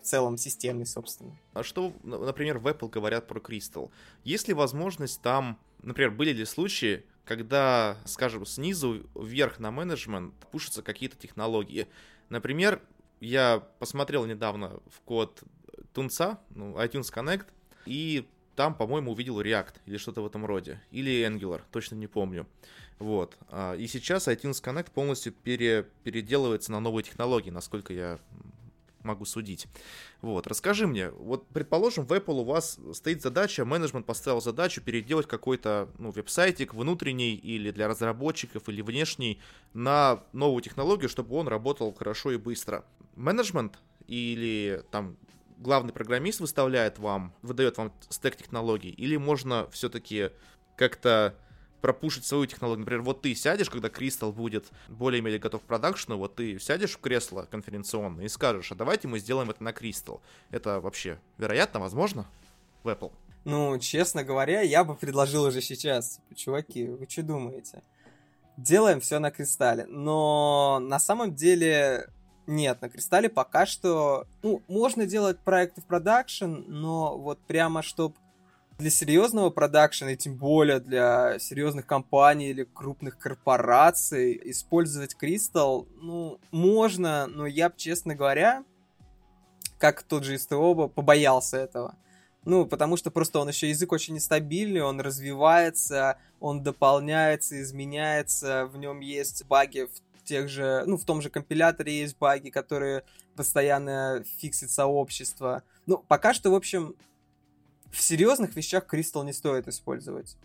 в 0.00 0.06
целом 0.06 0.38
системный, 0.38 0.86
собственно. 0.86 1.38
А 1.52 1.62
что, 1.62 1.92
например, 2.02 2.58
в 2.58 2.66
Apple 2.66 2.88
говорят 2.88 3.26
про 3.26 3.38
Crystal? 3.38 3.90
Есть 4.24 4.48
ли 4.48 4.54
возможность 4.54 5.20
там, 5.20 5.58
например, 5.82 6.10
были 6.10 6.32
ли 6.32 6.46
случаи, 6.46 7.04
когда, 7.26 7.98
скажем, 8.06 8.46
снизу 8.46 9.06
вверх 9.14 9.58
на 9.58 9.70
менеджмент 9.70 10.32
пушатся 10.50 10.82
какие-то 10.82 11.18
технологии? 11.18 11.86
Например, 12.30 12.80
я 13.20 13.62
посмотрел 13.78 14.24
недавно 14.24 14.80
в 14.90 15.00
код 15.02 15.42
Тунца, 15.92 16.40
ну, 16.50 16.76
iTunes 16.76 17.12
Connect, 17.12 17.46
и 17.86 18.28
там, 18.56 18.74
по-моему, 18.74 19.12
увидел 19.12 19.40
React 19.40 19.76
или 19.86 19.96
что-то 19.96 20.22
в 20.22 20.26
этом 20.26 20.44
роде. 20.44 20.80
Или 20.90 21.26
Angular, 21.26 21.62
точно 21.70 21.94
не 21.94 22.06
помню. 22.06 22.46
Вот. 22.98 23.38
А, 23.48 23.74
и 23.74 23.86
сейчас 23.86 24.28
iTunes 24.28 24.62
Connect 24.62 24.90
полностью 24.92 25.32
пере, 25.32 25.86
переделывается 26.04 26.70
на 26.72 26.80
новые 26.80 27.04
технологии, 27.04 27.50
насколько 27.50 27.92
я 27.92 28.18
могу 29.02 29.24
судить. 29.24 29.66
Вот, 30.20 30.46
расскажи 30.46 30.86
мне, 30.86 31.10
вот 31.10 31.46
предположим, 31.48 32.04
в 32.04 32.12
Apple 32.12 32.40
у 32.40 32.44
вас 32.44 32.78
стоит 32.92 33.22
задача, 33.22 33.64
менеджмент 33.64 34.04
поставил 34.04 34.40
задачу 34.40 34.82
переделать 34.82 35.26
какой-то 35.26 35.88
ну, 35.98 36.10
веб-сайтик 36.10 36.74
внутренний 36.74 37.34
или 37.34 37.70
для 37.70 37.88
разработчиков, 37.88 38.68
или 38.68 38.82
внешний 38.82 39.40
на 39.72 40.22
новую 40.32 40.60
технологию, 40.60 41.08
чтобы 41.08 41.36
он 41.36 41.48
работал 41.48 41.92
хорошо 41.94 42.32
и 42.32 42.36
быстро. 42.36 42.84
Менеджмент 43.16 43.78
или 44.06 44.82
там 44.90 45.16
главный 45.60 45.92
программист 45.92 46.40
выставляет 46.40 46.98
вам, 46.98 47.32
выдает 47.42 47.78
вам 47.78 47.92
стек 48.08 48.36
технологий, 48.36 48.90
или 48.90 49.16
можно 49.16 49.68
все-таки 49.70 50.30
как-то 50.76 51.36
пропушить 51.80 52.24
свою 52.24 52.46
технологию. 52.46 52.80
Например, 52.80 53.02
вот 53.02 53.22
ты 53.22 53.34
сядешь, 53.34 53.70
когда 53.70 53.88
Кристалл 53.88 54.32
будет 54.32 54.66
более-менее 54.88 55.38
готов 55.38 55.62
к 55.62 55.64
продакшну, 55.64 56.16
вот 56.16 56.36
ты 56.36 56.58
сядешь 56.58 56.92
в 56.92 57.00
кресло 57.00 57.46
конференционное 57.50 58.24
и 58.24 58.28
скажешь, 58.28 58.72
а 58.72 58.74
давайте 58.74 59.08
мы 59.08 59.18
сделаем 59.18 59.50
это 59.50 59.62
на 59.62 59.72
Кристалл. 59.72 60.20
Это 60.50 60.80
вообще 60.80 61.18
вероятно, 61.38 61.80
возможно 61.80 62.26
в 62.82 62.88
Apple? 62.88 63.12
Ну, 63.44 63.78
честно 63.78 64.22
говоря, 64.24 64.60
я 64.60 64.84
бы 64.84 64.94
предложил 64.94 65.44
уже 65.44 65.62
сейчас. 65.62 66.20
Чуваки, 66.34 66.86
вы 66.86 67.06
что 67.08 67.22
думаете? 67.22 67.82
Делаем 68.58 69.00
все 69.00 69.18
на 69.18 69.30
кристалле. 69.30 69.86
Но 69.86 70.78
на 70.82 70.98
самом 70.98 71.34
деле 71.34 72.10
нет, 72.50 72.82
на 72.82 72.88
кристалле 72.88 73.28
пока 73.28 73.64
что... 73.64 74.26
Ну, 74.42 74.62
можно 74.68 75.06
делать 75.06 75.38
проекты 75.38 75.80
в 75.80 75.86
продакшн, 75.86 76.64
но 76.66 77.16
вот 77.16 77.38
прямо 77.46 77.82
чтобы 77.82 78.16
для 78.78 78.90
серьезного 78.90 79.50
продакшена, 79.50 80.12
и 80.12 80.16
тем 80.16 80.36
более 80.36 80.80
для 80.80 81.38
серьезных 81.38 81.86
компаний 81.86 82.48
или 82.48 82.64
крупных 82.64 83.18
корпораций 83.18 84.40
использовать 84.50 85.16
Crystal, 85.20 85.86
ну, 86.00 86.40
можно, 86.50 87.26
но 87.28 87.46
я, 87.46 87.70
честно 87.76 88.14
говоря, 88.14 88.64
как 89.78 90.02
тот 90.02 90.24
же 90.24 90.38
СТО, 90.38 90.88
побоялся 90.88 91.58
этого. 91.58 91.94
Ну, 92.44 92.66
потому 92.66 92.96
что 92.96 93.10
просто 93.10 93.38
он 93.38 93.48
еще 93.48 93.68
язык 93.68 93.92
очень 93.92 94.14
нестабильный, 94.14 94.80
он 94.80 95.00
развивается, 95.00 96.18
он 96.40 96.62
дополняется, 96.62 97.60
изменяется, 97.60 98.66
в 98.66 98.78
нем 98.78 99.00
есть 99.00 99.44
баги 99.46 99.86
в 99.86 100.09
тех 100.30 100.48
же, 100.48 100.84
ну, 100.86 100.96
в 100.96 101.04
том 101.04 101.20
же 101.20 101.28
компиляторе 101.28 101.98
есть 102.02 102.16
баги, 102.16 102.50
которые 102.50 103.02
постоянно 103.34 104.22
фиксит 104.38 104.70
сообщество. 104.70 105.64
Ну, 105.86 105.98
пока 105.98 106.32
что, 106.32 106.52
в 106.52 106.54
общем, 106.54 106.94
в 107.90 108.00
серьезных 108.00 108.54
вещах 108.54 108.86
Crystal 108.86 109.24
не 109.24 109.32
стоит 109.32 109.66
использовать. 109.66 110.36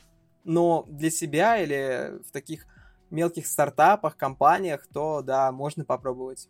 Но 0.44 0.86
для 0.88 1.12
себя 1.12 1.60
или 1.60 2.20
в 2.28 2.32
таких 2.32 2.66
мелких 3.12 3.46
стартапах, 3.46 4.18
компаниях, 4.18 4.88
то 4.92 5.22
да, 5.22 5.52
можно 5.52 5.86
попробовать. 5.86 6.50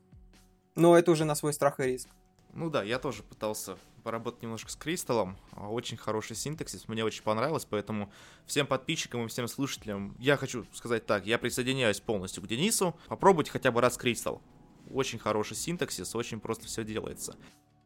Но 0.76 0.98
это 0.98 1.12
уже 1.12 1.26
на 1.26 1.36
свой 1.36 1.52
страх 1.52 1.82
и 1.82 1.84
риск. 1.84 2.08
Ну 2.56 2.70
да, 2.70 2.84
я 2.84 3.00
тоже 3.00 3.22
пытался 3.22 3.78
поработать 4.04 4.42
немножко 4.42 4.72
с 4.72 4.76
Кристаллом. 4.76 5.38
Очень 5.56 5.98
хороший 5.98 6.36
синтаксис, 6.36 6.88
мне 6.88 7.04
очень 7.04 7.22
понравилось, 7.22 7.66
поэтому 7.70 8.12
всем 8.46 8.66
подписчикам 8.66 9.26
и 9.26 9.28
всем 9.28 9.48
слушателям 9.48 10.16
я 10.20 10.38
хочу 10.38 10.66
сказать 10.74 11.06
так, 11.06 11.26
я 11.26 11.38
присоединяюсь 11.38 12.00
полностью 12.00 12.42
к 12.42 12.48
Денису. 12.48 12.96
Попробуйте 13.08 13.52
хотя 13.52 13.72
бы 13.72 13.82
раз 13.82 13.98
Кристалл. 13.98 14.42
Очень 14.90 15.20
хороший 15.20 15.58
синтаксис, 15.58 16.16
очень 16.16 16.40
просто 16.40 16.66
все 16.66 16.84
делается. 16.84 17.36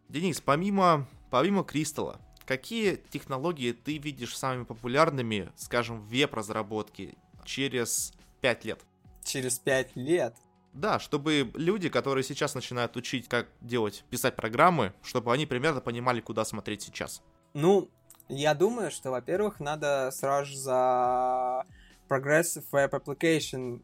Денис, 0.08 0.40
помимо, 0.40 1.08
помимо 1.30 1.64
Кристалла, 1.64 2.20
Какие 2.50 2.96
технологии 2.96 3.74
ты 3.74 4.00
видишь 4.00 4.36
самыми 4.36 4.64
популярными, 4.64 5.52
скажем, 5.56 6.02
в 6.02 6.10
веб-разработке 6.10 7.14
через 7.46 8.12
5 8.42 8.66
лет? 8.66 8.80
Через 9.24 9.60
5 9.60 9.96
лет? 9.96 10.36
Да, 10.74 11.00
чтобы 11.00 11.52
люди, 11.56 11.90
которые 11.90 12.24
сейчас 12.24 12.56
начинают 12.56 12.96
учить, 12.96 13.28
как 13.28 13.48
делать, 13.62 14.04
писать 14.10 14.36
программы, 14.36 14.94
чтобы 15.02 15.34
они 15.34 15.46
примерно 15.46 15.82
понимали, 15.82 16.22
куда 16.22 16.46
смотреть 16.46 16.84
сейчас. 16.84 17.24
Ну, 17.54 17.90
я 18.28 18.54
думаю, 18.54 18.92
что, 18.92 19.10
во-первых, 19.12 19.60
надо 19.60 20.12
сразу 20.12 20.56
за 20.56 21.66
Progressive 22.08 22.66
Web 22.72 22.92
Application 22.92 23.82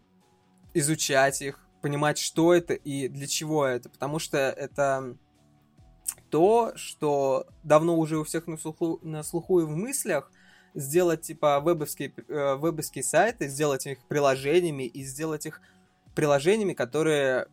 изучать 0.73 1.41
их, 1.41 1.59
понимать, 1.81 2.17
что 2.17 2.53
это 2.53 2.73
и 2.73 3.07
для 3.07 3.27
чего 3.27 3.65
это, 3.65 3.89
потому 3.89 4.19
что 4.19 4.38
это 4.38 5.17
то, 6.29 6.73
что 6.75 7.47
давно 7.63 7.97
уже 7.97 8.17
у 8.17 8.23
всех 8.23 8.47
на 8.47 8.57
слуху, 8.57 8.99
на 9.01 9.23
слуху 9.23 9.61
и 9.61 9.65
в 9.65 9.69
мыслях, 9.69 10.31
сделать 10.73 11.21
типа 11.21 11.59
вебовские, 11.59 12.13
э, 12.27 12.55
вебовские 12.55 13.03
сайты, 13.03 13.47
сделать 13.47 13.86
их 13.88 13.99
приложениями 14.07 14.83
и 14.83 15.03
сделать 15.03 15.45
их 15.45 15.61
приложениями, 16.16 16.74
которые 16.74 17.47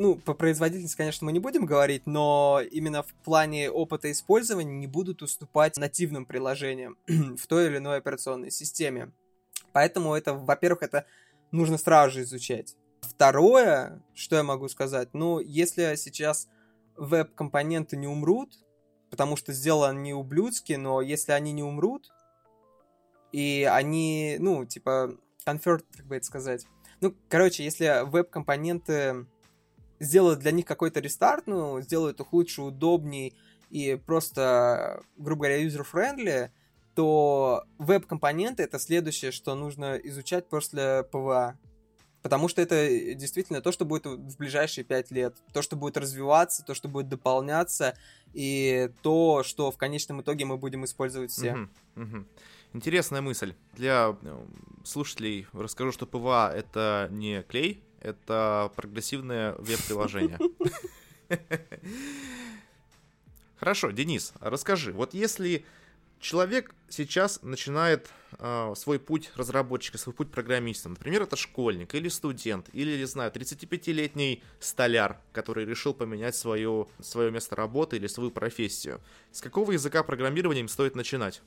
ну, 0.00 0.14
по 0.14 0.32
производительности, 0.32 0.96
конечно, 0.96 1.26
мы 1.26 1.32
не 1.32 1.40
будем 1.40 1.66
говорить, 1.66 2.06
но 2.06 2.62
именно 2.70 3.02
в 3.02 3.12
плане 3.22 3.70
опыта 3.70 4.10
использования 4.10 4.72
не 4.72 4.86
будут 4.86 5.20
уступать 5.20 5.76
нативным 5.76 6.24
приложениям 6.24 6.96
в 7.06 7.46
той 7.46 7.66
или 7.66 7.76
иной 7.76 7.98
операционной 7.98 8.50
системе. 8.50 9.12
Поэтому 9.72 10.14
это, 10.14 10.32
во-первых, 10.32 10.82
это 10.82 11.04
нужно 11.50 11.76
сразу 11.76 12.14
же 12.14 12.22
изучать. 12.22 12.76
Второе, 13.02 14.02
что 14.14 14.36
я 14.36 14.42
могу 14.42 14.68
сказать, 14.68 15.10
ну, 15.12 15.38
если 15.38 15.94
сейчас 15.96 16.48
веб-компоненты 16.96 17.98
не 17.98 18.06
умрут, 18.06 18.54
потому 19.10 19.36
что 19.36 19.52
сделаны 19.52 19.98
не 19.98 20.14
ублюдски, 20.14 20.74
но 20.74 21.02
если 21.02 21.32
они 21.32 21.52
не 21.52 21.62
умрут, 21.62 22.10
и 23.32 23.68
они, 23.70 24.36
ну, 24.38 24.64
типа, 24.64 25.16
convert, 25.46 25.84
как 25.94 26.06
бы 26.06 26.16
это 26.16 26.24
сказать. 26.24 26.64
Ну, 27.00 27.14
короче, 27.28 27.64
если 27.64 28.04
веб-компоненты 28.04 29.26
сделают 29.98 30.40
для 30.40 30.50
них 30.50 30.66
какой-то 30.66 31.00
рестарт, 31.00 31.46
ну, 31.46 31.80
сделают 31.80 32.20
их 32.20 32.32
лучше, 32.32 32.62
удобней 32.62 33.34
и 33.70 34.00
просто, 34.04 35.02
грубо 35.16 35.44
говоря, 35.44 35.64
user-friendly, 35.64 36.50
то 36.94 37.64
веб-компоненты— 37.78 38.62
это 38.64 38.78
следующее, 38.78 39.30
что 39.30 39.54
нужно 39.54 39.96
изучать 39.96 40.48
после 40.48 41.04
ПВА. 41.04 41.56
Потому 42.22 42.48
что 42.48 42.60
это 42.60 42.86
действительно 43.14 43.62
то, 43.62 43.72
что 43.72 43.86
будет 43.86 44.04
в 44.04 44.36
ближайшие 44.36 44.84
пять 44.84 45.10
лет. 45.10 45.36
То, 45.54 45.62
что 45.62 45.76
будет 45.76 45.96
развиваться, 45.96 46.62
то, 46.62 46.74
что 46.74 46.88
будет 46.88 47.08
дополняться, 47.08 47.96
и 48.34 48.90
то, 49.02 49.42
что 49.42 49.70
в 49.70 49.78
конечном 49.78 50.20
итоге 50.20 50.44
мы 50.44 50.58
будем 50.58 50.84
использовать 50.84 51.30
все. 51.30 51.54
Мгм, 51.54 51.70
мгм. 51.94 52.28
Интересная 52.72 53.20
мысль. 53.20 53.54
Для 53.74 54.16
э, 54.22 54.46
слушателей 54.84 55.46
расскажу, 55.52 55.90
что 55.90 56.06
ПВА 56.06 56.52
это 56.54 57.08
не 57.10 57.42
клей, 57.42 57.82
это 58.00 58.72
прогрессивное 58.76 59.54
веб-приложение. 59.58 60.38
Хорошо, 63.56 63.90
Денис, 63.90 64.32
расскажи, 64.40 64.92
вот 64.92 65.14
если 65.14 65.64
человек 66.20 66.74
сейчас 66.88 67.42
начинает 67.42 68.08
э, 68.38 68.72
свой 68.76 68.98
путь 68.98 69.32
разработчика, 69.34 69.98
свой 69.98 70.14
путь 70.14 70.30
программиста, 70.30 70.88
например, 70.88 71.22
это 71.22 71.36
школьник 71.36 71.94
или 71.94 72.08
студент, 72.08 72.68
или, 72.72 72.96
не 72.96 73.06
знаю, 73.06 73.32
35-летний 73.32 74.42
столяр, 74.60 75.20
который 75.32 75.64
решил 75.64 75.92
поменять 75.92 76.36
свое, 76.36 76.86
свое 77.00 77.30
место 77.30 77.56
работы 77.56 77.96
или 77.96 78.06
свою 78.06 78.30
профессию, 78.30 79.00
с 79.32 79.40
какого 79.40 79.72
языка 79.72 80.02
программирования 80.04 80.60
им 80.60 80.68
стоит 80.68 80.94
начинать? 80.94 81.42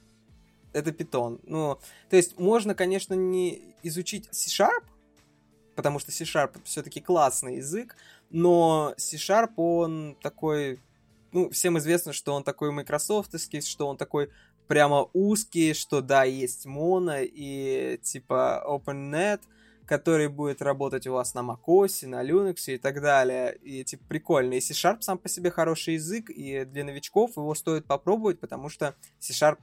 Это 0.73 0.91
питон. 0.91 1.39
Ну, 1.43 1.79
то 2.09 2.15
есть 2.15 2.37
можно, 2.39 2.75
конечно, 2.75 3.13
не 3.13 3.75
изучить 3.83 4.27
C-Sharp, 4.31 4.83
потому 5.75 5.99
что 5.99 6.11
C-Sharp 6.11 6.57
все-таки 6.63 6.99
классный 6.99 7.57
язык, 7.57 7.95
но 8.29 8.93
C-Sharp, 8.97 9.51
он 9.57 10.17
такой... 10.21 10.79
Ну, 11.31 11.49
всем 11.49 11.77
известно, 11.79 12.13
что 12.13 12.33
он 12.33 12.43
такой 12.43 12.71
майкрософтовский, 12.71 13.61
что 13.61 13.87
он 13.87 13.97
такой 13.97 14.29
прямо 14.67 15.09
узкий, 15.13 15.73
что 15.73 16.01
да, 16.01 16.23
есть 16.23 16.65
моно 16.65 17.17
и 17.19 17.99
типа 18.03 18.63
OpenNet, 18.67 19.41
который 19.85 20.29
будет 20.29 20.61
работать 20.61 21.07
у 21.07 21.13
вас 21.13 21.33
на 21.33 21.39
macOS, 21.39 22.07
на 22.07 22.23
Linux 22.23 22.73
и 22.73 22.77
так 22.77 23.01
далее. 23.01 23.57
И 23.63 23.83
типа 23.83 24.03
прикольно. 24.07 24.53
И 24.53 24.61
C-Sharp 24.61 25.01
сам 25.01 25.17
по 25.17 25.27
себе 25.27 25.51
хороший 25.51 25.95
язык, 25.95 26.29
и 26.29 26.65
для 26.65 26.83
новичков 26.83 27.37
его 27.37 27.53
стоит 27.55 27.85
попробовать, 27.85 28.39
потому 28.39 28.69
что 28.69 28.95
C-Sharp 29.19 29.57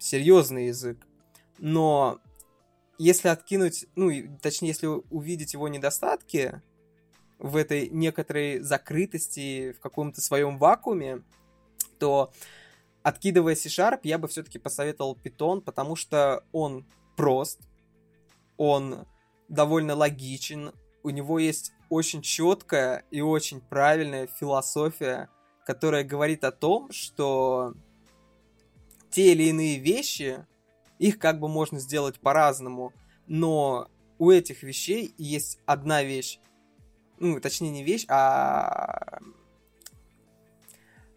серьезный 0.00 0.66
язык. 0.66 1.06
Но 1.58 2.18
если 2.98 3.28
откинуть, 3.28 3.86
ну, 3.94 4.10
точнее, 4.42 4.68
если 4.68 4.86
увидеть 4.86 5.52
его 5.52 5.68
недостатки 5.68 6.60
в 7.38 7.56
этой 7.56 7.88
некоторой 7.88 8.58
закрытости, 8.60 9.72
в 9.72 9.80
каком-то 9.80 10.20
своем 10.20 10.58
вакууме, 10.58 11.22
то 11.98 12.32
откидывая 13.02 13.54
C-Sharp, 13.54 14.00
я 14.02 14.18
бы 14.18 14.28
все-таки 14.28 14.58
посоветовал 14.58 15.16
Python, 15.22 15.60
потому 15.60 15.96
что 15.96 16.44
он 16.52 16.86
прост, 17.16 17.60
он 18.56 19.06
довольно 19.48 19.94
логичен, 19.94 20.72
у 21.02 21.10
него 21.10 21.38
есть 21.38 21.72
очень 21.88 22.22
четкая 22.22 23.04
и 23.10 23.20
очень 23.20 23.60
правильная 23.60 24.26
философия, 24.26 25.28
которая 25.64 26.04
говорит 26.04 26.44
о 26.44 26.52
том, 26.52 26.90
что 26.92 27.74
те 29.10 29.32
или 29.32 29.44
иные 29.44 29.78
вещи, 29.78 30.46
их 30.98 31.18
как 31.18 31.40
бы 31.40 31.48
можно 31.48 31.78
сделать 31.78 32.20
по-разному, 32.20 32.92
но 33.26 33.88
у 34.18 34.30
этих 34.30 34.62
вещей 34.62 35.14
есть 35.18 35.58
одна 35.66 36.02
вещь, 36.02 36.38
ну, 37.18 37.40
точнее 37.40 37.70
не 37.70 37.84
вещь, 37.84 38.04
а 38.08 39.20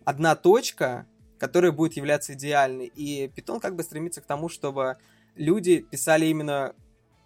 одна 0.06 0.36
точка, 0.36 1.06
которая 1.38 1.72
будет 1.72 1.94
являться 1.94 2.34
идеальной. 2.34 2.88
И 2.88 3.28
Python 3.28 3.60
как 3.60 3.76
бы 3.76 3.84
стремится 3.84 4.22
к 4.22 4.26
тому, 4.26 4.50
чтобы 4.50 4.98
люди 5.36 5.80
писали 5.80 6.26
именно 6.26 6.76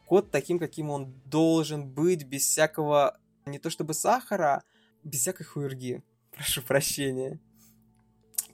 код 0.07 0.31
таким, 0.31 0.57
каким 0.57 0.89
он 0.89 1.13
должен 1.25 1.87
быть, 1.87 2.23
без 2.23 2.43
всякого, 2.43 3.17
не 3.45 3.59
то 3.59 3.69
чтобы 3.69 3.93
сахара, 3.93 4.63
без 5.03 5.21
всякой 5.21 5.43
хуерги. 5.43 6.03
Прошу 6.31 6.61
прощения. 6.61 7.39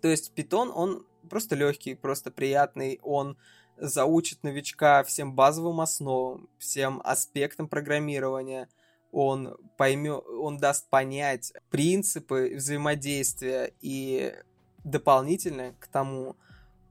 То 0.01 0.09
есть 0.09 0.33
Python, 0.35 0.71
он 0.73 1.05
просто 1.33 1.55
легкий, 1.55 1.95
просто 1.95 2.29
приятный, 2.29 2.99
он 3.01 3.37
заучит 3.77 4.43
новичка 4.43 5.03
всем 5.03 5.33
базовым 5.33 5.81
основам, 5.81 6.47
всем 6.59 7.01
аспектам 7.03 7.67
программирования, 7.67 8.69
он 9.11 9.57
поймет, 9.75 10.23
он 10.27 10.59
даст 10.59 10.87
понять 10.91 11.51
принципы 11.71 12.53
взаимодействия 12.55 13.73
и 13.81 14.35
дополнительно 14.83 15.73
к 15.79 15.87
тому 15.87 16.35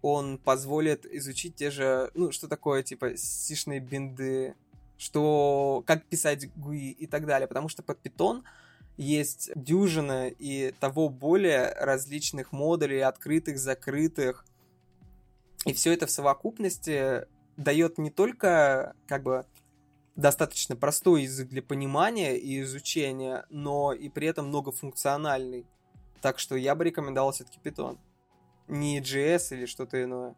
он 0.00 0.38
позволит 0.38 1.06
изучить 1.06 1.54
те 1.54 1.70
же, 1.70 2.10
ну, 2.14 2.32
что 2.32 2.48
такое, 2.48 2.82
типа, 2.82 3.16
сишные 3.16 3.78
бинды, 3.78 4.56
что, 4.98 5.84
как 5.86 6.04
писать 6.06 6.46
GUI 6.56 6.90
и 6.90 7.06
так 7.06 7.26
далее, 7.26 7.46
потому 7.46 7.68
что 7.68 7.84
под 7.84 8.04
Python 8.04 8.42
есть 8.96 9.50
дюжина 9.54 10.28
и 10.28 10.72
того 10.80 11.08
более 11.08 11.72
различных 11.74 12.52
модулей, 12.52 13.00
открытых, 13.00 13.58
закрытых. 13.58 14.44
И 15.64 15.72
все 15.72 15.92
это 15.92 16.06
в 16.06 16.10
совокупности 16.10 17.26
дает 17.56 17.98
не 17.98 18.10
только 18.10 18.94
как 19.06 19.22
бы 19.22 19.46
достаточно 20.16 20.76
простой 20.76 21.22
язык 21.22 21.48
для 21.48 21.62
понимания 21.62 22.36
и 22.36 22.60
изучения, 22.60 23.46
но 23.50 23.92
и 23.92 24.08
при 24.08 24.26
этом 24.26 24.48
многофункциональный. 24.48 25.66
Так 26.20 26.38
что 26.38 26.56
я 26.56 26.74
бы 26.74 26.84
рекомендовал 26.84 27.32
все-таки 27.32 27.58
Python. 27.62 27.98
Не 28.68 29.00
JS 29.00 29.56
или 29.56 29.66
что-то 29.66 30.02
иное. 30.02 30.34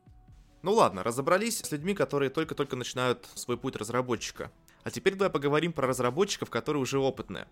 Ну 0.62 0.72
ладно, 0.72 1.02
разобрались 1.02 1.58
с 1.60 1.70
людьми, 1.72 1.94
которые 1.94 2.30
только-только 2.30 2.74
начинают 2.76 3.28
свой 3.34 3.58
путь 3.58 3.76
разработчика. 3.76 4.50
А 4.82 4.90
теперь 4.90 5.14
давай 5.14 5.30
поговорим 5.30 5.72
про 5.72 5.86
разработчиков, 5.86 6.48
которые 6.48 6.82
уже 6.82 6.98
опытные 6.98 7.46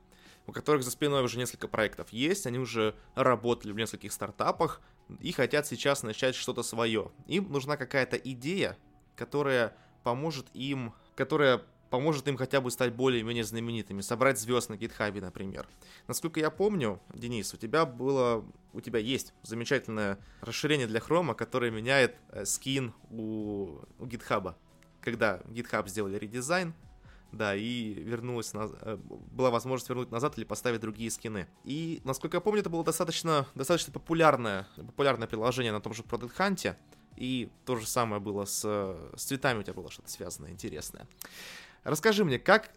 у 0.47 0.53
которых 0.53 0.83
за 0.83 0.91
спиной 0.91 1.23
уже 1.23 1.39
несколько 1.39 1.69
проектов 1.69 2.11
есть, 2.11 2.47
они 2.47 2.59
уже 2.59 2.95
работали 3.15 3.73
в 3.73 3.77
нескольких 3.77 4.13
стартапах 4.13 4.81
и 5.21 5.33
хотят 5.33 5.67
сейчас 5.67 6.03
начать 6.03 6.35
что-то 6.35 6.63
свое. 6.63 7.13
Им 7.27 7.51
нужна 7.51 7.77
какая-то 7.77 8.17
идея, 8.17 8.77
которая 9.17 9.77
поможет 10.03 10.47
им, 10.55 10.95
которая 11.15 11.63
поможет 11.91 12.27
им 12.27 12.39
хотя 12.39 12.63
бы 12.63 12.71
стать 12.71 12.95
более-менее 12.95 13.45
знаменитыми, 13.45 14.01
собрать 14.01 14.41
звезд 14.41 14.71
на 14.71 14.79
гитхабе, 14.79 15.21
например. 15.21 15.69
Насколько 16.09 16.41
я 16.41 16.51
помню, 16.51 17.01
Денис, 17.13 17.53
у 17.53 17.59
тебя 17.59 17.85
было, 17.85 18.45
у 18.73 18.81
тебя 18.81 18.99
есть 18.99 19.35
замечательное 19.43 20.19
расширение 20.41 20.87
для 20.87 21.01
хрома, 21.01 21.35
которое 21.35 21.71
меняет 21.71 22.17
э, 22.31 22.47
скин 22.47 22.95
у, 23.11 23.81
у 23.99 24.07
гитхаба. 24.07 24.57
Когда 25.03 25.43
GitHub 25.49 25.87
сделали 25.87 26.17
редизайн, 26.17 26.73
да, 27.33 27.57
и 27.57 27.95
вернулась 27.95 28.53
на... 28.53 28.71
Э, 28.83 28.97
была 29.31 29.51
возможность 29.51 29.89
вернуть 29.89 30.11
назад 30.11 30.37
или 30.39 30.45
поставить 30.45 30.81
другие 30.81 31.11
скины. 31.11 31.49
И, 31.65 32.01
насколько 32.05 32.37
я 32.37 32.41
помню, 32.41 32.61
это 32.61 32.71
было 32.71 32.85
достаточно, 32.85 33.47
достаточно 33.55 33.93
популярное, 33.93 34.69
популярное 34.77 35.27
приложение 35.27 35.73
на 35.73 35.81
том 35.81 35.95
же 35.95 36.03
Product 36.03 36.37
Hunt. 36.37 36.77
И 37.17 37.51
то 37.65 37.77
же 37.77 37.87
самое 37.87 38.21
было 38.21 38.45
с, 38.45 38.61
с 38.63 39.25
цветами, 39.25 39.61
у 39.61 39.63
тебя 39.63 39.75
было 39.75 39.91
что-то 39.91 40.11
связанное, 40.11 40.51
интересное. 40.51 41.07
Расскажи 41.85 42.25
мне, 42.25 42.39
как, 42.39 42.71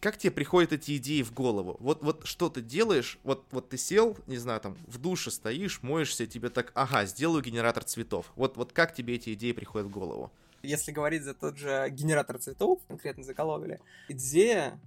как 0.00 0.18
тебе 0.18 0.32
приходят 0.32 0.72
эти 0.72 0.96
идеи 0.96 1.22
в 1.22 1.32
голову? 1.32 1.76
Вот, 1.80 2.02
вот 2.02 2.26
что 2.26 2.48
ты 2.48 2.60
делаешь, 2.60 3.18
вот, 3.22 3.46
вот 3.50 3.68
ты 3.68 3.78
сел, 3.78 4.16
не 4.26 4.36
знаю, 4.36 4.60
там, 4.60 4.76
в 4.86 4.98
душе 4.98 5.30
стоишь, 5.30 5.82
моешься, 5.82 6.26
тебе 6.26 6.48
так, 6.48 6.72
ага, 6.74 7.04
сделаю 7.04 7.42
генератор 7.42 7.84
цветов. 7.84 8.32
Вот, 8.36 8.56
вот 8.56 8.72
как 8.72 8.94
тебе 8.94 9.14
эти 9.14 9.32
идеи 9.34 9.52
приходят 9.52 9.86
в 9.86 9.90
голову? 9.90 10.32
Если 10.62 10.92
говорить 10.92 11.24
за 11.24 11.34
тот 11.34 11.56
же 11.56 11.88
генератор 11.90 12.38
цветов, 12.38 12.80
конкретно 12.88 13.24
за 13.24 13.34
Коловили, 13.34 13.80
идея, 14.08 14.80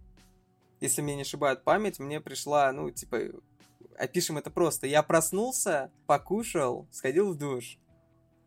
если 0.80 1.02
мне 1.02 1.16
не 1.16 1.22
ошибает 1.24 1.64
память, 1.64 2.00
мне 2.00 2.22
пришла, 2.22 2.72
ну, 2.72 2.90
типа, 2.92 3.20
опишем 3.98 4.38
это 4.38 4.50
просто. 4.50 4.88
Я 4.88 5.04
проснулся, 5.04 5.92
покушал, 6.08 6.88
сходил 6.92 7.34
в 7.34 7.38
душ, 7.38 7.78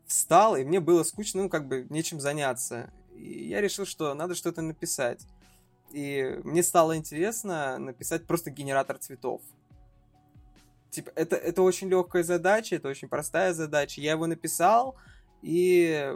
встал, 0.06 0.56
и 0.56 0.64
мне 0.64 0.80
было 0.80 1.02
скучно, 1.02 1.42
ну, 1.44 1.48
как 1.48 1.68
бы, 1.68 1.86
нечем 1.90 2.20
заняться. 2.20 2.90
И 3.14 3.48
я 3.48 3.60
решил, 3.60 3.84
что 3.84 4.14
надо 4.14 4.34
что-то 4.34 4.62
написать. 4.62 5.26
И 5.90 6.40
мне 6.44 6.62
стало 6.62 6.96
интересно 6.96 7.78
написать 7.78 8.26
просто 8.26 8.50
генератор 8.50 8.98
цветов. 8.98 9.42
типа, 10.90 11.10
это, 11.14 11.36
это 11.36 11.62
очень 11.62 11.88
легкая 11.88 12.22
задача, 12.22 12.76
это 12.76 12.88
очень 12.88 13.08
простая 13.08 13.54
задача. 13.54 14.00
Я 14.00 14.12
его 14.12 14.26
написал, 14.26 14.96
и, 15.42 16.14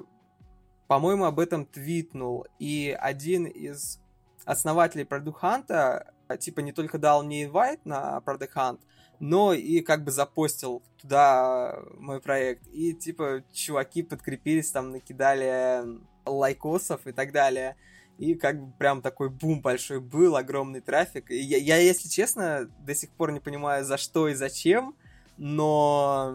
по-моему, 0.92 1.24
об 1.24 1.40
этом 1.40 1.64
твитнул. 1.64 2.46
И 2.58 2.94
один 3.00 3.46
из 3.46 3.98
основателей 4.44 5.04
Product 5.04 5.40
Hunt, 5.40 6.38
типа, 6.38 6.60
не 6.60 6.72
только 6.72 6.98
дал 6.98 7.22
мне 7.22 7.44
инвайт 7.44 7.86
на 7.86 8.20
Product 8.26 8.52
Hunt, 8.54 8.80
но 9.18 9.54
и 9.54 9.80
как 9.80 10.04
бы 10.04 10.10
запостил 10.10 10.82
туда 11.00 11.78
мой 11.96 12.20
проект. 12.20 12.66
И, 12.74 12.92
типа, 12.92 13.42
чуваки 13.54 14.02
подкрепились, 14.02 14.70
там, 14.70 14.90
накидали 14.90 15.82
лайкосов 16.26 17.06
и 17.06 17.12
так 17.12 17.32
далее. 17.32 17.76
И 18.18 18.34
как 18.34 18.62
бы 18.62 18.70
прям 18.76 19.00
такой 19.00 19.30
бум 19.30 19.62
большой 19.62 19.98
был, 19.98 20.36
огромный 20.36 20.82
трафик. 20.82 21.30
И 21.30 21.38
я, 21.38 21.56
я, 21.56 21.78
если 21.78 22.10
честно, 22.10 22.68
до 22.80 22.94
сих 22.94 23.08
пор 23.12 23.32
не 23.32 23.40
понимаю, 23.40 23.82
за 23.86 23.96
что 23.96 24.28
и 24.28 24.34
зачем, 24.34 24.94
но 25.38 26.34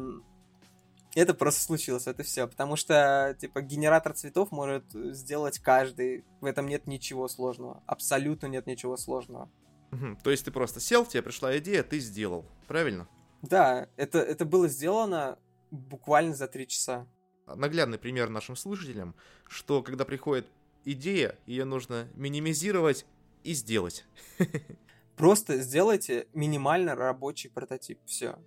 это 1.19 1.33
просто 1.33 1.61
случилось, 1.61 2.07
это 2.07 2.23
все. 2.23 2.47
Потому 2.47 2.75
что, 2.75 3.35
типа, 3.39 3.61
генератор 3.61 4.13
цветов 4.13 4.51
может 4.51 4.85
сделать 4.93 5.59
каждый. 5.59 6.25
В 6.41 6.45
этом 6.45 6.67
нет 6.67 6.85
ничего 6.87 7.27
сложного. 7.27 7.81
Абсолютно 7.85 8.47
нет 8.47 8.67
ничего 8.67 8.97
сложного. 8.97 9.49
Угу. 9.91 10.17
То 10.23 10.31
есть 10.31 10.45
ты 10.45 10.51
просто 10.51 10.79
сел, 10.79 11.05
тебе 11.05 11.23
пришла 11.23 11.57
идея, 11.57 11.83
ты 11.83 11.99
сделал. 11.99 12.45
Правильно? 12.67 13.07
Да, 13.41 13.87
это, 13.95 14.19
это 14.19 14.45
было 14.45 14.67
сделано 14.67 15.39
буквально 15.71 16.35
за 16.35 16.47
три 16.47 16.67
часа. 16.67 17.07
Наглядный 17.47 17.97
пример 17.97 18.29
нашим 18.29 18.55
слушателям, 18.55 19.15
что 19.47 19.81
когда 19.81 20.05
приходит 20.05 20.45
идея, 20.83 21.37
ее 21.45 21.65
нужно 21.65 22.09
минимизировать 22.15 23.05
и 23.43 23.53
сделать. 23.53 24.05
Просто 25.15 25.57
сделайте 25.57 26.27
минимально 26.33 26.95
рабочий 26.95 27.49
прототип. 27.49 27.99
Все. 28.05 28.37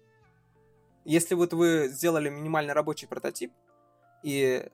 Если 1.04 1.34
вот 1.34 1.52
вы 1.52 1.88
сделали 1.90 2.28
минимально 2.28 2.74
рабочий 2.74 3.06
прототип, 3.06 3.52
и 4.22 4.68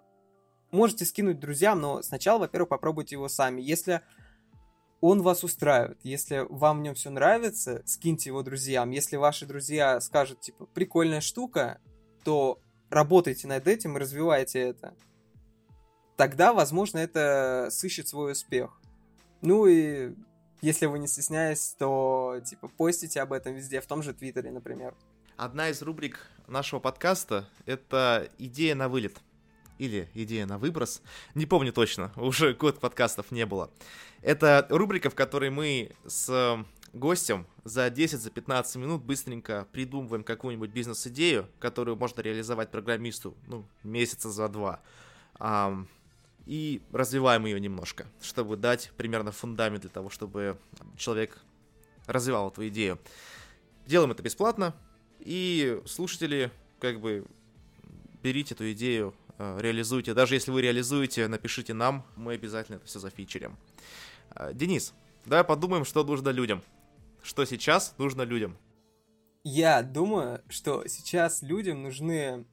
можете 0.71 1.05
скинуть 1.05 1.39
друзьям, 1.39 1.81
но 1.81 2.03
сначала, 2.03 2.41
во-первых, 2.41 2.69
попробуйте 2.69 3.15
его 3.15 3.29
сами. 3.29 3.61
Если 3.61 4.01
он 5.01 5.23
вас 5.23 5.45
устраивает, 5.45 5.99
если 6.03 6.47
вам 6.49 6.81
в 6.81 6.83
нем 6.83 6.95
все 6.95 7.11
нравится, 7.11 7.83
скиньте 7.87 8.31
его 8.31 8.43
друзьям. 8.43 8.91
Если 8.91 9.17
ваши 9.17 9.47
друзья 9.47 10.01
скажут, 10.01 10.41
типа, 10.41 10.67
прикольная 10.67 11.21
штука, 11.21 11.81
то 12.25 12.59
работайте 12.91 13.47
над 13.47 13.69
этим 13.69 13.97
и 13.97 14.01
развивайте 14.01 14.59
это 14.59 14.95
тогда, 16.17 16.53
возможно, 16.53 16.99
это 16.99 17.69
сыщет 17.71 18.09
свой 18.09 18.33
успех. 18.33 18.81
Ну 19.43 19.67
и 19.67 20.15
если 20.63 20.87
вы 20.87 20.99
не 20.99 21.07
стесняетесь, 21.07 21.77
то 21.79 22.41
типа 22.45 22.69
постите 22.69 23.21
об 23.21 23.33
этом 23.33 23.55
везде, 23.55 23.81
в 23.81 23.87
том 23.87 24.03
же 24.03 24.15
Твиттере, 24.15 24.51
например. 24.51 24.95
Одна 25.37 25.69
из 25.69 25.83
рубрик 25.83 26.31
нашего 26.47 26.81
подкаста— 26.81 27.47
это 27.67 28.31
идея 28.39 28.75
на 28.75 28.89
вылет. 28.89 29.21
Или 29.77 30.09
идея 30.15 30.47
на 30.47 30.57
выброс. 30.57 31.03
Не 31.35 31.45
помню 31.45 31.75
точно, 31.75 32.11
уже 32.17 32.55
год 32.55 32.81
подкастов 32.81 33.31
не 33.31 33.45
было. 33.45 33.71
Это 34.23 34.67
рубрика, 34.71 35.11
в 35.11 35.15
которой 35.15 35.51
мы 35.51 35.93
с 36.07 36.65
гостем 36.95 37.47
за 37.65 37.89
10-15 37.89 38.65
за 38.65 38.79
минут 38.79 39.05
быстренько 39.05 39.69
придумываем 39.73 40.25
какую-нибудь 40.25 40.71
бизнес-идею, 40.71 41.47
которую 41.59 41.99
можно 41.99 42.23
реализовать 42.23 42.71
программисту, 42.71 43.37
ну, 43.47 43.67
месяца 43.83 44.31
за 44.31 44.49
два 44.49 44.81
и 46.47 46.81
развиваем 46.93 47.45
ее 47.45 47.61
немножко, 47.61 48.07
чтобы 48.23 48.57
дать 48.57 48.91
примерно 48.97 49.33
фундамент 49.33 49.83
для 49.83 49.91
того, 49.91 50.09
чтобы 50.09 50.57
человек 50.97 51.39
развивал 52.07 52.49
эту 52.49 52.67
идею. 52.69 52.99
Делаем 53.85 54.13
это 54.13 54.23
бесплатно, 54.23 54.75
и 55.21 55.81
слушатели, 55.87 56.51
как 56.81 57.01
бы, 57.01 57.25
берите 58.23 58.55
эту 58.55 58.71
идею, 58.73 59.15
э, 59.39 59.59
реализуйте. 59.61 60.15
Даже 60.15 60.35
если 60.35 60.51
вы 60.51 60.63
реализуете, 60.63 61.29
напишите 61.29 61.75
нам, 61.75 62.05
мы 62.17 62.35
обязательно 62.35 62.77
это 62.77 62.87
все 62.87 62.99
зафичерим. 62.99 63.57
Э, 64.35 64.53
Денис, 64.53 64.95
давай 65.25 65.45
подумаем, 65.45 65.85
что 65.85 66.05
нужно 66.05 66.31
людям. 66.31 66.63
Что 67.23 67.45
сейчас 67.45 67.95
нужно 67.99 68.23
людям? 68.23 68.57
Я 69.43 69.83
думаю, 69.83 70.43
что 70.49 70.87
сейчас 70.89 71.43
людям 71.43 71.83
нужны 71.83 72.47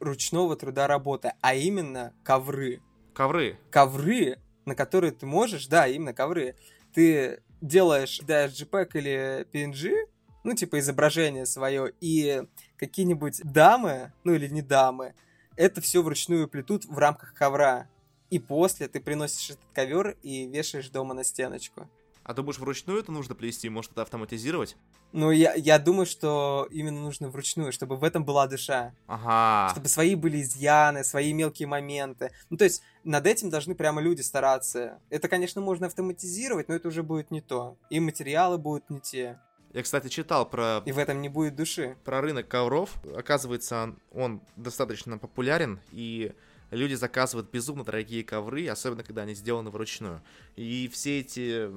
ручного 0.00 0.56
труда 0.56 0.86
работы, 0.86 1.32
а 1.40 1.54
именно 1.54 2.14
ковры. 2.22 2.80
Ковры? 3.14 3.58
Ковры, 3.70 4.38
на 4.64 4.74
которые 4.74 5.12
ты 5.12 5.26
можешь, 5.26 5.66
да, 5.66 5.86
именно 5.86 6.14
ковры. 6.14 6.56
Ты 6.94 7.42
делаешь, 7.60 8.20
да, 8.26 8.46
JPEG 8.46 8.90
или 8.94 9.46
PNG, 9.52 10.07
ну, 10.44 10.54
типа 10.54 10.78
изображение 10.78 11.46
свое, 11.46 11.92
и 12.00 12.44
какие-нибудь 12.76 13.40
дамы, 13.44 14.12
ну 14.24 14.34
или 14.34 14.48
не 14.48 14.62
дамы, 14.62 15.14
это 15.56 15.80
все 15.80 16.02
вручную 16.02 16.48
плетут 16.48 16.84
в 16.84 16.98
рамках 16.98 17.34
ковра. 17.34 17.88
И 18.30 18.38
после 18.38 18.88
ты 18.88 19.00
приносишь 19.00 19.50
этот 19.50 19.64
ковер 19.72 20.16
и 20.22 20.46
вешаешь 20.46 20.88
дома 20.90 21.14
на 21.14 21.24
стеночку. 21.24 21.88
А 22.28 22.34
думаешь, 22.34 22.58
вручную 22.58 23.00
это 23.00 23.10
нужно 23.10 23.34
плести? 23.34 23.70
Может, 23.70 23.92
это 23.92 24.02
автоматизировать? 24.02 24.76
Ну, 25.12 25.30
я, 25.30 25.54
я 25.54 25.78
думаю, 25.78 26.04
что 26.04 26.68
именно 26.70 27.00
нужно 27.00 27.30
вручную, 27.30 27.72
чтобы 27.72 27.96
в 27.96 28.04
этом 28.04 28.22
была 28.22 28.46
душа. 28.46 28.92
Ага. 29.06 29.72
Чтобы 29.72 29.88
свои 29.88 30.14
были 30.14 30.42
изъяны, 30.42 31.04
свои 31.04 31.32
мелкие 31.32 31.66
моменты. 31.66 32.30
Ну, 32.50 32.58
то 32.58 32.64
есть, 32.64 32.82
над 33.02 33.26
этим 33.26 33.48
должны 33.48 33.74
прямо 33.74 34.02
люди 34.02 34.20
стараться. 34.20 35.00
Это, 35.08 35.26
конечно, 35.28 35.62
можно 35.62 35.86
автоматизировать, 35.86 36.68
но 36.68 36.74
это 36.74 36.88
уже 36.88 37.02
будет 37.02 37.30
не 37.30 37.40
то. 37.40 37.78
И 37.88 37.98
материалы 37.98 38.58
будут 38.58 38.90
не 38.90 39.00
те. 39.00 39.40
Я, 39.78 39.84
кстати, 39.84 40.08
читал 40.08 40.44
про... 40.50 40.82
И 40.86 40.90
в 40.90 40.98
этом 40.98 41.22
не 41.22 41.28
будет 41.28 41.54
души. 41.54 41.96
Про 42.02 42.20
рынок 42.20 42.48
ковров. 42.48 42.90
Оказывается, 43.14 43.94
он 44.10 44.42
достаточно 44.56 45.18
популярен, 45.18 45.78
и 45.92 46.32
люди 46.72 46.94
заказывают 46.94 47.48
безумно 47.52 47.84
дорогие 47.84 48.24
ковры, 48.24 48.66
особенно 48.66 49.04
когда 49.04 49.22
они 49.22 49.34
сделаны 49.34 49.70
вручную. 49.70 50.20
И 50.56 50.90
все 50.92 51.20
эти 51.20 51.70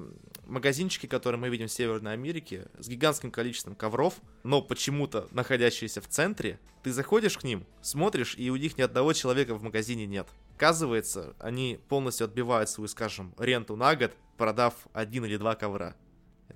магазинчики, 0.46 1.06
которые 1.06 1.40
мы 1.40 1.48
видим 1.48 1.68
в 1.68 1.70
Северной 1.70 2.14
Америке, 2.14 2.66
с 2.76 2.88
гигантским 2.88 3.30
количеством 3.30 3.76
ковров, 3.76 4.14
но 4.42 4.62
почему-то 4.62 5.28
находящиеся 5.30 6.00
в 6.00 6.08
центре, 6.08 6.58
ты 6.82 6.90
заходишь 6.92 7.38
к 7.38 7.44
ним, 7.44 7.64
смотришь, 7.82 8.34
и 8.36 8.50
у 8.50 8.56
них 8.56 8.78
ни 8.78 8.82
одного 8.82 9.12
человека 9.12 9.54
в 9.54 9.62
магазине 9.62 10.06
нет. 10.06 10.26
Оказывается, 10.56 11.36
они 11.38 11.78
полностью 11.88 12.24
отбивают 12.24 12.68
свою, 12.68 12.88
скажем, 12.88 13.32
ренту 13.38 13.76
на 13.76 13.94
год, 13.94 14.10
продав 14.38 14.74
один 14.92 15.24
или 15.24 15.36
два 15.36 15.54
ковра. 15.54 15.94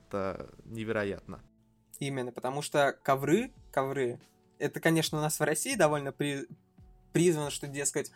Это 0.09 0.51
невероятно. 0.65 1.41
Именно, 1.99 2.33
потому 2.33 2.63
что 2.63 2.97
ковры, 3.03 3.53
ковры, 3.73 4.21
это, 4.59 4.81
конечно, 4.81 5.19
у 5.19 5.21
нас 5.21 5.41
в 5.41 5.43
России 5.43 5.75
довольно 5.75 6.13
при... 6.13 6.47
призвано, 7.13 7.51
что, 7.51 7.67
дескать, 7.67 8.11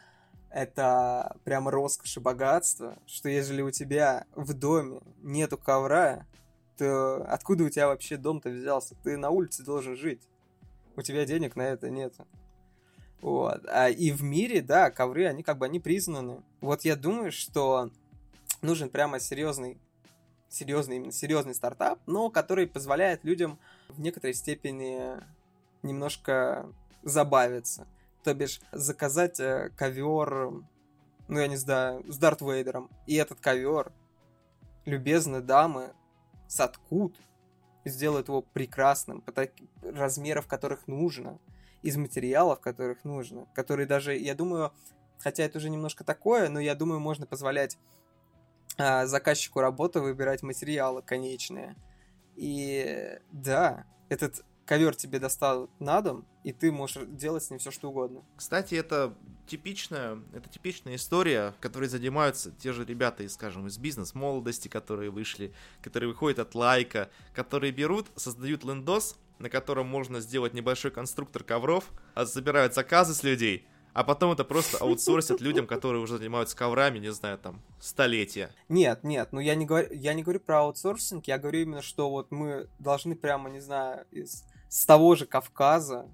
это 0.50 1.36
прям 1.44 1.68
роскошь 1.68 2.16
и 2.16 2.20
богатство, 2.20 2.98
что 3.06 3.28
ежели 3.28 3.62
у 3.62 3.70
тебя 3.70 4.26
в 4.34 4.52
доме 4.52 5.00
нету 5.22 5.56
ковра, 5.56 6.26
то 6.76 7.24
откуда 7.28 7.64
у 7.64 7.68
тебя 7.68 7.88
вообще 7.88 8.16
дом-то 8.16 8.50
взялся? 8.50 8.94
Ты 9.02 9.16
на 9.16 9.30
улице 9.30 9.62
должен 9.64 9.96
жить. 9.96 10.22
У 10.96 11.02
тебя 11.02 11.24
денег 11.24 11.56
на 11.56 11.62
это 11.62 11.90
нет. 11.90 12.14
Вот. 13.20 13.64
А 13.68 13.90
и 13.90 14.10
в 14.10 14.22
мире, 14.22 14.62
да, 14.62 14.90
ковры, 14.90 15.26
они 15.26 15.42
как 15.42 15.58
бы 15.58 15.66
они 15.66 15.78
признаны. 15.78 16.42
Вот 16.60 16.82
я 16.82 16.96
думаю, 16.96 17.32
что 17.32 17.90
нужен 18.62 18.88
прямо 18.88 19.20
серьезный, 19.20 19.78
серьезный, 20.50 20.96
именно 20.96 21.12
серьезный 21.12 21.54
стартап, 21.54 22.00
но 22.06 22.28
который 22.28 22.66
позволяет 22.66 23.24
людям 23.24 23.58
в 23.88 24.00
некоторой 24.00 24.34
степени 24.34 25.14
немножко 25.82 26.70
забавиться. 27.02 27.86
То 28.22 28.34
бишь, 28.34 28.60
заказать 28.72 29.40
э, 29.40 29.70
ковер, 29.76 30.52
ну, 31.28 31.38
я 31.38 31.46
не 31.46 31.56
знаю, 31.56 32.04
с 32.06 32.18
Дарт 32.18 32.42
Вейдером. 32.42 32.90
И 33.06 33.14
этот 33.14 33.40
ковер 33.40 33.92
любезные 34.84 35.40
дамы 35.40 35.94
соткут, 36.48 37.16
сделают 37.84 38.28
его 38.28 38.42
прекрасным, 38.42 39.22
по 39.22 39.32
таким 39.32 39.68
размеров, 39.82 40.46
которых 40.46 40.86
нужно, 40.86 41.38
из 41.82 41.96
материалов, 41.96 42.60
которых 42.60 43.04
нужно, 43.04 43.46
которые 43.54 43.86
даже, 43.86 44.14
я 44.16 44.34
думаю, 44.34 44.72
хотя 45.18 45.44
это 45.44 45.58
уже 45.58 45.70
немножко 45.70 46.04
такое, 46.04 46.48
но 46.50 46.60
я 46.60 46.74
думаю, 46.74 47.00
можно 47.00 47.24
позволять 47.24 47.78
заказчику 49.06 49.60
работы 49.60 50.00
выбирать 50.00 50.42
материалы 50.42 51.02
конечные. 51.02 51.76
И 52.36 53.18
да, 53.32 53.84
этот 54.08 54.44
ковер 54.64 54.94
тебе 54.94 55.18
доставят 55.18 55.68
на 55.80 56.00
дом, 56.00 56.24
и 56.44 56.52
ты 56.52 56.70
можешь 56.70 57.04
делать 57.08 57.42
с 57.42 57.50
ним 57.50 57.58
все 57.58 57.70
что 57.70 57.90
угодно. 57.90 58.22
Кстати, 58.36 58.76
это 58.76 59.16
типичная, 59.46 60.22
это 60.32 60.48
типичная 60.48 60.94
история, 60.94 61.54
которой 61.60 61.88
занимаются 61.88 62.52
те 62.52 62.72
же 62.72 62.84
ребята, 62.84 63.24
из, 63.24 63.34
скажем, 63.34 63.66
из 63.66 63.78
бизнес-молодости, 63.78 64.68
которые 64.68 65.10
вышли, 65.10 65.52
которые 65.82 66.10
выходят 66.10 66.38
от 66.38 66.54
лайка, 66.54 67.10
которые 67.34 67.72
берут, 67.72 68.06
создают 68.14 68.62
лендос, 68.62 69.16
на 69.40 69.50
котором 69.50 69.88
можно 69.88 70.20
сделать 70.20 70.54
небольшой 70.54 70.92
конструктор 70.92 71.42
ковров, 71.42 71.90
а 72.14 72.24
забирают 72.24 72.74
заказы 72.74 73.14
с 73.14 73.24
людей, 73.24 73.66
а 73.92 74.04
потом 74.04 74.32
это 74.32 74.44
просто 74.44 74.78
аутсорсят 74.80 75.40
людям, 75.40 75.66
которые 75.66 76.02
уже 76.02 76.18
занимаются 76.18 76.56
коврами, 76.56 76.98
не 76.98 77.12
знаю, 77.12 77.38
там, 77.38 77.60
столетия. 77.80 78.50
Нет, 78.68 79.04
нет, 79.04 79.28
ну 79.32 79.40
я 79.40 79.54
не 79.54 79.66
говорю, 79.66 79.88
я 79.92 80.14
не 80.14 80.22
говорю 80.22 80.40
про 80.40 80.60
аутсорсинг, 80.60 81.26
я 81.26 81.38
говорю 81.38 81.60
именно, 81.60 81.82
что 81.82 82.10
вот 82.10 82.30
мы 82.30 82.68
должны 82.78 83.14
прямо, 83.16 83.50
не 83.50 83.60
знаю, 83.60 84.06
из 84.10 84.44
с 84.68 84.86
того 84.86 85.16
же 85.16 85.26
Кавказа 85.26 86.06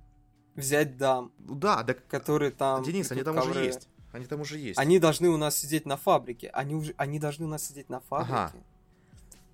взять 0.55 0.97
дам, 0.97 1.31
Да, 1.39 1.83
да, 1.83 1.93
которые 1.95 2.51
там... 2.51 2.83
Денис, 2.83 3.13
они 3.13 3.23
там 3.23 3.37
уже 3.37 3.49
ковры. 3.49 3.65
есть. 3.65 3.89
Они 4.13 4.25
там 4.25 4.41
уже 4.41 4.59
есть. 4.59 4.79
Они 4.79 4.99
должны 4.99 5.29
у 5.29 5.37
нас 5.37 5.59
сидеть 5.59 5.85
на 5.85 5.99
фабрике. 5.99 6.49
Они, 6.55 6.75
уже, 6.75 6.95
они 6.97 7.19
должны 7.19 7.45
у 7.45 7.49
нас 7.49 7.63
сидеть 7.65 7.91
на 7.91 8.01
фабрике. 8.01 8.33
Ага. 8.35 8.53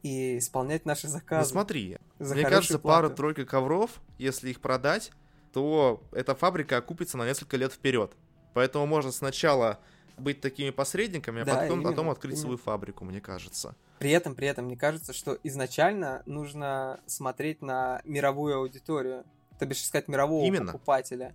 И 0.05 0.39
исполнять 0.39 0.85
наши 0.87 1.07
Ну 1.09 1.13
заказы. 1.15 1.51
смотри, 1.51 1.99
за 2.21 2.35
мне 2.35 2.45
кажется, 2.45 2.79
пара-тройка 2.79 3.45
ковров, 3.45 3.91
если 4.19 4.51
их 4.51 4.61
продать, 4.61 5.11
то 5.53 6.03
эта 6.13 6.35
фабрика 6.35 6.77
окупится 6.79 7.17
на 7.19 7.25
несколько 7.27 7.57
лет 7.57 7.73
вперед. 7.73 8.13
Поэтому 8.55 8.87
можно 8.87 9.13
сначала 9.13 9.79
быть 10.19 10.41
такими 10.41 10.71
посредниками, 10.71 11.43
а 11.43 11.45
Да, 11.45 11.55
потом, 11.57 11.79
именно, 11.79 11.91
потом 11.91 12.11
открыть 12.11 12.33
именно. 12.35 12.43
свою 12.43 12.59
фабрику, 12.59 13.05
мне 13.05 13.21
кажется. 13.21 13.75
При 13.99 14.11
этом, 14.11 14.35
при 14.35 14.47
этом, 14.49 14.67
мне 14.67 14.77
кажется, 14.77 15.13
что 15.13 15.39
изначально 15.43 16.23
нужно 16.27 17.01
смотреть 17.07 17.63
на 17.63 18.01
мировую 18.05 18.57
аудиторию, 18.59 19.25
то 19.59 19.67
бишь 19.67 19.83
искать 19.83 20.09
мирового 20.09 20.45
Именно. 20.45 20.73
покупателя. 20.73 21.35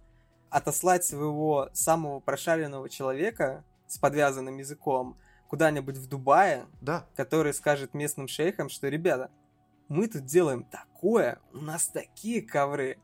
Отослать 0.49 1.03
своего 1.03 1.69
самого 1.73 2.19
прошаренного 2.19 2.89
человека 2.89 3.63
с 3.87 3.97
подвязанным 3.97 4.57
языком 4.57 5.17
куда-нибудь 5.49 5.95
в 5.97 6.07
Дубае, 6.07 6.65
Да, 6.81 7.05
который 7.15 7.53
скажет 7.53 7.93
местным 7.93 8.27
шейхам, 8.27 8.69
что, 8.69 8.89
ребята, 8.89 9.31
мы 9.87 10.07
тут 10.07 10.25
делаем 10.25 10.65
такое, 10.65 11.39
у 11.53 11.59
нас 11.59 11.87
такие 11.87 12.41
ковры, 12.41 12.97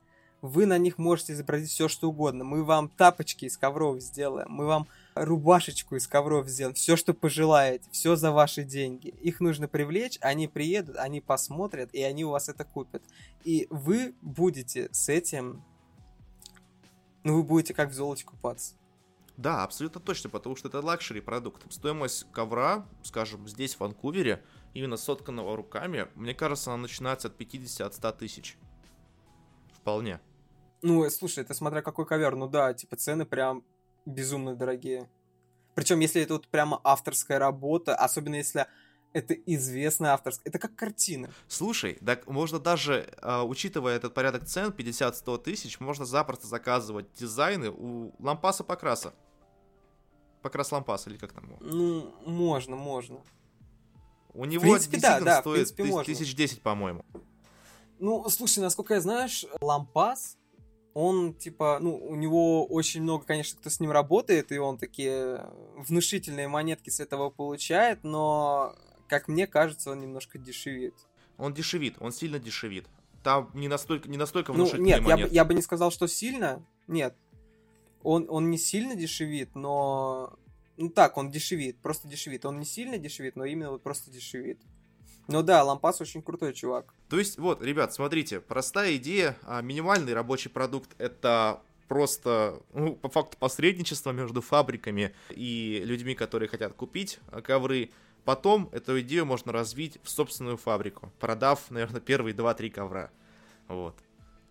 вы 0.43 0.65
на 0.65 0.77
них 0.77 0.97
можете 0.97 1.31
изобразить 1.31 1.71
все, 1.71 1.87
что 1.87 2.09
угодно. 2.09 2.43
Мы 2.43 2.65
вам 2.65 2.89
тапочки 2.89 3.45
из 3.45 3.57
ковров 3.57 4.01
сделаем, 4.01 4.51
мы 4.51 4.65
вам 4.65 4.87
рубашечку 5.15 5.95
из 5.95 6.05
ковров 6.05 6.49
сделаем, 6.49 6.75
все, 6.75 6.97
что 6.97 7.13
пожелаете, 7.13 7.87
все 7.91 8.17
за 8.17 8.31
ваши 8.33 8.65
деньги. 8.65 9.07
Их 9.21 9.39
нужно 9.39 9.69
привлечь, 9.69 10.17
они 10.19 10.49
приедут, 10.49 10.97
они 10.97 11.21
посмотрят, 11.21 11.93
и 11.93 12.03
они 12.03 12.25
у 12.25 12.31
вас 12.31 12.49
это 12.49 12.65
купят. 12.65 13.01
И 13.45 13.67
вы 13.69 14.15
будете 14.21 14.89
с 14.91 15.07
этим, 15.07 15.63
ну, 17.23 17.35
вы 17.35 17.43
будете 17.43 17.73
как 17.73 17.91
в 17.91 17.93
золоте 17.93 18.25
купаться. 18.25 18.75
да, 19.37 19.63
абсолютно 19.63 20.01
точно, 20.01 20.29
потому 20.29 20.57
что 20.57 20.67
это 20.67 20.81
luxury 20.81 21.21
продукт. 21.21 21.71
Стоимость 21.71 22.29
ковра, 22.33 22.85
скажем, 23.03 23.47
здесь, 23.47 23.75
в 23.75 23.79
Ванкувере, 23.79 24.43
именно 24.73 24.97
сотканного 24.97 25.55
руками, 25.55 26.09
мне 26.15 26.33
кажется, 26.33 26.73
она 26.73 26.81
начинается 26.81 27.29
от 27.29 27.39
50-100 27.39 28.17
тысяч. 28.17 28.57
Вполне. 29.73 30.19
Ну, 30.83 31.03
э, 31.05 31.09
слушай, 31.09 31.39
это 31.39 31.53
смотря 31.53 31.81
какой 31.81 32.05
ковер. 32.05 32.35
Ну 32.35 32.47
да, 32.47 32.73
типа 32.73 32.95
цены 32.97 33.25
прям 33.25 33.63
безумно 34.05 34.53
дорогие. 34.55 35.09
Причем, 35.75 35.99
если 36.01 36.21
это 36.21 36.33
вот 36.33 36.47
прямо 36.49 36.79
авторская 36.83 37.39
работа, 37.39 37.95
особенно 37.95 38.35
если 38.35 38.67
это 39.13 39.33
известная 39.33 40.11
авторская, 40.11 40.43
это 40.45 40.59
как 40.59 40.75
картина. 40.75 41.29
Слушай, 41.47 41.97
так 42.05 42.27
можно 42.27 42.59
даже, 42.59 43.11
а, 43.21 43.43
учитывая 43.43 43.95
этот 43.95 44.13
порядок 44.13 44.45
цен, 44.45 44.71
50-100 44.71 45.37
тысяч, 45.37 45.79
можно 45.79 46.05
запросто 46.05 46.47
заказывать 46.47 47.11
дизайны 47.13 47.71
у 47.71 48.13
лампаса 48.19 48.63
покраса. 48.63 49.13
Покрас 50.41 50.71
лампас, 50.71 51.07
или 51.07 51.17
как 51.17 51.31
там 51.31 51.45
его? 51.45 51.57
Ну, 51.61 52.13
можно, 52.25 52.75
можно. 52.75 53.21
У 54.33 54.45
него 54.45 54.63
принципе, 54.63 54.99
да, 54.99 55.21
да, 55.21 55.37
в 55.37 55.41
стоит 55.41 55.55
принципе, 55.55 55.83
тыс- 55.83 55.87
можно. 55.91 56.13
тысяч 56.13 56.35
десять, 56.35 56.61
по-моему. 56.61 57.05
Ну, 57.99 58.27
слушай, 58.29 58.59
насколько 58.59 58.95
я 58.95 59.01
знаешь, 59.01 59.45
Лампас, 59.61 60.37
он, 60.93 61.33
типа, 61.33 61.79
ну, 61.81 61.95
у 61.95 62.15
него 62.15 62.65
очень 62.65 63.01
много, 63.01 63.25
конечно, 63.25 63.59
кто 63.59 63.69
с 63.69 63.79
ним 63.79 63.91
работает, 63.91 64.51
и 64.51 64.57
он 64.57 64.77
такие 64.77 65.49
внушительные 65.75 66.47
монетки 66.47 66.89
с 66.89 66.99
этого 66.99 67.29
получает, 67.29 68.03
но, 68.03 68.75
как 69.07 69.27
мне 69.27 69.47
кажется, 69.47 69.91
он 69.91 70.01
немножко 70.01 70.37
дешевит. 70.37 70.93
Он 71.37 71.53
дешевит, 71.53 71.95
он 71.99 72.11
сильно 72.11 72.37
дешевит. 72.37 72.85
Там 73.23 73.49
не 73.53 73.67
настолько, 73.67 74.07
не 74.07 74.17
настолько 74.17 74.51
Ну, 74.51 74.59
внушительные 74.59 74.87
нет, 74.87 74.97
я 74.97 75.03
бы, 75.03 75.09
монетки. 75.11 75.33
я 75.33 75.45
бы 75.45 75.53
не 75.53 75.61
сказал, 75.61 75.91
что 75.91 76.07
сильно. 76.07 76.63
Нет. 76.87 77.15
Он, 78.03 78.27
он 78.29 78.49
не 78.49 78.57
сильно 78.57 78.95
дешевит, 78.95 79.55
но... 79.55 80.37
Ну 80.75 80.89
так, 80.89 81.17
он 81.17 81.31
дешевит, 81.31 81.77
просто 81.77 82.07
дешевит. 82.07 82.45
Он 82.45 82.59
не 82.59 82.65
сильно 82.65 82.97
дешевит, 82.97 83.35
но 83.35 83.45
именно 83.45 83.71
вот 83.71 83.81
просто 83.81 84.11
дешевит. 84.11 84.59
Ну 85.27 85.41
да, 85.41 85.63
Лампас 85.63 86.01
очень 86.01 86.21
крутой 86.21 86.53
чувак. 86.53 86.93
То 87.09 87.17
есть, 87.17 87.37
вот, 87.37 87.61
ребят, 87.61 87.93
смотрите, 87.93 88.39
простая 88.39 88.95
идея, 88.97 89.37
а, 89.43 89.61
минимальный 89.61 90.13
рабочий 90.13 90.49
продукт 90.49 90.89
это 90.97 91.61
просто, 91.87 92.61
ну, 92.73 92.95
по 92.95 93.09
факту 93.09 93.37
посредничество 93.37 94.11
между 94.11 94.41
фабриками 94.41 95.13
и 95.29 95.81
людьми, 95.85 96.15
которые 96.15 96.49
хотят 96.49 96.73
купить 96.73 97.19
а, 97.27 97.41
ковры. 97.41 97.91
Потом 98.25 98.69
эту 98.71 98.99
идею 99.01 99.25
можно 99.25 99.51
развить 99.51 99.99
в 100.03 100.09
собственную 100.09 100.57
фабрику, 100.57 101.11
продав, 101.19 101.69
наверное, 101.69 102.01
первые 102.01 102.33
2-3 102.33 102.69
ковра. 102.69 103.11
Вот. 103.67 103.95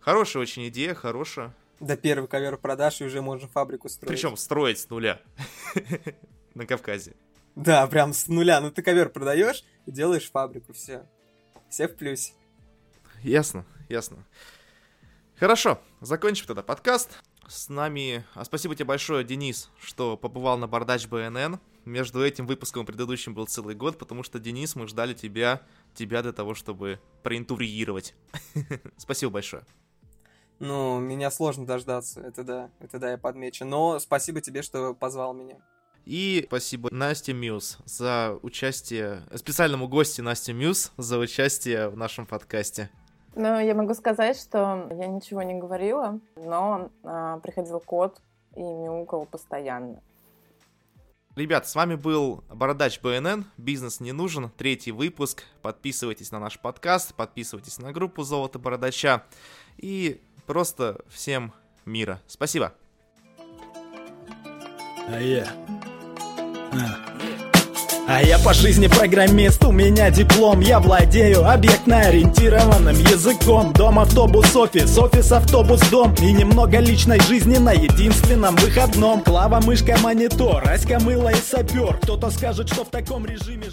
Хорошая 0.00 0.42
очень 0.42 0.68
идея, 0.68 0.94
хорошая. 0.94 1.54
До 1.80 1.96
первый 1.96 2.28
ковер 2.28 2.58
продаж, 2.58 3.00
и 3.00 3.04
уже 3.04 3.22
можно 3.22 3.48
фабрику 3.48 3.88
строить. 3.88 4.14
Причем 4.14 4.36
строить 4.36 4.78
с 4.78 4.88
нуля 4.88 5.20
на 6.54 6.66
Кавказе. 6.66 7.14
Да, 7.56 7.86
прям 7.86 8.12
с 8.12 8.28
нуля. 8.28 8.60
Ну 8.60 8.70
ты 8.70 8.82
ковер 8.82 9.08
продаешь 9.08 9.64
делаешь 9.86 10.30
фабрику, 10.30 10.72
все. 10.72 11.06
Все 11.68 11.88
в 11.88 11.96
плюсе. 11.96 12.32
Ясно, 13.22 13.64
ясно. 13.88 14.24
Хорошо, 15.36 15.80
закончим 16.00 16.46
тогда 16.46 16.62
подкаст. 16.62 17.22
С 17.48 17.68
нами... 17.68 18.24
А 18.34 18.44
спасибо 18.44 18.74
тебе 18.74 18.84
большое, 18.84 19.24
Денис, 19.24 19.70
что 19.80 20.16
побывал 20.16 20.56
на 20.58 20.68
Бардач 20.68 21.06
БНН. 21.06 21.58
Между 21.84 22.24
этим 22.24 22.46
выпуском 22.46 22.84
и 22.84 22.86
предыдущим 22.86 23.34
был 23.34 23.46
целый 23.46 23.74
год, 23.74 23.98
потому 23.98 24.22
что, 24.22 24.38
Денис, 24.38 24.76
мы 24.76 24.86
ждали 24.86 25.14
тебя, 25.14 25.62
тебя 25.94 26.22
для 26.22 26.32
того, 26.32 26.54
чтобы 26.54 27.00
проинтуриировать. 27.22 28.14
Спасибо 28.96 29.32
большое. 29.32 29.64
Ну, 30.60 31.00
меня 31.00 31.30
сложно 31.32 31.66
дождаться, 31.66 32.20
это 32.20 32.44
да, 32.44 32.70
это 32.78 33.00
да, 33.00 33.10
я 33.10 33.18
подмечу. 33.18 33.64
Но 33.64 33.98
спасибо 33.98 34.40
тебе, 34.40 34.62
что 34.62 34.94
позвал 34.94 35.34
меня. 35.34 35.56
И 36.04 36.44
спасибо 36.48 36.88
Насте 36.90 37.32
Мьюз 37.32 37.78
за 37.84 38.38
участие, 38.42 39.22
специальному 39.34 39.88
гостю 39.88 40.22
Насте 40.22 40.52
Мьюз 40.52 40.92
за 40.96 41.18
участие 41.18 41.88
в 41.88 41.96
нашем 41.96 42.26
подкасте. 42.26 42.90
Ну, 43.34 43.58
я 43.60 43.74
могу 43.74 43.94
сказать, 43.94 44.36
что 44.36 44.88
я 44.90 45.06
ничего 45.06 45.42
не 45.42 45.54
говорила, 45.54 46.20
но 46.36 46.90
а, 47.02 47.38
приходил 47.38 47.80
кот 47.80 48.20
и 48.54 48.60
мяукал 48.60 49.24
постоянно. 49.26 50.02
Ребят, 51.34 51.66
с 51.66 51.74
вами 51.74 51.94
был 51.94 52.44
Бородач 52.52 53.00
БНН, 53.00 53.46
бизнес 53.56 54.00
не 54.00 54.12
нужен, 54.12 54.50
третий 54.50 54.92
выпуск. 54.92 55.44
Подписывайтесь 55.62 56.30
на 56.30 56.38
наш 56.38 56.58
подкаст, 56.58 57.14
подписывайтесь 57.14 57.78
на 57.78 57.92
группу 57.92 58.22
Золото 58.22 58.58
Бородача 58.58 59.24
и 59.78 60.20
просто 60.46 61.00
всем 61.08 61.54
мира. 61.86 62.20
Спасибо. 62.26 62.74
А 65.08 65.18
я... 65.18 65.48
А. 66.72 68.20
Я 68.22 68.38
по 68.38 68.52
жизни 68.52 68.88
программист, 68.88 69.64
у 69.64 69.72
меня 69.72 70.10
диплом. 70.10 70.60
Я 70.60 70.80
владею 70.80 71.48
объектно-ориентированным 71.48 72.96
языком. 72.96 73.72
Дом, 73.72 73.98
автобус, 73.98 74.54
офис, 74.56 74.98
офис, 74.98 75.32
автобус, 75.32 75.80
дом. 75.90 76.14
И 76.14 76.32
немного 76.32 76.78
личной 76.78 77.20
жизни 77.20 77.58
на 77.58 77.72
единственном 77.72 78.56
выходном. 78.56 79.22
Клава, 79.22 79.60
мышка, 79.60 79.96
монитор, 80.02 80.68
Аська, 80.68 80.98
мыло 81.00 81.30
и 81.30 81.36
сапер. 81.36 81.98
Кто-то 82.02 82.30
скажет, 82.30 82.68
что 82.68 82.84
в 82.84 82.88
таком 82.88 83.24
режиме 83.24 83.66